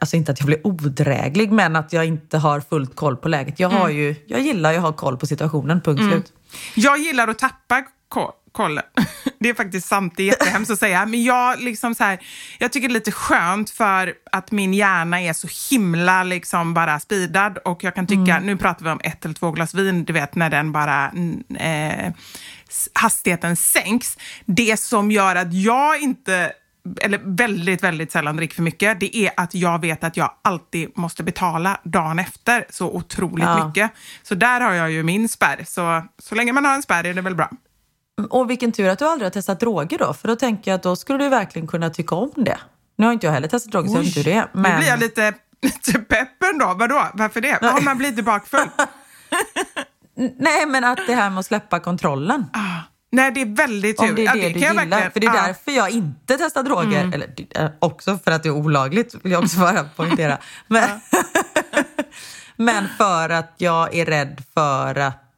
Alltså 0.00 0.16
inte 0.16 0.32
att 0.32 0.40
jag 0.40 0.46
blir 0.46 0.66
odräglig, 0.66 1.52
men 1.52 1.76
att 1.76 1.92
jag 1.92 2.04
inte 2.06 2.38
har 2.38 2.60
fullt 2.60 2.96
koll 2.96 3.16
på 3.16 3.28
läget. 3.28 3.60
Jag, 3.60 3.68
har 3.68 3.88
ju, 3.88 4.14
jag 4.26 4.40
gillar 4.40 4.70
ju 4.72 4.76
att 4.76 4.82
ha 4.82 4.92
koll 4.92 5.16
på 5.16 5.26
situationen, 5.26 5.80
punkt 5.80 6.02
slut. 6.10 6.32
Jag 6.74 6.98
gillar 6.98 7.28
att 7.28 7.38
tappa 7.38 7.84
ko- 8.08 8.32
kollen. 8.52 8.84
Det 9.38 9.48
är 9.48 9.54
faktiskt 9.54 9.88
sant, 9.88 10.14
det 10.16 10.22
är 10.22 10.26
jättehemskt 10.26 10.70
att 10.70 10.78
säga. 10.78 11.06
Men 11.06 11.24
jag, 11.24 11.60
liksom 11.60 11.94
så 11.94 12.04
här, 12.04 12.18
jag 12.58 12.72
tycker 12.72 12.88
det 12.88 12.92
är 12.92 12.94
lite 12.94 13.12
skönt 13.12 13.70
för 13.70 14.14
att 14.32 14.50
min 14.50 14.74
hjärna 14.74 15.20
är 15.20 15.32
så 15.32 15.48
himla 15.74 16.22
liksom 16.22 16.74
bara 16.74 17.00
speedad. 17.00 17.58
Och 17.58 17.84
jag 17.84 17.94
kan 17.94 18.06
tycka, 18.06 18.40
nu 18.40 18.56
pratar 18.56 18.84
vi 18.84 18.90
om 18.90 19.00
ett 19.04 19.24
eller 19.24 19.34
två 19.34 19.50
glas 19.50 19.74
vin, 19.74 20.04
du 20.04 20.12
vet 20.12 20.34
när 20.34 20.50
den 20.50 20.72
bara... 20.72 21.08
mm, 21.10 21.42
Eh, 21.58 22.12
hastigheten 22.94 23.56
sänks. 23.56 24.18
Det 24.46 24.80
som 24.80 25.10
gör 25.10 25.36
att 25.36 25.52
jag 25.54 26.00
inte 26.00 26.52
eller 27.00 27.20
väldigt, 27.24 27.82
väldigt 27.82 28.12
sällan 28.12 28.36
dricker 28.36 28.54
för 28.54 28.62
mycket, 28.62 29.00
det 29.00 29.16
är 29.16 29.30
att 29.36 29.54
jag 29.54 29.80
vet 29.80 30.04
att 30.04 30.16
jag 30.16 30.30
alltid 30.42 30.98
måste 30.98 31.22
betala 31.22 31.80
dagen 31.84 32.18
efter 32.18 32.64
så 32.70 32.90
otroligt 32.90 33.44
Ja. 33.44 33.66
mycket. 33.66 33.90
Så 34.22 34.34
där 34.34 34.60
har 34.60 34.72
jag 34.72 34.90
ju 34.90 35.02
min 35.02 35.28
spärr. 35.28 35.64
Så, 35.66 36.04
så 36.18 36.34
länge 36.34 36.52
man 36.52 36.64
har 36.64 36.74
en 36.74 36.82
spärr 36.82 37.04
är 37.04 37.14
det 37.14 37.20
väl 37.22 37.34
bra. 37.34 37.50
Och 38.30 38.50
vilken 38.50 38.72
tur 38.72 38.88
att 38.88 38.98
du 38.98 39.04
aldrig 39.08 39.26
har 39.26 39.30
testat 39.30 39.60
droger 39.60 39.98
då, 39.98 40.14
för 40.14 40.28
då 40.28 40.36
tänker 40.36 40.70
jag 40.70 40.76
att 40.78 40.82
då 40.82 40.96
skulle 40.96 41.24
du 41.24 41.28
verkligen 41.28 41.66
kunna 41.68 41.90
tycka 41.90 42.14
om 42.14 42.30
det. 42.36 42.58
Nu 42.96 43.06
har 43.06 43.12
inte 43.12 43.26
jag 43.26 43.32
heller 43.32 43.48
testat 43.48 43.72
droger, 43.72 43.88
så 43.88 43.94
jag 43.94 43.98
vet 44.00 44.06
inte 44.16 44.20
hur 44.20 44.24
det 44.34 44.38
är. 44.38 44.48
Men... 44.52 44.70
Nu 44.72 44.78
blir 44.78 44.88
jag 44.88 45.00
lite, 45.00 45.32
lite 45.62 45.98
peppen 45.98 46.58
då. 46.58 46.74
Vadå? 46.78 47.08
Varför 47.14 47.40
det? 47.40 47.58
Har 47.62 47.80
man 47.80 47.98
lite 47.98 48.22
bakfull? 48.22 48.68
Nej, 50.38 50.66
men 50.66 50.84
att 50.84 50.98
det 51.06 51.14
här 51.14 51.30
med 51.30 51.38
att 51.38 51.46
släppa 51.46 51.80
kontrollen. 51.80 52.44
Nej, 53.12 53.30
det 53.32 53.40
är 53.40 53.56
väldigt 53.56 53.98
tur. 53.98 54.08
Om 54.08 54.14
det 54.14 54.22
är 54.22 54.26
Ja, 54.26 54.32
det, 54.34 54.40
du 54.48 54.60
gillar. 54.60 54.74
verkligen- 54.74 55.12
För 55.12 55.20
det 55.20 55.26
är 55.26 55.28
ja. 55.28 55.38
Mm. 55.38 55.46
därför 55.46 55.70
jag 55.72 55.90
inte 55.90 56.38
testar 56.38 56.62
droger. 56.62 57.10
Eller 57.14 57.34
eh, 57.64 57.70
också 57.78 58.18
för 58.24 58.30
att 58.30 58.42
det 58.42 58.48
är 58.48 58.50
olagligt, 58.56 59.14
vill 59.22 59.32
jag 59.32 59.42
också 59.42 59.58
bara 59.60 59.84
poängtera. 59.96 60.38
Men, 60.66 61.00
men 62.56 62.88
för 62.98 63.28
att 63.30 63.54
jag 63.56 63.94
är 63.94 64.04
rädd 64.04 64.42
för 64.54 64.98
att, 64.98 65.14
ja, 65.14 65.31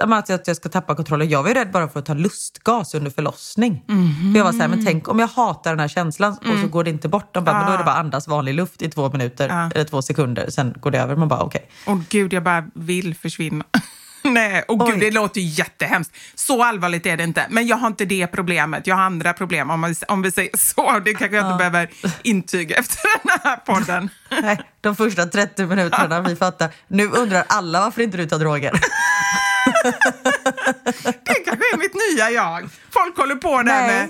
att 0.00 0.28
jag- 0.28 0.40
jag 0.46 0.56
ska 0.56 0.68
tappa 0.68 0.94
kontrollen. 0.94 1.28
Jag 1.28 1.42
var 1.42 1.48
ju 1.48 1.54
rädd 1.54 1.70
bara 1.70 1.88
för 1.88 1.98
att 2.00 2.06
ta 2.06 2.14
lustgas 2.14 2.94
under 2.94 3.10
förlossning. 3.10 3.84
Mhm. 3.88 4.32
För 4.32 4.38
jag 4.38 4.44
var 4.44 4.52
så 4.52 4.58
här, 4.58 4.68
men 4.68 4.84
tänk 4.86 5.08
om 5.08 5.18
jag 5.18 5.28
hatar 5.28 5.70
den 5.70 5.80
här 5.80 5.88
känslan 5.88 6.32
och 6.40 6.46
Mm. 6.46 6.62
så 6.62 6.68
går 6.68 6.84
det 6.84 6.90
inte 6.90 7.08
bort. 7.08 7.34
De 7.34 7.44
bara, 7.44 7.58
men 7.58 7.66
då 7.66 7.72
är 7.72 7.78
det 7.78 7.84
bara 7.84 7.96
andas 7.96 8.28
vanlig 8.28 8.54
luft 8.54 8.82
i 8.82 8.90
två 8.90 9.10
minuter, 9.10 9.70
eller 9.74 9.84
två 9.84 10.02
sekunder. 10.02 10.50
Sen 10.50 10.74
går 10.80 10.90
det 10.90 10.98
över. 10.98 11.16
Man 11.16 11.28
bara, 11.28 11.40
okej. 11.40 11.68
Åh 11.86 11.98
gud, 12.08 12.32
jag 12.32 12.42
bara 12.42 12.64
vill 12.74 13.14
försvinna. 13.14 13.64
Nej, 14.24 14.64
och 14.68 14.78
gud, 14.80 14.94
Oj. 14.94 15.00
det 15.00 15.10
låter 15.10 15.40
ju 15.40 15.46
jättehemskt. 15.46 16.16
Så 16.34 16.62
allvarligt 16.64 17.06
är 17.06 17.16
det 17.16 17.24
inte. 17.24 17.46
Men 17.50 17.66
jag 17.66 17.76
har 17.76 17.86
inte 17.86 18.04
det 18.04 18.26
problemet. 18.26 18.86
Jag 18.86 18.96
har 18.96 19.02
andra 19.02 19.32
problem, 19.32 19.70
om, 19.70 19.80
man, 19.80 19.94
om 20.08 20.22
vi 20.22 20.30
säger 20.30 20.50
så. 20.56 20.98
Det 21.04 21.14
kanske 21.14 21.36
jag 21.36 21.46
inte 21.46 21.58
behöver 21.58 21.90
intyga 22.22 22.76
efter 22.78 22.98
den 23.22 23.38
här 23.42 23.56
podden. 23.56 24.08
Nej, 24.42 24.60
de 24.80 24.96
första 24.96 25.26
30 25.26 25.66
minuterna, 25.66 26.20
vi 26.20 26.36
fattar. 26.36 26.68
Nu 26.88 27.06
undrar 27.08 27.44
alla 27.48 27.80
varför 27.80 28.02
inte 28.02 28.16
du 28.16 28.26
tar 28.26 28.38
droger. 28.38 28.72
Det 31.24 31.34
kanske 31.44 31.64
är 31.74 31.78
mitt 31.78 31.94
nya 32.16 32.30
jag. 32.30 32.68
Folk 32.90 33.16
håller 33.16 33.34
på 33.34 33.56
där 33.56 33.64
Nej. 33.64 33.86
med... 33.88 34.08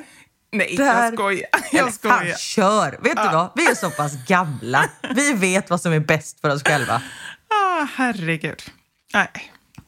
Nej, 0.52 0.74
Det 0.76 0.84
här- 0.84 1.04
jag 1.04 1.14
skojar. 1.14 1.48
Eller 1.52 1.78
Jag 1.78 1.94
fan, 1.94 2.18
skojar. 2.18 2.36
kör! 2.36 2.90
Vet 3.02 3.16
du 3.16 3.22
vad? 3.32 3.50
Vi 3.54 3.66
är 3.70 3.74
så 3.74 3.90
pass 3.90 4.12
gamla. 4.26 4.90
Vi 5.14 5.32
vet 5.32 5.70
vad 5.70 5.80
som 5.80 5.92
är 5.92 6.00
bäst 6.00 6.40
för 6.40 6.50
oss 6.54 6.62
själva. 6.62 7.02
Ah, 7.48 7.86
herregud. 7.94 8.62
Nej. 9.14 9.28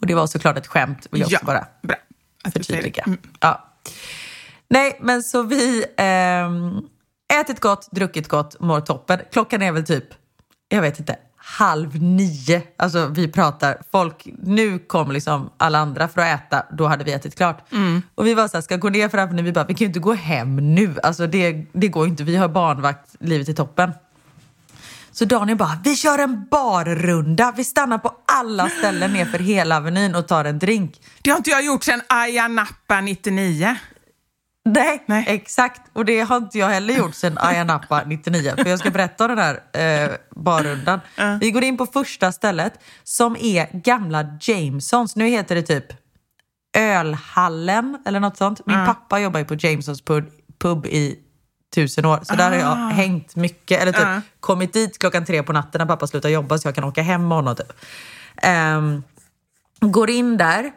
Och 0.01 0.07
det 0.07 0.15
var 0.15 0.27
såklart 0.27 0.57
ett 0.59 0.67
skämt, 0.67 1.07
vill 1.11 1.21
jag 1.21 1.27
också 1.33 1.45
bara 1.47 1.67
bra. 1.83 1.97
Att 2.45 2.53
förtydliga. 2.53 3.05
Ja. 3.41 3.67
Nej, 4.69 4.99
men 5.03 5.23
så 5.23 5.43
vi 5.43 5.85
ehm, 5.97 6.73
ätit 7.41 7.61
gott, 7.61 7.89
druckit 7.91 8.29
gott, 8.29 8.61
mår 8.61 8.81
toppen. 8.81 9.21
Klockan 9.33 9.63
är 9.63 9.73
väl 9.73 9.87
typ, 9.87 10.05
jag 10.69 10.83
vet 10.83 10.99
inte, 10.99 11.17
halv 11.43 12.03
nio. 12.03 12.63
Alltså 12.77 13.07
vi 13.07 13.29
pratar, 13.29 13.79
folk, 13.93 14.27
nu 14.43 14.79
kom 14.79 15.13
liksom 15.13 15.51
alla 15.57 15.79
andra 15.79 16.09
för 16.09 16.21
att 16.21 16.41
äta, 16.41 16.63
då 16.73 16.87
hade 16.87 17.05
vi 17.05 17.13
ätit 17.13 17.37
klart. 17.37 17.65
Och 18.15 18.27
vi 18.27 18.35
var 18.35 18.49
så 18.49 18.57
här, 18.57 18.63
ska 18.63 18.77
gå 18.77 18.89
ner 18.89 19.09
för 19.09 19.19
appen, 19.19 19.45
vi 19.45 19.53
bara, 19.53 19.65
vi 19.65 19.75
kan 19.75 19.79
ju 19.79 19.87
inte 19.87 20.01
gå 20.01 20.13
hem 20.13 20.75
nu. 20.75 20.95
Alltså 21.03 21.27
det, 21.27 21.67
det 21.73 21.89
går 21.89 22.07
inte, 22.07 22.25
vi 22.25 22.37
har 22.37 22.49
barnvakt, 22.49 23.17
livet 23.21 23.49
är 23.49 23.53
toppen. 23.53 23.93
Så 25.13 25.25
Daniel 25.25 25.59
bara, 25.59 25.79
vi 25.85 25.97
kör 25.97 26.19
en 26.19 26.47
barrunda. 26.51 27.53
Vi 27.57 27.65
stannar 27.65 27.99
på 27.99 28.13
alla 28.27 28.69
ställen 28.69 29.13
nerför 29.13 29.39
hela 29.39 29.77
Avenyn 29.77 30.15
och 30.15 30.29
tar 30.29 30.45
en 30.45 30.59
drink. 30.59 31.01
Det 31.23 31.31
har 31.31 31.37
inte 31.37 31.51
jag 31.51 31.65
gjort 31.65 31.85
sedan 31.85 32.03
Ayia 32.09 32.49
Napa 32.49 33.01
99. 33.01 33.77
Nej, 34.65 35.05
Nej. 35.07 35.25
exakt. 35.29 35.81
Och 35.93 36.05
det 36.05 36.21
har 36.21 36.37
inte 36.37 36.59
jag 36.59 36.69
heller 36.69 36.95
gjort 36.95 37.15
sedan 37.15 37.39
Ayia 37.41 37.65
Napa 37.65 38.03
99. 38.07 38.55
För 38.57 38.69
jag 38.69 38.79
ska 38.79 38.91
berätta 38.91 39.25
om 39.25 39.37
den 39.37 39.39
här 39.39 39.61
eh, 40.05 40.11
barrundan. 40.37 41.01
Vi 41.41 41.51
går 41.51 41.65
in 41.65 41.77
på 41.77 41.87
första 41.87 42.33
stället 42.33 42.73
som 43.05 43.37
är 43.37 43.83
gamla 43.83 44.39
Jamesons. 44.41 45.17
Nu 45.17 45.29
heter 45.29 45.55
det 45.55 45.63
typ 45.63 45.85
Ölhallen 46.77 47.99
eller 48.07 48.21
något 48.21 48.37
sånt. 48.37 48.67
Min 48.67 48.87
pappa 48.87 49.21
jobbar 49.21 49.41
ju 49.41 49.45
på 49.47 49.55
Jamesons 49.59 50.03
pub, 50.03 50.25
pub 50.59 50.87
i 50.87 51.19
tusen 51.75 52.05
år. 52.05 52.21
Så 52.23 52.35
där 52.35 52.51
har 52.51 52.57
jag 52.57 52.77
hängt 52.77 53.37
mycket. 53.37 53.83
Eller 53.83 53.93
typ 53.93 54.25
kommit 54.41 54.73
dit 54.73 54.99
klockan 54.99 55.25
tre 55.25 55.43
på 55.43 55.53
natten 55.53 55.79
när 55.79 55.87
pappa 55.87 56.07
slutar 56.07 56.29
jobba 56.29 56.59
så 56.59 56.69
jag 56.69 56.75
kan 56.75 56.85
åka 56.85 57.03
hem 57.03 57.29
med 57.29 57.37
honom. 57.37 57.57
Typ. 57.57 57.73
Ehm, 58.43 59.03
går 59.81 60.11
in 60.11 60.37
där 60.37 60.73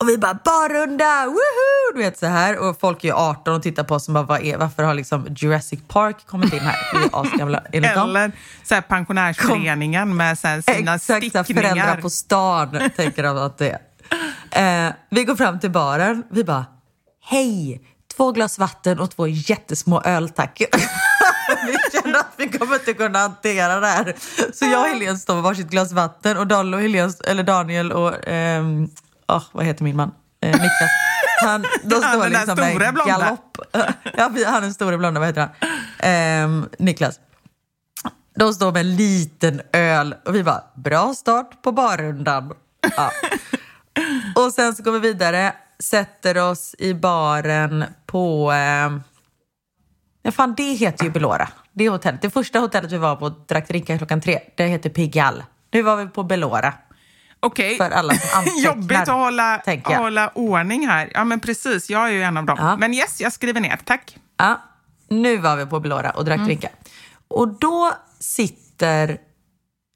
och 0.00 0.08
vi 0.08 0.18
bara 0.18 0.34
barrunda, 0.44 1.26
woohoo! 1.26 1.94
Du 1.94 1.98
vet 1.98 2.18
så 2.18 2.26
här. 2.26 2.58
Och 2.58 2.80
folk 2.80 3.04
är 3.04 3.08
ju 3.08 3.14
18 3.14 3.54
och 3.54 3.62
tittar 3.62 3.84
på 3.84 3.94
oss 3.94 4.08
och 4.08 4.14
bara, 4.14 4.24
vad 4.24 4.42
är, 4.42 4.56
varför 4.56 4.82
har 4.82 4.94
liksom 4.94 5.26
Jurassic 5.36 5.80
Park 5.88 6.16
kommit 6.26 6.52
in 6.52 6.60
här? 6.60 6.76
Vi 6.92 7.04
är 7.04 7.10
asgamla 7.12 7.62
enligt 7.72 7.94
dem. 7.94 8.10
Eller 8.16 8.32
så 8.64 8.74
här, 8.74 8.80
pensionärsföreningen 8.80 10.16
med 10.16 10.38
så 10.38 10.48
här, 10.48 10.74
sina 10.76 10.94
Exakt, 10.94 11.26
stickningar. 11.26 11.62
föräldrar 11.62 11.96
på 11.96 12.10
stan 12.10 12.90
tänker 12.96 13.22
de 13.22 13.38
att 13.38 13.58
det 13.58 13.78
är. 14.50 14.86
Eh, 14.86 14.92
vi 15.10 15.24
går 15.24 15.36
fram 15.36 15.60
till 15.60 15.70
baren, 15.70 16.22
vi 16.30 16.44
bara, 16.44 16.66
hej, 17.24 17.80
två 18.16 18.32
glas 18.32 18.58
vatten 18.58 19.00
och 19.00 19.10
två 19.10 19.26
jättesmå 19.26 20.02
öl 20.02 20.28
tack. 20.28 20.62
vi 21.66 22.00
kände 22.00 22.20
att 22.20 22.32
vi 22.36 22.48
kommer 22.48 22.74
inte 22.74 22.92
kunna 22.92 23.18
hantera 23.18 23.80
det 23.80 23.86
här. 23.86 24.14
Så 24.52 24.64
jag 24.64 24.80
och 24.80 24.88
Helene 24.88 25.18
står 25.18 25.34
med 25.34 25.42
varsitt 25.42 25.70
glas 25.70 25.92
vatten 25.92 26.36
och 26.36 26.46
Daniel 26.46 26.74
och, 26.74 26.80
Helene, 26.80 27.12
eller 27.26 27.42
Daniel 27.42 27.92
och, 27.92 28.28
ehm, 28.28 28.88
åh, 29.36 29.42
vad 29.52 29.64
heter 29.64 29.84
min 29.84 29.96
man? 29.96 30.10
Eh, 30.42 30.50
Niklas. 30.50 30.90
Han, 31.42 31.50
Han, 31.50 32.00
står 32.00 32.00
den 32.00 32.20
där 32.20 32.28
liksom 32.30 32.56
stora 32.56 32.78
med 32.78 32.94
blonda. 32.94 33.18
galopp. 33.18 33.58
ja, 34.16 34.30
han 34.46 34.56
är 34.56 34.60
den 34.60 34.74
stora 34.74 34.98
blonda, 34.98 35.20
vad 35.20 35.28
heter 35.28 35.40
han? 35.40 35.50
Ehm, 35.98 36.68
Niklas. 36.78 37.20
De 38.36 38.54
står 38.54 38.72
med 38.72 38.80
en 38.80 38.96
liten 38.96 39.60
öl 39.72 40.14
och 40.24 40.34
vi 40.34 40.42
bara, 40.42 40.64
bra 40.74 41.14
start 41.14 41.62
på 41.62 41.72
barrundan. 41.72 42.52
Ja. 42.96 43.10
Och 44.36 44.52
sen 44.52 44.74
så 44.74 44.82
går 44.82 44.92
vi 44.92 44.98
vidare, 44.98 45.52
sätter 45.78 46.38
oss 46.38 46.74
i 46.78 46.94
baren 46.94 47.84
på... 48.06 48.52
Eh, 48.52 49.00
ja, 50.22 50.32
fan, 50.32 50.54
det 50.56 50.72
heter 50.72 51.04
ju 51.04 51.10
Belora. 51.10 51.48
Det 51.72 51.88
hotellet. 51.88 52.22
Det 52.22 52.30
första 52.30 52.58
hotellet 52.58 52.92
vi 52.92 52.98
var 52.98 53.16
på 53.16 53.24
och 53.24 53.46
drack 53.48 53.68
drinkar 53.68 53.98
klockan 53.98 54.20
tre, 54.20 54.40
det 54.56 54.66
heter 54.66 54.90
Pigalle. 54.90 55.44
Nu 55.72 55.82
var 55.82 55.96
vi 55.96 56.06
på 56.06 56.22
Belora. 56.22 56.74
Okej. 57.40 57.76
För 57.76 57.90
alla 57.90 58.14
som 58.14 58.28
antecknar, 58.38 58.62
Jobbigt 58.62 58.98
att 58.98 59.08
hålla, 59.08 59.60
hålla 59.84 60.28
ordning 60.34 60.88
här. 60.88 61.10
Ja, 61.14 61.24
men 61.24 61.40
precis. 61.40 61.90
Jag 61.90 62.08
är 62.08 62.12
ju 62.12 62.22
en 62.22 62.36
av 62.36 62.44
dem. 62.46 62.56
Ja. 62.60 62.76
Men 62.76 62.94
yes, 62.94 63.20
jag 63.20 63.32
skriver 63.32 63.60
ner. 63.60 63.78
Tack. 63.84 64.16
Ja, 64.36 64.60
nu 65.08 65.36
var 65.36 65.56
vi 65.56 65.66
på 65.66 65.80
Belora 65.80 66.10
och 66.10 66.24
drack 66.24 66.36
Mm. 66.36 66.46
drinkar. 66.46 66.70
Och 67.28 67.48
då 67.48 67.92
sitter 68.20 69.18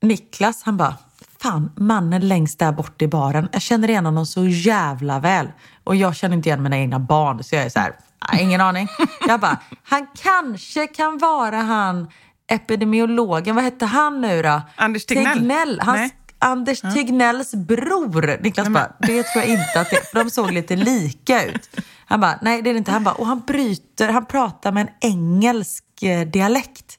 Niklas, 0.03 0.63
han 0.63 0.77
bara, 0.77 0.95
fan 1.43 1.71
mannen 1.77 2.29
längst 2.29 2.59
där 2.59 2.73
bort 2.73 3.03
i 3.03 3.09
baren, 3.09 3.49
jag 3.53 3.63
känner 3.63 3.91
igen 3.91 4.05
honom 4.07 4.27
så 4.27 4.45
jävla 4.47 5.19
väl. 5.21 5.49
Och 5.85 5.97
jag 5.97 6.17
känner 6.17 6.37
inte 6.37 6.49
igen 6.49 6.63
mina 6.63 6.77
egna 6.79 6.99
barn, 6.99 7.45
så 7.45 7.55
jag 7.55 7.65
är 7.65 7.69
så 7.69 7.81
här, 7.81 7.93
"Nej, 8.33 8.43
ingen 8.43 8.61
aning. 8.61 8.89
Jag 9.29 9.41
bara, 9.41 9.59
han 9.85 10.07
kanske 10.23 10.87
kan 10.87 11.19
vara 11.19 11.57
han 11.57 12.11
epidemiologen, 12.49 13.55
vad 13.55 13.65
hette 13.65 13.87
han 13.87 14.21
nu 14.21 14.43
då? 14.43 14.63
Anders 14.77 15.07
Tegnell? 15.07 15.39
Tegnell. 15.39 15.81
Hans, 15.81 15.97
Nej. 15.99 16.15
Anders 16.45 16.81
Tegnells 16.81 17.55
bror. 17.55 18.43
Niklas 18.43 18.69
bara, 18.69 18.93
det 18.99 19.23
tror 19.23 19.45
jag 19.45 19.49
inte 19.49 19.81
att 19.81 19.91
det 19.91 19.97
är, 19.97 20.05
för 20.05 20.25
de 20.25 20.31
såg 20.31 20.53
lite 20.53 20.77
lika 20.77 21.45
ut. 21.45 21.71
Han 22.07 22.21
bara, 22.21 22.39
nej 22.43 22.63
det 22.63 22.71
är 22.71 22.75
det 22.75 22.79
inte. 22.79 22.91
Han 22.91 23.05
bara, 23.05 23.15
och 23.15 23.27
han 23.27 23.41
bryter, 23.41 24.09
han 24.09 24.27
pratar 24.27 24.73
med 24.73 24.81
en 24.83 25.11
engelsk 25.11 26.03
eh, 26.03 26.27
dialekt. 26.27 26.99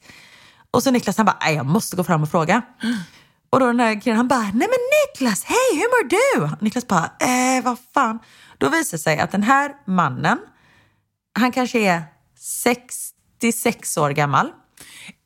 Och 0.72 0.84
så 0.84 0.92
Niklas 0.92 1.18
han 1.18 1.26
bara, 1.26 1.38
nej 1.42 1.56
jag 1.56 1.66
måste 1.66 1.96
gå 1.96 2.04
fram 2.04 2.24
och 2.24 2.32
fråga. 2.32 2.62
Och 3.50 3.60
då 3.60 3.66
den 3.66 3.78
där 3.78 4.02
killen 4.02 4.18
han 4.18 4.28
bara, 4.28 4.42
nej 4.42 4.54
men 4.54 4.80
Niklas, 5.14 5.44
hej 5.44 5.72
hur 5.74 5.80
mår 5.80 6.10
du? 6.10 6.56
Niklas 6.66 6.88
bara, 6.88 7.12
eh 7.20 7.64
vad 7.64 7.78
fan. 7.94 8.20
Då 8.58 8.70
visar 8.70 8.98
det 8.98 9.04
sig 9.04 9.20
att 9.20 9.32
den 9.32 9.44
här 9.44 9.72
mannen, 9.86 10.38
han 11.40 11.52
kanske 11.52 11.80
är 11.80 12.04
66 12.40 13.98
år 13.98 14.10
gammal. 14.10 14.52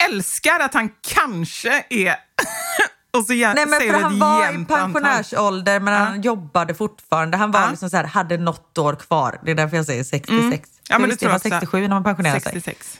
Älskar 0.09 0.59
att 0.59 0.73
han 0.73 0.89
kanske 1.01 1.85
är... 1.89 2.15
och 3.17 3.23
så 3.25 3.33
Nej, 3.33 3.53
men 3.67 3.79
för 3.81 3.99
han 4.01 4.19
var 4.19 4.43
i 4.43 4.47
antal. 4.47 4.77
pensionärsålder 4.77 5.79
men 5.79 5.93
han 5.93 6.21
jobbade 6.21 6.73
fortfarande. 6.75 7.37
Han 7.37 7.51
var 7.51 7.61
Ja. 7.61 7.69
liksom 7.69 7.89
så 7.89 7.97
här, 7.97 8.03
hade 8.03 8.37
något 8.37 8.77
år 8.77 8.95
kvar. 8.95 9.39
Det 9.45 9.51
är 9.51 9.55
därför 9.55 9.77
jag 9.77 9.85
säger 9.85 10.03
66. 10.03 10.39
Mm. 10.49 10.59
Ja, 10.89 10.99
men 10.99 11.09
det 11.09 11.15
tror 11.15 11.29
var 11.29 11.33
jag 11.33 11.37
också. 11.39 11.49
67 11.49 11.81
när 11.81 11.89
man 11.89 12.03
pensionerade 12.03 12.41
sig. 12.41 12.51
66. 12.51 12.99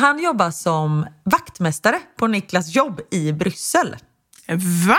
Han 0.00 0.18
jobbar 0.22 0.50
som 0.50 1.06
vaktmästare 1.24 2.00
på 2.18 2.26
Niklas 2.26 2.74
jobb 2.74 3.00
i 3.10 3.32
Bryssel. 3.32 3.96
Va? 4.88 4.98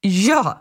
Ja, 0.00 0.60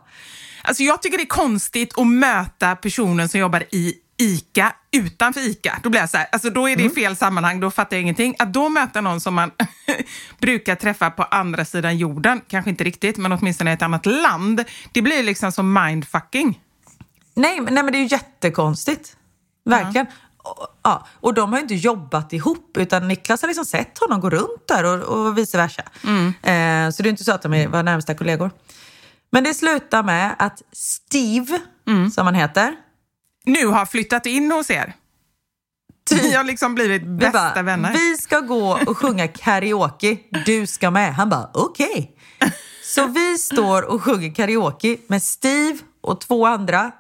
Alltså 0.65 0.83
jag 0.83 1.01
tycker 1.01 1.17
det 1.17 1.23
är 1.23 1.27
konstigt 1.27 1.97
att 1.97 2.07
möta 2.07 2.75
personen 2.75 3.29
som 3.29 3.39
jobbar 3.39 3.63
i 3.71 3.93
ICA 4.23 4.73
utanför 4.91 5.41
ICA. 5.49 5.79
Då 5.83 5.89
blir 5.89 5.99
jag 6.01 6.09
så 6.09 6.17
här, 6.17 6.27
alltså 6.31 6.49
då 6.49 6.69
är 6.69 6.75
det 6.75 6.83
i 6.83 6.89
fel 6.89 7.15
sammanhang, 7.15 7.59
då 7.59 7.71
fattar 7.71 7.95
jag 7.97 8.01
ingenting. 8.01 8.35
Att 8.39 8.53
då 8.53 8.69
möta 8.69 9.01
någon 9.01 9.21
som 9.21 9.33
man 9.33 9.51
brukar 10.39 10.75
träffa 10.75 11.11
på 11.11 11.23
andra 11.23 11.65
sidan 11.65 11.97
jorden, 11.97 12.41
kanske 12.47 12.69
inte 12.69 12.83
riktigt, 12.83 13.17
men 13.17 13.31
åtminstone 13.31 13.69
i 13.71 13.73
ett 13.73 13.81
annat 13.81 14.05
land, 14.05 14.63
det 14.91 15.01
blir 15.01 15.23
liksom 15.23 15.51
som 15.51 15.73
mindfucking. 15.73 16.59
nej, 17.35 17.59
nej 17.61 17.83
men 17.83 17.91
det 17.91 17.97
är 17.97 18.01
ju 18.03 18.07
jättekonstigt. 18.07 19.17
Verkligen. 19.65 20.07
Och, 20.37 20.67
ja, 20.83 21.07
och 21.19 21.33
de 21.33 21.51
har 21.51 21.59
ju 21.59 21.61
inte 21.63 21.75
jobbat 21.75 22.33
ihop 22.33 22.77
utan 22.77 23.07
Niklas 23.07 23.41
har 23.41 23.47
liksom 23.47 23.65
sett 23.65 23.97
honom 23.99 24.19
gå 24.21 24.29
runt 24.29 24.67
där 24.67 24.83
och, 24.83 24.99
och 25.27 25.37
vice 25.37 25.57
versa. 25.57 25.81
Eh, 26.41 26.89
så 26.91 27.03
det 27.03 27.07
är 27.07 27.11
inte 27.11 27.23
så 27.23 27.31
att 27.31 27.41
de 27.41 27.53
är- 27.53 27.67
var 27.67 27.83
närmsta 27.83 28.13
kollegor. 28.15 28.51
Men 29.31 29.43
det 29.43 29.53
slutar 29.53 30.03
med 30.03 30.35
att 30.39 30.61
Steve, 30.71 31.59
som 32.13 32.25
han 32.25 32.35
heter, 32.35 32.75
Nu 33.45 33.65
har 33.65 33.85
flyttat 33.85 34.25
in 34.25 34.51
hos 34.51 34.69
er. 34.69 34.93
Vi 36.11 36.33
har 36.35 36.43
liksom 36.43 36.75
blivit 36.75 37.01
Vi 37.01 37.07
bästa 37.07 37.51
bara, 37.55 37.61
vänner. 37.61 37.93
Vi 37.93 38.17
ska 38.17 38.39
gå 38.39 38.79
och 38.87 38.97
sjunga 38.97 39.27
karaoke, 39.27 40.17
du 40.45 40.67
ska 40.67 40.91
med. 40.91 41.13
Han 41.15 41.29
bara, 41.29 41.49
okej. 41.53 42.17
Så 42.83 43.07
vi 43.07 43.37
står 43.37 43.81
och 43.81 44.03
sjunger 44.03 44.35
karaoke 44.35 44.97
med 45.07 45.23
Steve 45.23 45.77
och 46.01 46.21
två 46.21 46.45
andra 46.47 46.91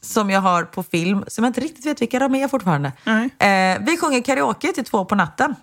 som 0.00 0.30
jag 0.30 0.40
har 0.40 0.64
på 0.64 0.82
film, 0.82 1.24
som 1.26 1.44
jag 1.44 1.50
inte 1.50 1.60
riktigt 1.60 1.86
vet 1.86 2.02
vilka 2.02 2.18
de 2.18 2.34
är 2.34 2.48
fortfarande. 2.48 2.92
Eh, 3.38 3.78
vi 3.86 3.96
sjunger 4.00 4.22
karaoke 4.22 4.72
till 4.72 4.84
två 4.84 5.04
på 5.04 5.14
natten. 5.14 5.54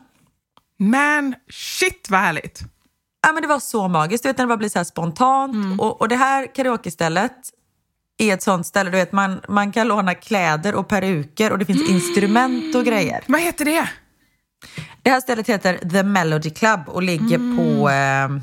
Men 0.78 1.36
shit 1.52 2.08
vad 2.10 2.20
härligt. 2.20 2.62
Ja, 3.22 3.34
men 3.34 3.42
det 3.42 3.48
var 3.48 3.60
så 3.60 3.88
magiskt, 3.88 4.24
du 4.24 4.30
vet 4.30 4.38
när 4.38 4.46
det 4.46 4.50
bara 4.50 4.58
blir 4.58 4.70
så 4.70 4.80
här 4.80 4.84
spontant. 4.84 5.82
Och, 5.82 6.02
och 6.02 6.08
det 6.10 6.16
här 6.16 6.56
karaokestället 6.56 7.32
är 8.18 8.34
ett 8.34 8.44
sånt 8.44 8.66
ställe, 8.66 8.90
du 8.90 8.98
vet 8.98 9.12
man, 9.12 9.42
man 9.48 9.72
kan 9.72 9.88
låna 9.88 10.16
kläder 10.16 10.76
och 10.76 10.88
peruker 10.88 11.52
och 11.52 11.60
det 11.60 11.66
finns 11.66 11.90
instrument 11.90 12.76
och 12.76 12.86
grejer. 12.86 13.24
Vad 13.28 13.42
heter 13.42 13.66
det? 13.66 13.90
Det 15.02 15.10
här 15.10 15.22
stället 15.22 15.50
heter 15.50 15.78
The 15.90 16.04
Melody 16.04 16.50
Club 16.50 16.80
och 16.88 17.04
ligger 17.04 17.38
på, 17.58 17.90
eh, 17.90 18.42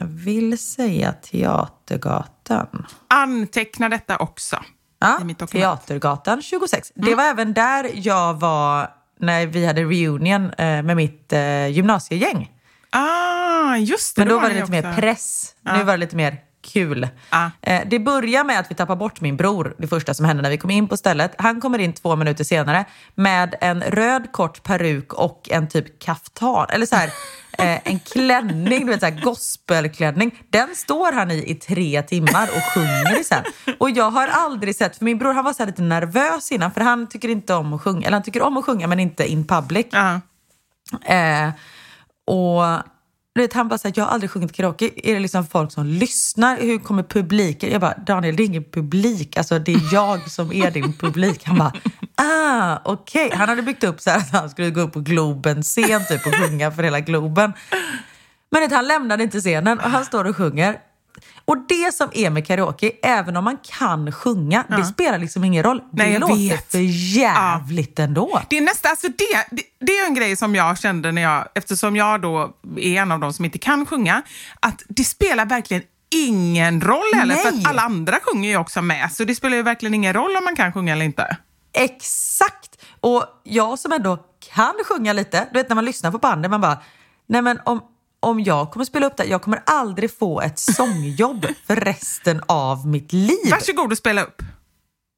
jag 0.00 0.06
vill 0.06 0.58
säga 0.58 1.12
Teatergatan. 1.12 2.86
Anteckna 3.08 3.88
detta 3.88 4.16
också. 4.16 4.62
Ja, 5.00 5.20
I. 5.30 5.34
Teatergatan 5.34 6.42
26. 6.42 6.92
Det 6.94 7.14
var 7.14 7.24
även 7.24 7.54
där 7.54 7.90
jag 7.94 8.34
var 8.34 8.90
när 9.20 9.46
vi 9.46 9.66
hade 9.66 9.82
reunion 9.82 10.50
eh, 10.50 10.82
med 10.82 10.96
mitt 10.96 11.32
eh, 11.32 11.66
gymnasiegäng. 11.66 12.52
Ah, 12.90 13.76
just 13.76 14.16
det. 14.16 14.20
Men 14.20 14.28
då 14.28 14.40
var 14.40 14.48
det 14.48 14.54
lite 14.54 14.70
mer 14.70 14.88
också. 14.88 15.00
press. 15.00 15.54
Nu 15.62 15.84
var 15.84 15.92
det 15.92 15.96
lite 15.96 16.16
mer 16.16 16.36
kul. 16.62 17.08
Ja. 17.30 17.50
Eh, 17.62 17.82
det 17.86 17.98
börjar 17.98 18.44
med 18.44 18.60
att 18.60 18.70
vi 18.70 18.74
tappar 18.74 18.96
bort 18.96 19.20
min 19.20 19.36
bror, 19.36 19.74
det 19.78 19.86
första 19.86 20.14
som 20.14 20.26
hände 20.26 20.42
när 20.42 20.50
vi 20.50 20.58
kom 20.58 20.70
in 20.70 20.88
på 20.88 20.96
stället. 20.96 21.34
Han 21.38 21.60
kommer 21.60 21.78
in 21.78 21.92
två 21.92 22.16
minuter 22.16 22.44
senare 22.44 22.84
med 23.14 23.54
en 23.60 23.82
röd 23.82 24.32
kort 24.32 24.62
peruk 24.62 25.12
och 25.12 25.48
en 25.50 25.68
typ 25.68 25.98
kaftan, 25.98 26.66
eller 26.70 26.86
så 26.86 26.96
här, 26.96 27.06
eh, 27.58 27.78
en 27.84 27.98
klänning, 27.98 28.86
du 28.86 28.92
vet 28.92 29.00
så 29.00 29.06
här 29.06 29.20
gospelklänning. 29.20 30.38
Den 30.50 30.74
står 30.74 31.12
han 31.12 31.30
i 31.30 31.50
i 31.50 31.54
tre 31.54 32.02
timmar 32.02 32.48
och 32.56 32.74
sjunger 32.74 33.20
i 33.20 33.24
sen. 33.24 33.44
Och 33.78 33.90
jag 33.90 34.10
har 34.10 34.28
aldrig 34.28 34.76
sett, 34.76 34.96
för 34.96 35.04
min 35.04 35.18
bror 35.18 35.34
han 35.34 35.44
var 35.44 35.52
så 35.52 35.64
lite 35.64 35.82
nervös 35.82 36.52
innan 36.52 36.72
för 36.72 36.80
han 36.80 37.08
tycker 37.08 37.28
inte 37.28 37.54
om 37.54 37.72
att 37.72 37.82
sjunga, 37.82 38.06
eller 38.06 38.16
han 38.16 38.22
tycker 38.22 38.42
om 38.42 38.56
att 38.56 38.64
sjunga 38.64 38.86
men 38.86 39.00
inte 39.00 39.26
in 39.26 39.46
public. 39.46 39.86
Ja. 39.90 40.20
Eh, 41.14 41.50
och 42.26 42.64
du 43.38 43.44
vet, 43.44 43.52
han 43.52 43.68
bara 43.68 43.78
såhär, 43.78 43.94
jag 43.96 44.04
har 44.04 44.10
aldrig 44.10 44.30
sjungit 44.30 44.52
karaoke. 44.52 44.90
Är 44.96 45.14
det 45.14 45.20
liksom 45.20 45.46
folk 45.46 45.72
som 45.72 45.86
lyssnar? 45.86 46.56
Hur 46.56 46.78
kommer 46.78 47.02
publiken? 47.02 47.70
Jag 47.70 47.80
bara, 47.80 47.94
Daniel 48.06 48.36
det 48.36 48.42
är 48.42 48.44
ingen 48.44 48.64
publik. 48.64 49.36
Alltså 49.36 49.58
det 49.58 49.72
är 49.72 49.94
jag 49.94 50.30
som 50.30 50.52
är 50.52 50.70
din 50.70 50.92
publik. 50.92 51.44
Han 51.44 51.58
bara, 51.58 51.72
ah 52.14 52.78
okej. 52.84 53.30
Han 53.34 53.48
hade 53.48 53.62
byggt 53.62 53.84
upp 53.84 54.00
så 54.00 54.10
här 54.10 54.18
att 54.18 54.32
han 54.32 54.50
skulle 54.50 54.70
gå 54.70 54.80
upp 54.80 54.92
på 54.92 55.00
Globen 55.00 55.62
scen 55.62 56.00
typ 56.08 56.26
och 56.26 56.34
sjunga 56.34 56.70
för 56.70 56.82
hela 56.82 57.00
Globen. 57.00 57.52
Men 58.50 58.62
vet, 58.62 58.72
han 58.72 58.88
lämnade 58.88 59.22
inte 59.22 59.40
scenen 59.40 59.78
och 59.78 59.90
han 59.90 60.04
står 60.04 60.24
och 60.24 60.36
sjunger. 60.36 60.78
Och 61.48 61.58
det 61.68 61.94
som 61.94 62.10
är 62.12 62.30
med 62.30 62.46
karaoke, 62.46 62.92
även 63.02 63.36
om 63.36 63.44
man 63.44 63.58
kan 63.78 64.12
sjunga, 64.12 64.64
det 64.68 64.84
spelar 64.84 65.18
liksom 65.18 65.44
ingen 65.44 65.62
roll. 65.62 65.78
Det 65.78 66.02
Nej, 66.02 66.12
jag 66.12 66.20
låter 66.20 66.34
vet. 66.34 66.70
för 66.70 66.78
jävligt 67.16 67.98
ändå. 67.98 68.42
Det 68.50 68.56
är 68.56 68.60
nästa, 68.60 68.88
alltså 68.88 69.08
det, 69.08 69.46
det, 69.50 69.62
det 69.78 69.98
är 69.98 70.06
en 70.06 70.14
grej 70.14 70.36
som 70.36 70.54
jag 70.54 70.78
kände 70.78 71.12
när 71.12 71.22
jag, 71.22 71.48
eftersom 71.54 71.96
jag 71.96 72.20
då 72.20 72.56
är 72.76 73.00
en 73.00 73.12
av 73.12 73.20
de 73.20 73.32
som 73.32 73.44
inte 73.44 73.58
kan 73.58 73.86
sjunga, 73.86 74.22
att 74.60 74.82
det 74.88 75.04
spelar 75.04 75.46
verkligen 75.46 75.82
ingen 76.14 76.80
roll 76.80 77.14
heller, 77.14 77.34
för 77.34 77.48
att 77.48 77.68
alla 77.68 77.82
andra 77.82 78.16
sjunger 78.22 78.50
ju 78.50 78.56
också 78.56 78.82
med, 78.82 79.12
så 79.12 79.24
det 79.24 79.34
spelar 79.34 79.56
ju 79.56 79.62
verkligen 79.62 79.94
ingen 79.94 80.12
roll 80.12 80.36
om 80.36 80.44
man 80.44 80.56
kan 80.56 80.72
sjunga 80.72 80.92
eller 80.92 81.04
inte. 81.04 81.36
Exakt! 81.72 82.84
Och 83.00 83.24
jag 83.44 83.78
som 83.78 83.92
ändå 83.92 84.18
kan 84.54 84.74
sjunga 84.84 85.12
lite, 85.12 85.48
du 85.52 85.58
vet 85.58 85.68
när 85.68 85.74
man 85.74 85.84
lyssnar 85.84 86.10
på 86.10 86.18
bandet, 86.18 86.50
man 86.50 86.60
bara, 86.60 86.78
nej 87.26 87.42
men 87.42 87.60
om, 87.64 87.80
om 88.20 88.40
jag 88.40 88.70
kommer 88.70 88.84
spela 88.84 89.06
upp 89.06 89.16
det, 89.16 89.24
jag 89.24 89.42
kommer 89.42 89.62
aldrig 89.66 90.18
få 90.18 90.40
ett 90.40 90.58
sångjobb 90.58 91.46
för 91.66 91.76
resten 91.76 92.42
av 92.46 92.86
mitt 92.86 93.12
liv. 93.12 93.50
Varsågod 93.50 93.92
och 93.92 93.98
spela 93.98 94.22
upp. 94.22 94.42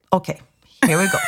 Okej, 0.09 0.43
here 0.87 0.97
we 0.97 1.05
go. 1.05 1.19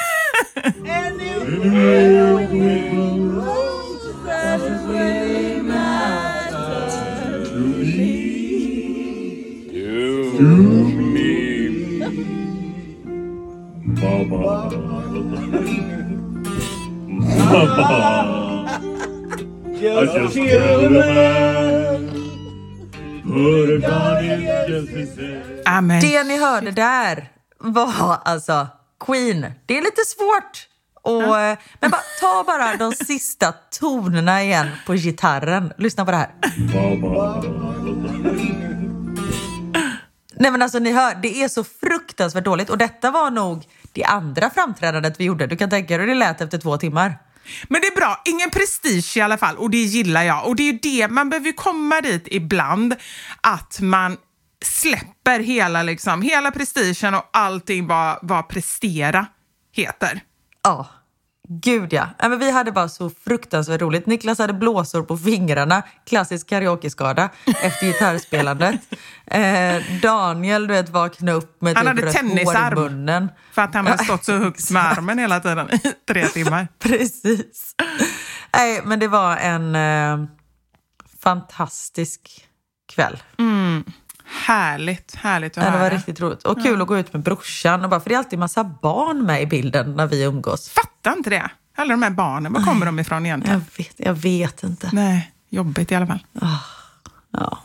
I 18.52 18.52
just 19.83 20.35
killed 20.35 20.85
a 20.87 20.91
man. 20.91 22.09
Put 23.25 23.85
a 23.85 23.89
gun 23.89 24.25
in. 24.25 25.63
Amen. 25.67 26.01
Det 26.01 26.25
ni 26.25 26.39
hörde 26.41 26.71
där 26.71 27.29
var 27.59 28.19
alltså 28.25 28.69
Queen. 29.07 29.47
Det 29.67 29.79
är 29.79 29.83
lite 29.83 30.03
svårt. 30.17 30.69
Och, 31.03 31.41
eh, 31.41 31.59
Men 31.81 31.91
bara, 31.91 32.01
ta 32.21 32.45
bara 32.47 32.77
de 32.77 32.93
sista 32.93 33.53
tonerna 33.81 34.43
igen 34.43 34.69
på 34.87 34.95
gitarren. 34.95 35.73
Lyssna 35.79 36.05
på 36.05 36.11
det 36.11 36.17
här. 36.17 36.31
Nej 40.35 40.51
men 40.51 40.63
alltså 40.63 40.79
ni 40.79 40.93
hör, 40.93 41.15
det 41.23 41.43
är 41.43 41.49
så 41.49 41.65
fruktansvärt 41.65 42.45
dåligt. 42.45 42.71
Och 42.71 42.79
detta 42.79 43.11
var 43.11 43.31
nog 43.31 43.65
det 43.93 44.05
andra 44.05 44.51
framträdandet 44.51 45.21
vi 45.21 45.25
gjorde. 45.25 45.47
Du 45.47 45.57
kan 45.57 45.71
tänka 45.71 45.97
dig 45.99 46.07
hur 46.07 46.15
det 46.15 46.19
lät 46.19 46.41
efter 46.41 46.59
två 46.59 46.77
timmar. 46.77 47.19
Men 47.69 47.81
det 47.81 47.87
är 47.87 47.97
bra, 47.97 48.23
ingen 48.25 48.51
prestige 48.51 49.17
i 49.17 49.21
alla 49.21 49.39
fall 49.39 49.57
och 49.57 49.71
det 49.71 49.83
gillar 49.83 50.23
jag. 50.23 50.47
Och 50.47 50.57
det 50.57 50.63
är 50.63 50.73
ju 50.73 50.79
det, 50.79 51.09
man 51.09 51.31
behöver 51.31 51.47
ju 51.47 51.53
komma 51.53 52.01
dit 52.01 52.25
ibland, 52.31 52.95
att 53.41 53.81
man 53.81 54.17
släpper 54.65 55.41
hela, 55.41 55.83
liksom, 55.83 56.23
hela 56.23 56.51
prestigen 56.51 57.15
och 57.15 57.31
allting 57.33 57.87
vad, 57.87 58.19
vad 58.23 58.49
prestera 58.49 59.27
heter. 59.73 60.21
Ja, 60.63 60.89
gud 61.49 61.93
ja. 61.93 62.09
men 62.19 62.39
vi 62.39 62.51
hade 62.51 62.73
bara 62.73 62.89
så 62.89 63.11
fruktansvärt 63.11 63.81
roligt. 63.81 64.07
Niklas 64.07 64.39
hade 64.39 64.53
blåsor 64.53 65.03
på 65.03 65.19
fingrarna, 65.19 65.83
klassisk 66.07 66.49
karaokeskada 66.49 67.31
efter 67.63 67.87
gitarrspelandet. 67.87 68.81
Eh, 69.27 69.83
Daniel, 70.03 70.67
du 70.67 70.75
vet, 70.75 70.89
vaknade 70.89 71.33
upp 71.33 71.63
med 71.63 71.77
Han 71.77 71.87
typ 71.87 71.89
hade 71.89 72.03
hår 72.03 72.09
i 72.09 72.13
tennisarm. 72.13 72.75
munnen. 72.75 73.29
För 73.53 73.63
att 73.63 73.75
han 73.75 73.87
har 73.87 73.97
stått 73.97 74.25
så 74.25 74.39
högt 74.39 74.71
med 74.71 74.83
armen 74.83 75.19
hela 75.19 75.41
tiden 75.41 75.71
i 75.71 75.79
tre 76.09 76.27
timmar. 76.27 76.69
Precis. 76.79 77.75
Nej, 78.55 78.81
men 78.85 78.99
det 78.99 79.09
var 79.09 79.37
en 79.37 79.75
eh, 79.75 80.29
fantastisk 81.23 82.49
kväll. 82.95 83.23
Härligt, 84.33 85.15
härligt 85.15 85.59
att 85.59 85.65
Ja, 85.65 85.71
det 85.71 85.77
höra. 85.79 85.83
var 85.91 85.97
riktigt 85.97 86.21
roligt. 86.21 86.43
Och 86.43 86.63
kul 86.63 86.83
att 86.83 86.89
gå 86.89 86.99
ut 86.99 87.13
med 87.13 87.23
brorsan. 87.23 87.85
Och 87.85 87.91
bara, 87.91 88.01
för 88.01 88.09
det 88.09 88.15
är 88.15 88.19
alltid 88.19 88.39
massa 88.39 88.65
barn 88.65 89.27
med 89.27 89.43
i 89.43 89.47
bilden 89.47 89.97
när 89.97 90.07
vi 90.07 90.23
umgås. 90.25 90.69
Fattar 90.69 91.13
inte 91.13 91.31
det. 91.31 91.51
Alla 91.77 91.91
de 91.91 92.03
här 92.03 92.11
barnen, 92.11 92.53
var 92.53 92.63
kommer 92.63 92.87
de 92.87 92.99
ifrån 92.99 93.27
egentligen? 93.27 93.65
Jag 93.77 93.85
vet, 93.85 93.95
jag 93.97 94.15
vet 94.15 94.63
inte. 94.63 94.91
Nej, 94.93 95.33
jobbigt 95.49 95.93
i 95.93 95.95
alla 95.95 96.07
fall. 96.07 96.27
Ja. 97.31 97.59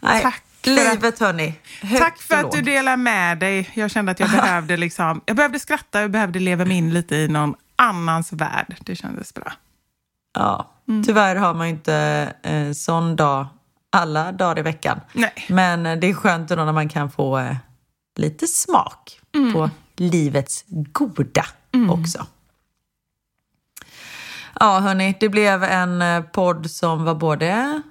Nej, 0.00 0.22
Tack 0.22 0.42
livet 0.62 1.18
hörni. 1.20 1.54
Tack 1.98 2.18
för 2.22 2.34
att 2.34 2.52
du 2.52 2.60
delar 2.62 2.96
med 2.96 3.38
dig. 3.38 3.70
Jag 3.74 3.90
kände 3.90 4.12
att 4.12 4.20
jag 4.20 4.30
behövde, 4.40 4.76
liksom, 4.76 5.20
jag 5.26 5.36
behövde 5.36 5.58
skratta, 5.58 6.00
jag 6.00 6.10
behövde 6.10 6.38
leva 6.38 6.64
mig 6.64 6.76
in 6.76 6.94
lite 6.94 7.16
i 7.16 7.28
någon 7.28 7.54
annans 7.76 8.32
värld. 8.32 8.76
Det 8.80 8.96
kändes 8.96 9.34
bra. 9.34 9.52
Ja, 10.34 10.70
Mm. 10.88 11.04
tyvärr 11.04 11.36
har 11.36 11.54
man 11.54 11.66
ju 11.66 11.72
inte 11.72 12.32
eh, 12.42 12.72
sån 12.72 13.16
dag 13.16 13.46
alla 13.90 14.32
dagar 14.32 14.58
i 14.58 14.62
veckan. 14.62 15.00
Nej. 15.12 15.32
Men 15.48 15.86
eh, 15.86 15.96
det 15.98 16.06
är 16.06 16.14
skönt 16.14 16.50
ändå 16.50 16.64
när 16.64 16.72
man 16.72 16.88
kan 16.88 17.10
få 17.10 17.38
eh, 17.38 17.56
lite 18.16 18.46
smak 18.46 19.16
Mm. 19.34 19.52
på 19.52 19.70
livets 19.96 20.64
goda 20.68 21.44
också. 21.90 22.26
Ja, 24.60 24.78
hörni, 24.78 25.16
det 25.20 25.28
blev 25.28 25.64
en 25.64 26.02
eh, 26.02 26.22
podd 26.22 26.70
som 26.70 27.04
var 27.04 27.14
både 27.14 27.82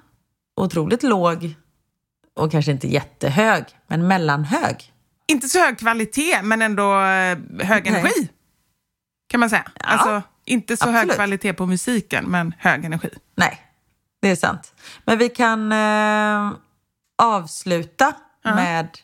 otroligt 0.56 1.02
låg 1.02 1.54
och 2.36 2.50
kanske 2.52 2.72
inte 2.72 2.88
jättehög, 2.88 3.64
men 3.86 4.06
mellanhög. 4.06 4.92
Inte 5.26 5.48
så 5.48 5.58
hög 5.58 5.78
kvalitet, 5.78 6.42
men 6.42 6.62
ändå 6.62 6.94
hög 6.94 7.84
Nej. 7.84 7.86
energi. 7.86 8.28
Kan 9.28 9.40
man 9.40 9.50
säga. 9.50 9.70
Alltså, 9.80 10.22
inte 10.44 10.76
så 10.76 10.84
hög 10.84 10.94
absolut. 10.96 11.14
kvalitet 11.14 11.52
på 11.52 11.66
musiken, 11.66 12.24
men 12.24 12.54
hög 12.58 12.84
energi. 12.84 13.10
Nej, 13.34 13.60
det 14.20 14.28
är 14.28 14.36
sant. 14.36 14.74
Men 15.04 15.18
vi 15.18 15.28
kan 15.28 15.72
eh, 15.72 16.52
avsluta 17.22 18.12
med 18.44 18.98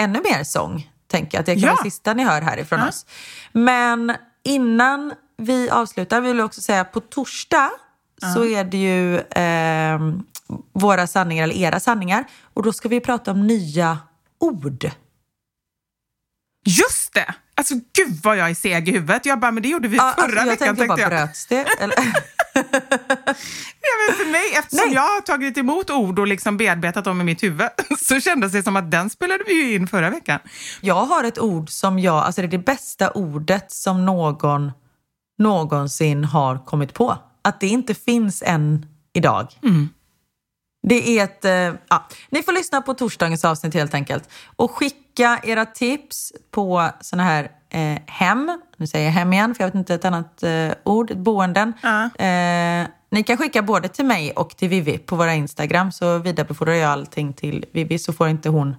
ännu 0.00 0.20
mer 0.20 0.44
sång, 0.44 0.90
tänker 1.06 1.38
jag. 1.38 1.40
Att 1.40 1.46
det 1.46 1.54
kan 1.54 1.62
Ja. 1.62 1.72
vara 1.72 1.82
sista 1.82 2.14
ni 2.14 2.24
hör 2.24 2.40
härifrån 2.42 2.78
Ja. 2.80 2.88
oss. 2.88 3.06
Men 3.52 4.16
innan 4.44 5.12
vi 5.36 5.70
avslutar 5.70 6.20
vill 6.20 6.36
jag 6.38 6.46
också 6.46 6.60
säga 6.60 6.84
på 6.84 7.00
torsdag 7.00 7.70
så 8.34 8.44
är 8.44 8.64
det 8.64 8.76
ju 8.78 9.18
eh, 9.18 10.00
våra 10.72 11.06
sanningar, 11.06 11.44
eller 11.44 11.54
era 11.54 11.80
sanningar. 11.80 12.24
Och 12.54 12.62
då 12.62 12.72
ska 12.72 12.88
vi 12.88 13.00
prata 13.00 13.30
om 13.30 13.46
nya 13.46 13.98
ord. 14.40 14.90
Just 16.66 17.14
det! 17.14 17.34
Alltså 17.54 17.74
gud 17.74 18.20
vad 18.22 18.36
jag 18.36 18.50
är 18.50 18.54
seg 18.54 18.88
i 18.88 18.92
huvudet. 18.92 19.26
Jag 19.26 19.40
bara, 19.40 19.50
men 19.52 19.62
det 19.62 19.68
gjorde 19.68 19.88
vi 19.88 19.96
Ja, 19.96 20.14
förra 20.18 20.24
alltså, 20.24 20.38
jag 20.38 20.46
veckan 20.46 20.76
tänkte 20.76 20.86
bara, 20.86 20.96
tänkte 20.96 21.14
jag. 21.16 21.26
bröts 21.26 21.46
det? 21.46 21.66
Men 24.08 24.16
för 24.16 24.30
mig, 24.30 24.54
eftersom 24.58 24.86
Nej. 24.86 24.94
jag 24.94 25.02
har 25.02 25.20
tagit 25.20 25.58
emot 25.58 25.90
ord 25.90 26.18
och 26.18 26.26
liksom 26.26 26.56
bearbetat 26.56 27.04
dem 27.04 27.20
i 27.20 27.24
mitt 27.24 27.42
huvud, 27.42 27.68
så 27.98 28.20
kändes 28.20 28.52
det 28.52 28.62
som 28.62 28.76
att 28.76 28.90
den 28.90 29.10
spelade 29.10 29.44
vi 29.46 29.52
ju 29.52 29.74
in 29.74 29.86
förra 29.86 30.10
veckan. 30.10 30.40
Jag 30.80 31.04
har 31.04 31.24
ett 31.24 31.38
ord 31.38 31.70
som 31.70 31.98
jag, 31.98 32.16
alltså 32.16 32.40
det 32.40 32.46
är 32.46 32.50
det 32.50 32.58
bästa 32.58 33.10
ordet 33.10 33.72
som 33.72 34.06
någon 34.06 34.72
någonsin 35.38 36.24
har 36.24 36.64
kommit 36.64 36.94
på. 36.94 37.18
Att 37.42 37.60
det 37.60 37.66
inte 37.66 37.94
finns 37.94 38.42
än 38.46 38.86
idag. 39.12 39.48
Det 40.82 41.18
är 41.18 41.24
ett, 41.24 41.44
eh, 41.44 41.80
ja, 41.88 42.08
ni 42.30 42.42
får 42.42 42.52
lyssna 42.52 42.80
på 42.80 42.94
torsdagens 42.94 43.44
avsnitt 43.44 43.74
helt 43.74 43.94
enkelt. 43.94 44.30
Och 44.56 44.70
skicka 44.70 45.40
era 45.42 45.66
tips 45.66 46.32
på 46.50 46.90
såna 47.00 47.24
här 47.24 47.50
eh, 47.70 47.98
hem, 48.06 48.60
nu 48.76 48.86
säger 48.86 49.04
jag 49.04 49.12
hem 49.12 49.32
igen 49.32 49.54
för 49.54 49.64
jag 49.64 49.68
vet 49.68 49.74
inte 49.74 49.94
ett 49.94 50.04
annat 50.04 50.42
eh, 50.42 50.72
ord, 50.84 51.16
boenden. 51.16 51.72
Eh, 52.18 52.86
ni 53.16 53.22
kan 53.22 53.36
skicka 53.36 53.62
både 53.62 53.88
till 53.88 54.04
mig 54.04 54.32
och 54.32 54.56
till 54.56 54.68
Vivi 54.68 54.98
på 54.98 55.16
våra 55.16 55.34
Instagram 55.34 55.92
så 55.92 56.18
vidarebefordrar 56.18 56.74
jag 56.74 56.90
allting 56.90 57.32
till 57.32 57.64
Vivi 57.72 57.98
så 57.98 58.12
får 58.12 58.28
inte 58.28 58.48
hon 58.48 58.76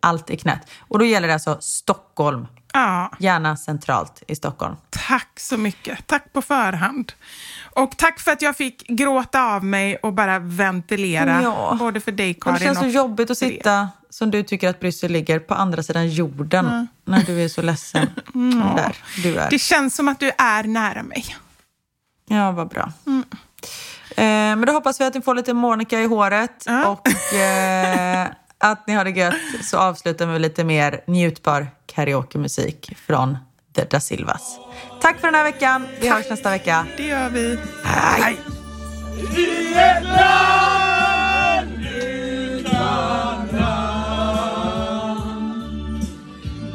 allt 0.00 0.30
i 0.30 0.36
knät. 0.36 0.70
Och 0.80 0.98
då 0.98 1.04
gäller 1.04 1.28
det 1.28 1.34
alltså 1.34 1.58
Stockholm, 1.60 2.46
Ja, 2.72 3.12
gärna 3.18 3.56
centralt 3.56 4.22
i 4.28 4.36
Stockholm. 4.36 4.76
tack 4.90 5.40
så 5.40 5.56
mycket. 5.56 6.06
Tack 6.06 6.32
på 6.32 6.42
förhand. 6.42 7.12
Och 7.74 7.96
tack 7.96 8.20
för 8.20 8.32
att 8.32 8.42
jag 8.42 8.56
fick 8.56 8.86
gråta 8.88 9.42
av 9.42 9.64
mig 9.64 9.96
och 9.96 10.12
bara 10.12 10.38
ventilera. 10.38 11.42
Ja. 11.42 11.76
Både 11.78 12.00
för 12.00 12.12
dig 12.12 12.34
Och 12.34 12.42
Karin 12.42 12.58
det 12.58 12.64
känns 12.64 12.78
så 12.78 12.84
och 12.84 12.90
jobbigt 12.90 13.30
att 13.30 13.38
sitta, 13.38 13.88
som 14.10 14.30
du 14.30 14.42
tycker 14.42 14.68
att 14.68 14.80
Bryssel 14.80 15.12
ligger, 15.12 15.38
på 15.38 15.54
andra 15.54 15.82
sidan 15.82 16.08
jorden. 16.08 16.88
När 17.04 17.22
du 17.22 17.44
är 17.44 17.48
så 17.48 17.62
ledsen. 17.62 18.10
Där 18.76 18.96
du 19.22 19.36
är. 19.36 19.50
Det 19.50 19.58
känns 19.58 19.96
som 19.96 20.08
att 20.08 20.20
du 20.20 20.30
är 20.38 20.62
nära 20.62 21.02
mig. 21.02 21.36
Ja, 22.28 22.52
vad 22.52 22.68
bra. 22.68 22.92
Eh, 24.10 24.24
men 24.24 24.60
då 24.66 24.72
hoppas 24.72 25.00
vi 25.00 25.04
att 25.04 25.14
ni 25.14 25.20
får 25.22 25.34
lite 25.34 25.54
Monica 25.54 26.00
i 26.00 26.06
håret 26.06 26.62
Ja. 26.66 26.86
och 26.88 27.34
eh, 27.34 28.26
att 28.58 28.86
ni 28.86 28.94
har 28.94 29.04
det 29.04 29.10
gött. 29.10 29.34
Så 29.64 29.78
avslutar 29.78 30.26
vi 30.26 30.32
med 30.32 30.40
lite 30.40 30.64
mer 30.64 31.00
njutbar 31.06 31.66
karaokemusik 31.86 32.92
från 33.06 33.38
The 33.76 33.84
Da 33.84 34.00
Silvas. 34.00 34.58
Tack 35.00 35.20
för 35.20 35.26
den 35.28 35.34
här 35.34 35.44
veckan. 35.44 35.86
Vi 36.00 36.08
hörs 36.08 36.30
nästa 36.30 36.50
vecka. 36.50 36.86
Det 36.96 37.02
gör 37.06 37.28
vi. 37.30 37.58
Hej! 37.84 38.36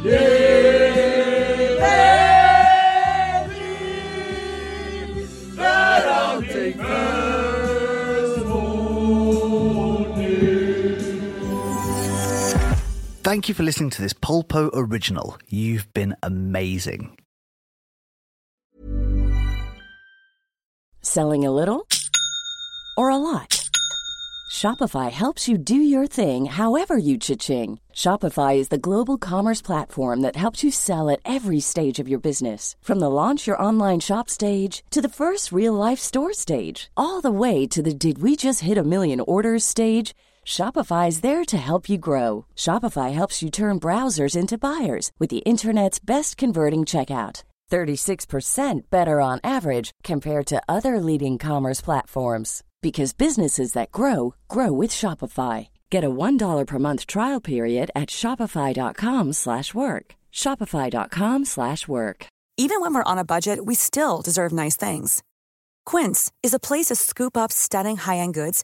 I 0.05 0.40
Thank 13.23 13.47
you 13.47 13.53
for 13.53 13.61
listening 13.61 13.91
to 13.91 14.01
this 14.01 14.13
Polpo 14.13 14.71
original. 14.73 15.37
You've 15.47 15.85
been 15.93 16.15
amazing. 16.23 17.15
Selling 21.03 21.45
a 21.45 21.51
little 21.51 21.87
or 22.97 23.11
a 23.11 23.17
lot? 23.17 23.69
Shopify 24.51 25.11
helps 25.11 25.47
you 25.47 25.59
do 25.59 25.75
your 25.75 26.07
thing 26.07 26.47
however 26.47 26.97
you 26.97 27.19
cha-ching. 27.19 27.79
Shopify 27.93 28.57
is 28.57 28.69
the 28.69 28.79
global 28.79 29.19
commerce 29.19 29.61
platform 29.61 30.21
that 30.21 30.35
helps 30.35 30.63
you 30.63 30.71
sell 30.71 31.07
at 31.07 31.19
every 31.23 31.59
stage 31.59 31.99
of 31.99 32.09
your 32.09 32.19
business. 32.19 32.75
From 32.81 32.97
the 32.97 33.09
launch 33.09 33.45
your 33.45 33.61
online 33.61 33.99
shop 33.99 34.31
stage 34.31 34.83
to 34.89 34.99
the 34.99 35.07
first 35.07 35.51
real 35.51 35.73
life 35.73 35.99
store 35.99 36.33
stage, 36.33 36.89
all 36.97 37.21
the 37.21 37.29
way 37.29 37.67
to 37.67 37.83
the 37.83 37.93
did 37.93 38.17
we 38.17 38.35
just 38.35 38.61
hit 38.61 38.79
a 38.79 38.83
million 38.83 39.19
orders 39.19 39.63
stage. 39.63 40.15
Shopify 40.45 41.07
is 41.07 41.21
there 41.21 41.45
to 41.45 41.57
help 41.57 41.89
you 41.89 41.97
grow. 41.97 42.45
Shopify 42.55 43.13
helps 43.13 43.41
you 43.41 43.49
turn 43.49 43.79
browsers 43.79 44.35
into 44.35 44.57
buyers 44.57 45.11
with 45.19 45.29
the 45.29 45.45
internet's 45.45 45.99
best 45.99 46.37
converting 46.37 46.81
checkout. 46.81 47.43
36% 47.71 48.81
better 48.89 49.21
on 49.21 49.39
average 49.43 49.91
compared 50.03 50.45
to 50.45 50.61
other 50.67 50.99
leading 50.99 51.37
commerce 51.37 51.79
platforms 51.79 52.63
because 52.81 53.13
businesses 53.13 53.71
that 53.73 53.91
grow 53.91 54.35
grow 54.49 54.73
with 54.73 54.91
Shopify. 54.91 55.69
Get 55.89 56.03
a 56.03 56.09
$1 56.09 56.67
per 56.67 56.79
month 56.79 57.07
trial 57.07 57.39
period 57.39 57.89
at 57.95 58.09
shopify.com/work. 58.09 60.15
shopify.com/work. 60.33 62.27
Even 62.57 62.81
when 62.81 62.93
we're 62.93 63.11
on 63.11 63.17
a 63.17 63.29
budget, 63.33 63.65
we 63.65 63.75
still 63.75 64.21
deserve 64.21 64.51
nice 64.51 64.75
things. 64.75 65.23
Quince 65.85 66.31
is 66.43 66.53
a 66.53 66.59
place 66.59 66.87
to 66.87 66.95
scoop 66.95 67.37
up 67.37 67.51
stunning 67.51 67.97
high-end 67.97 68.33
goods 68.33 68.63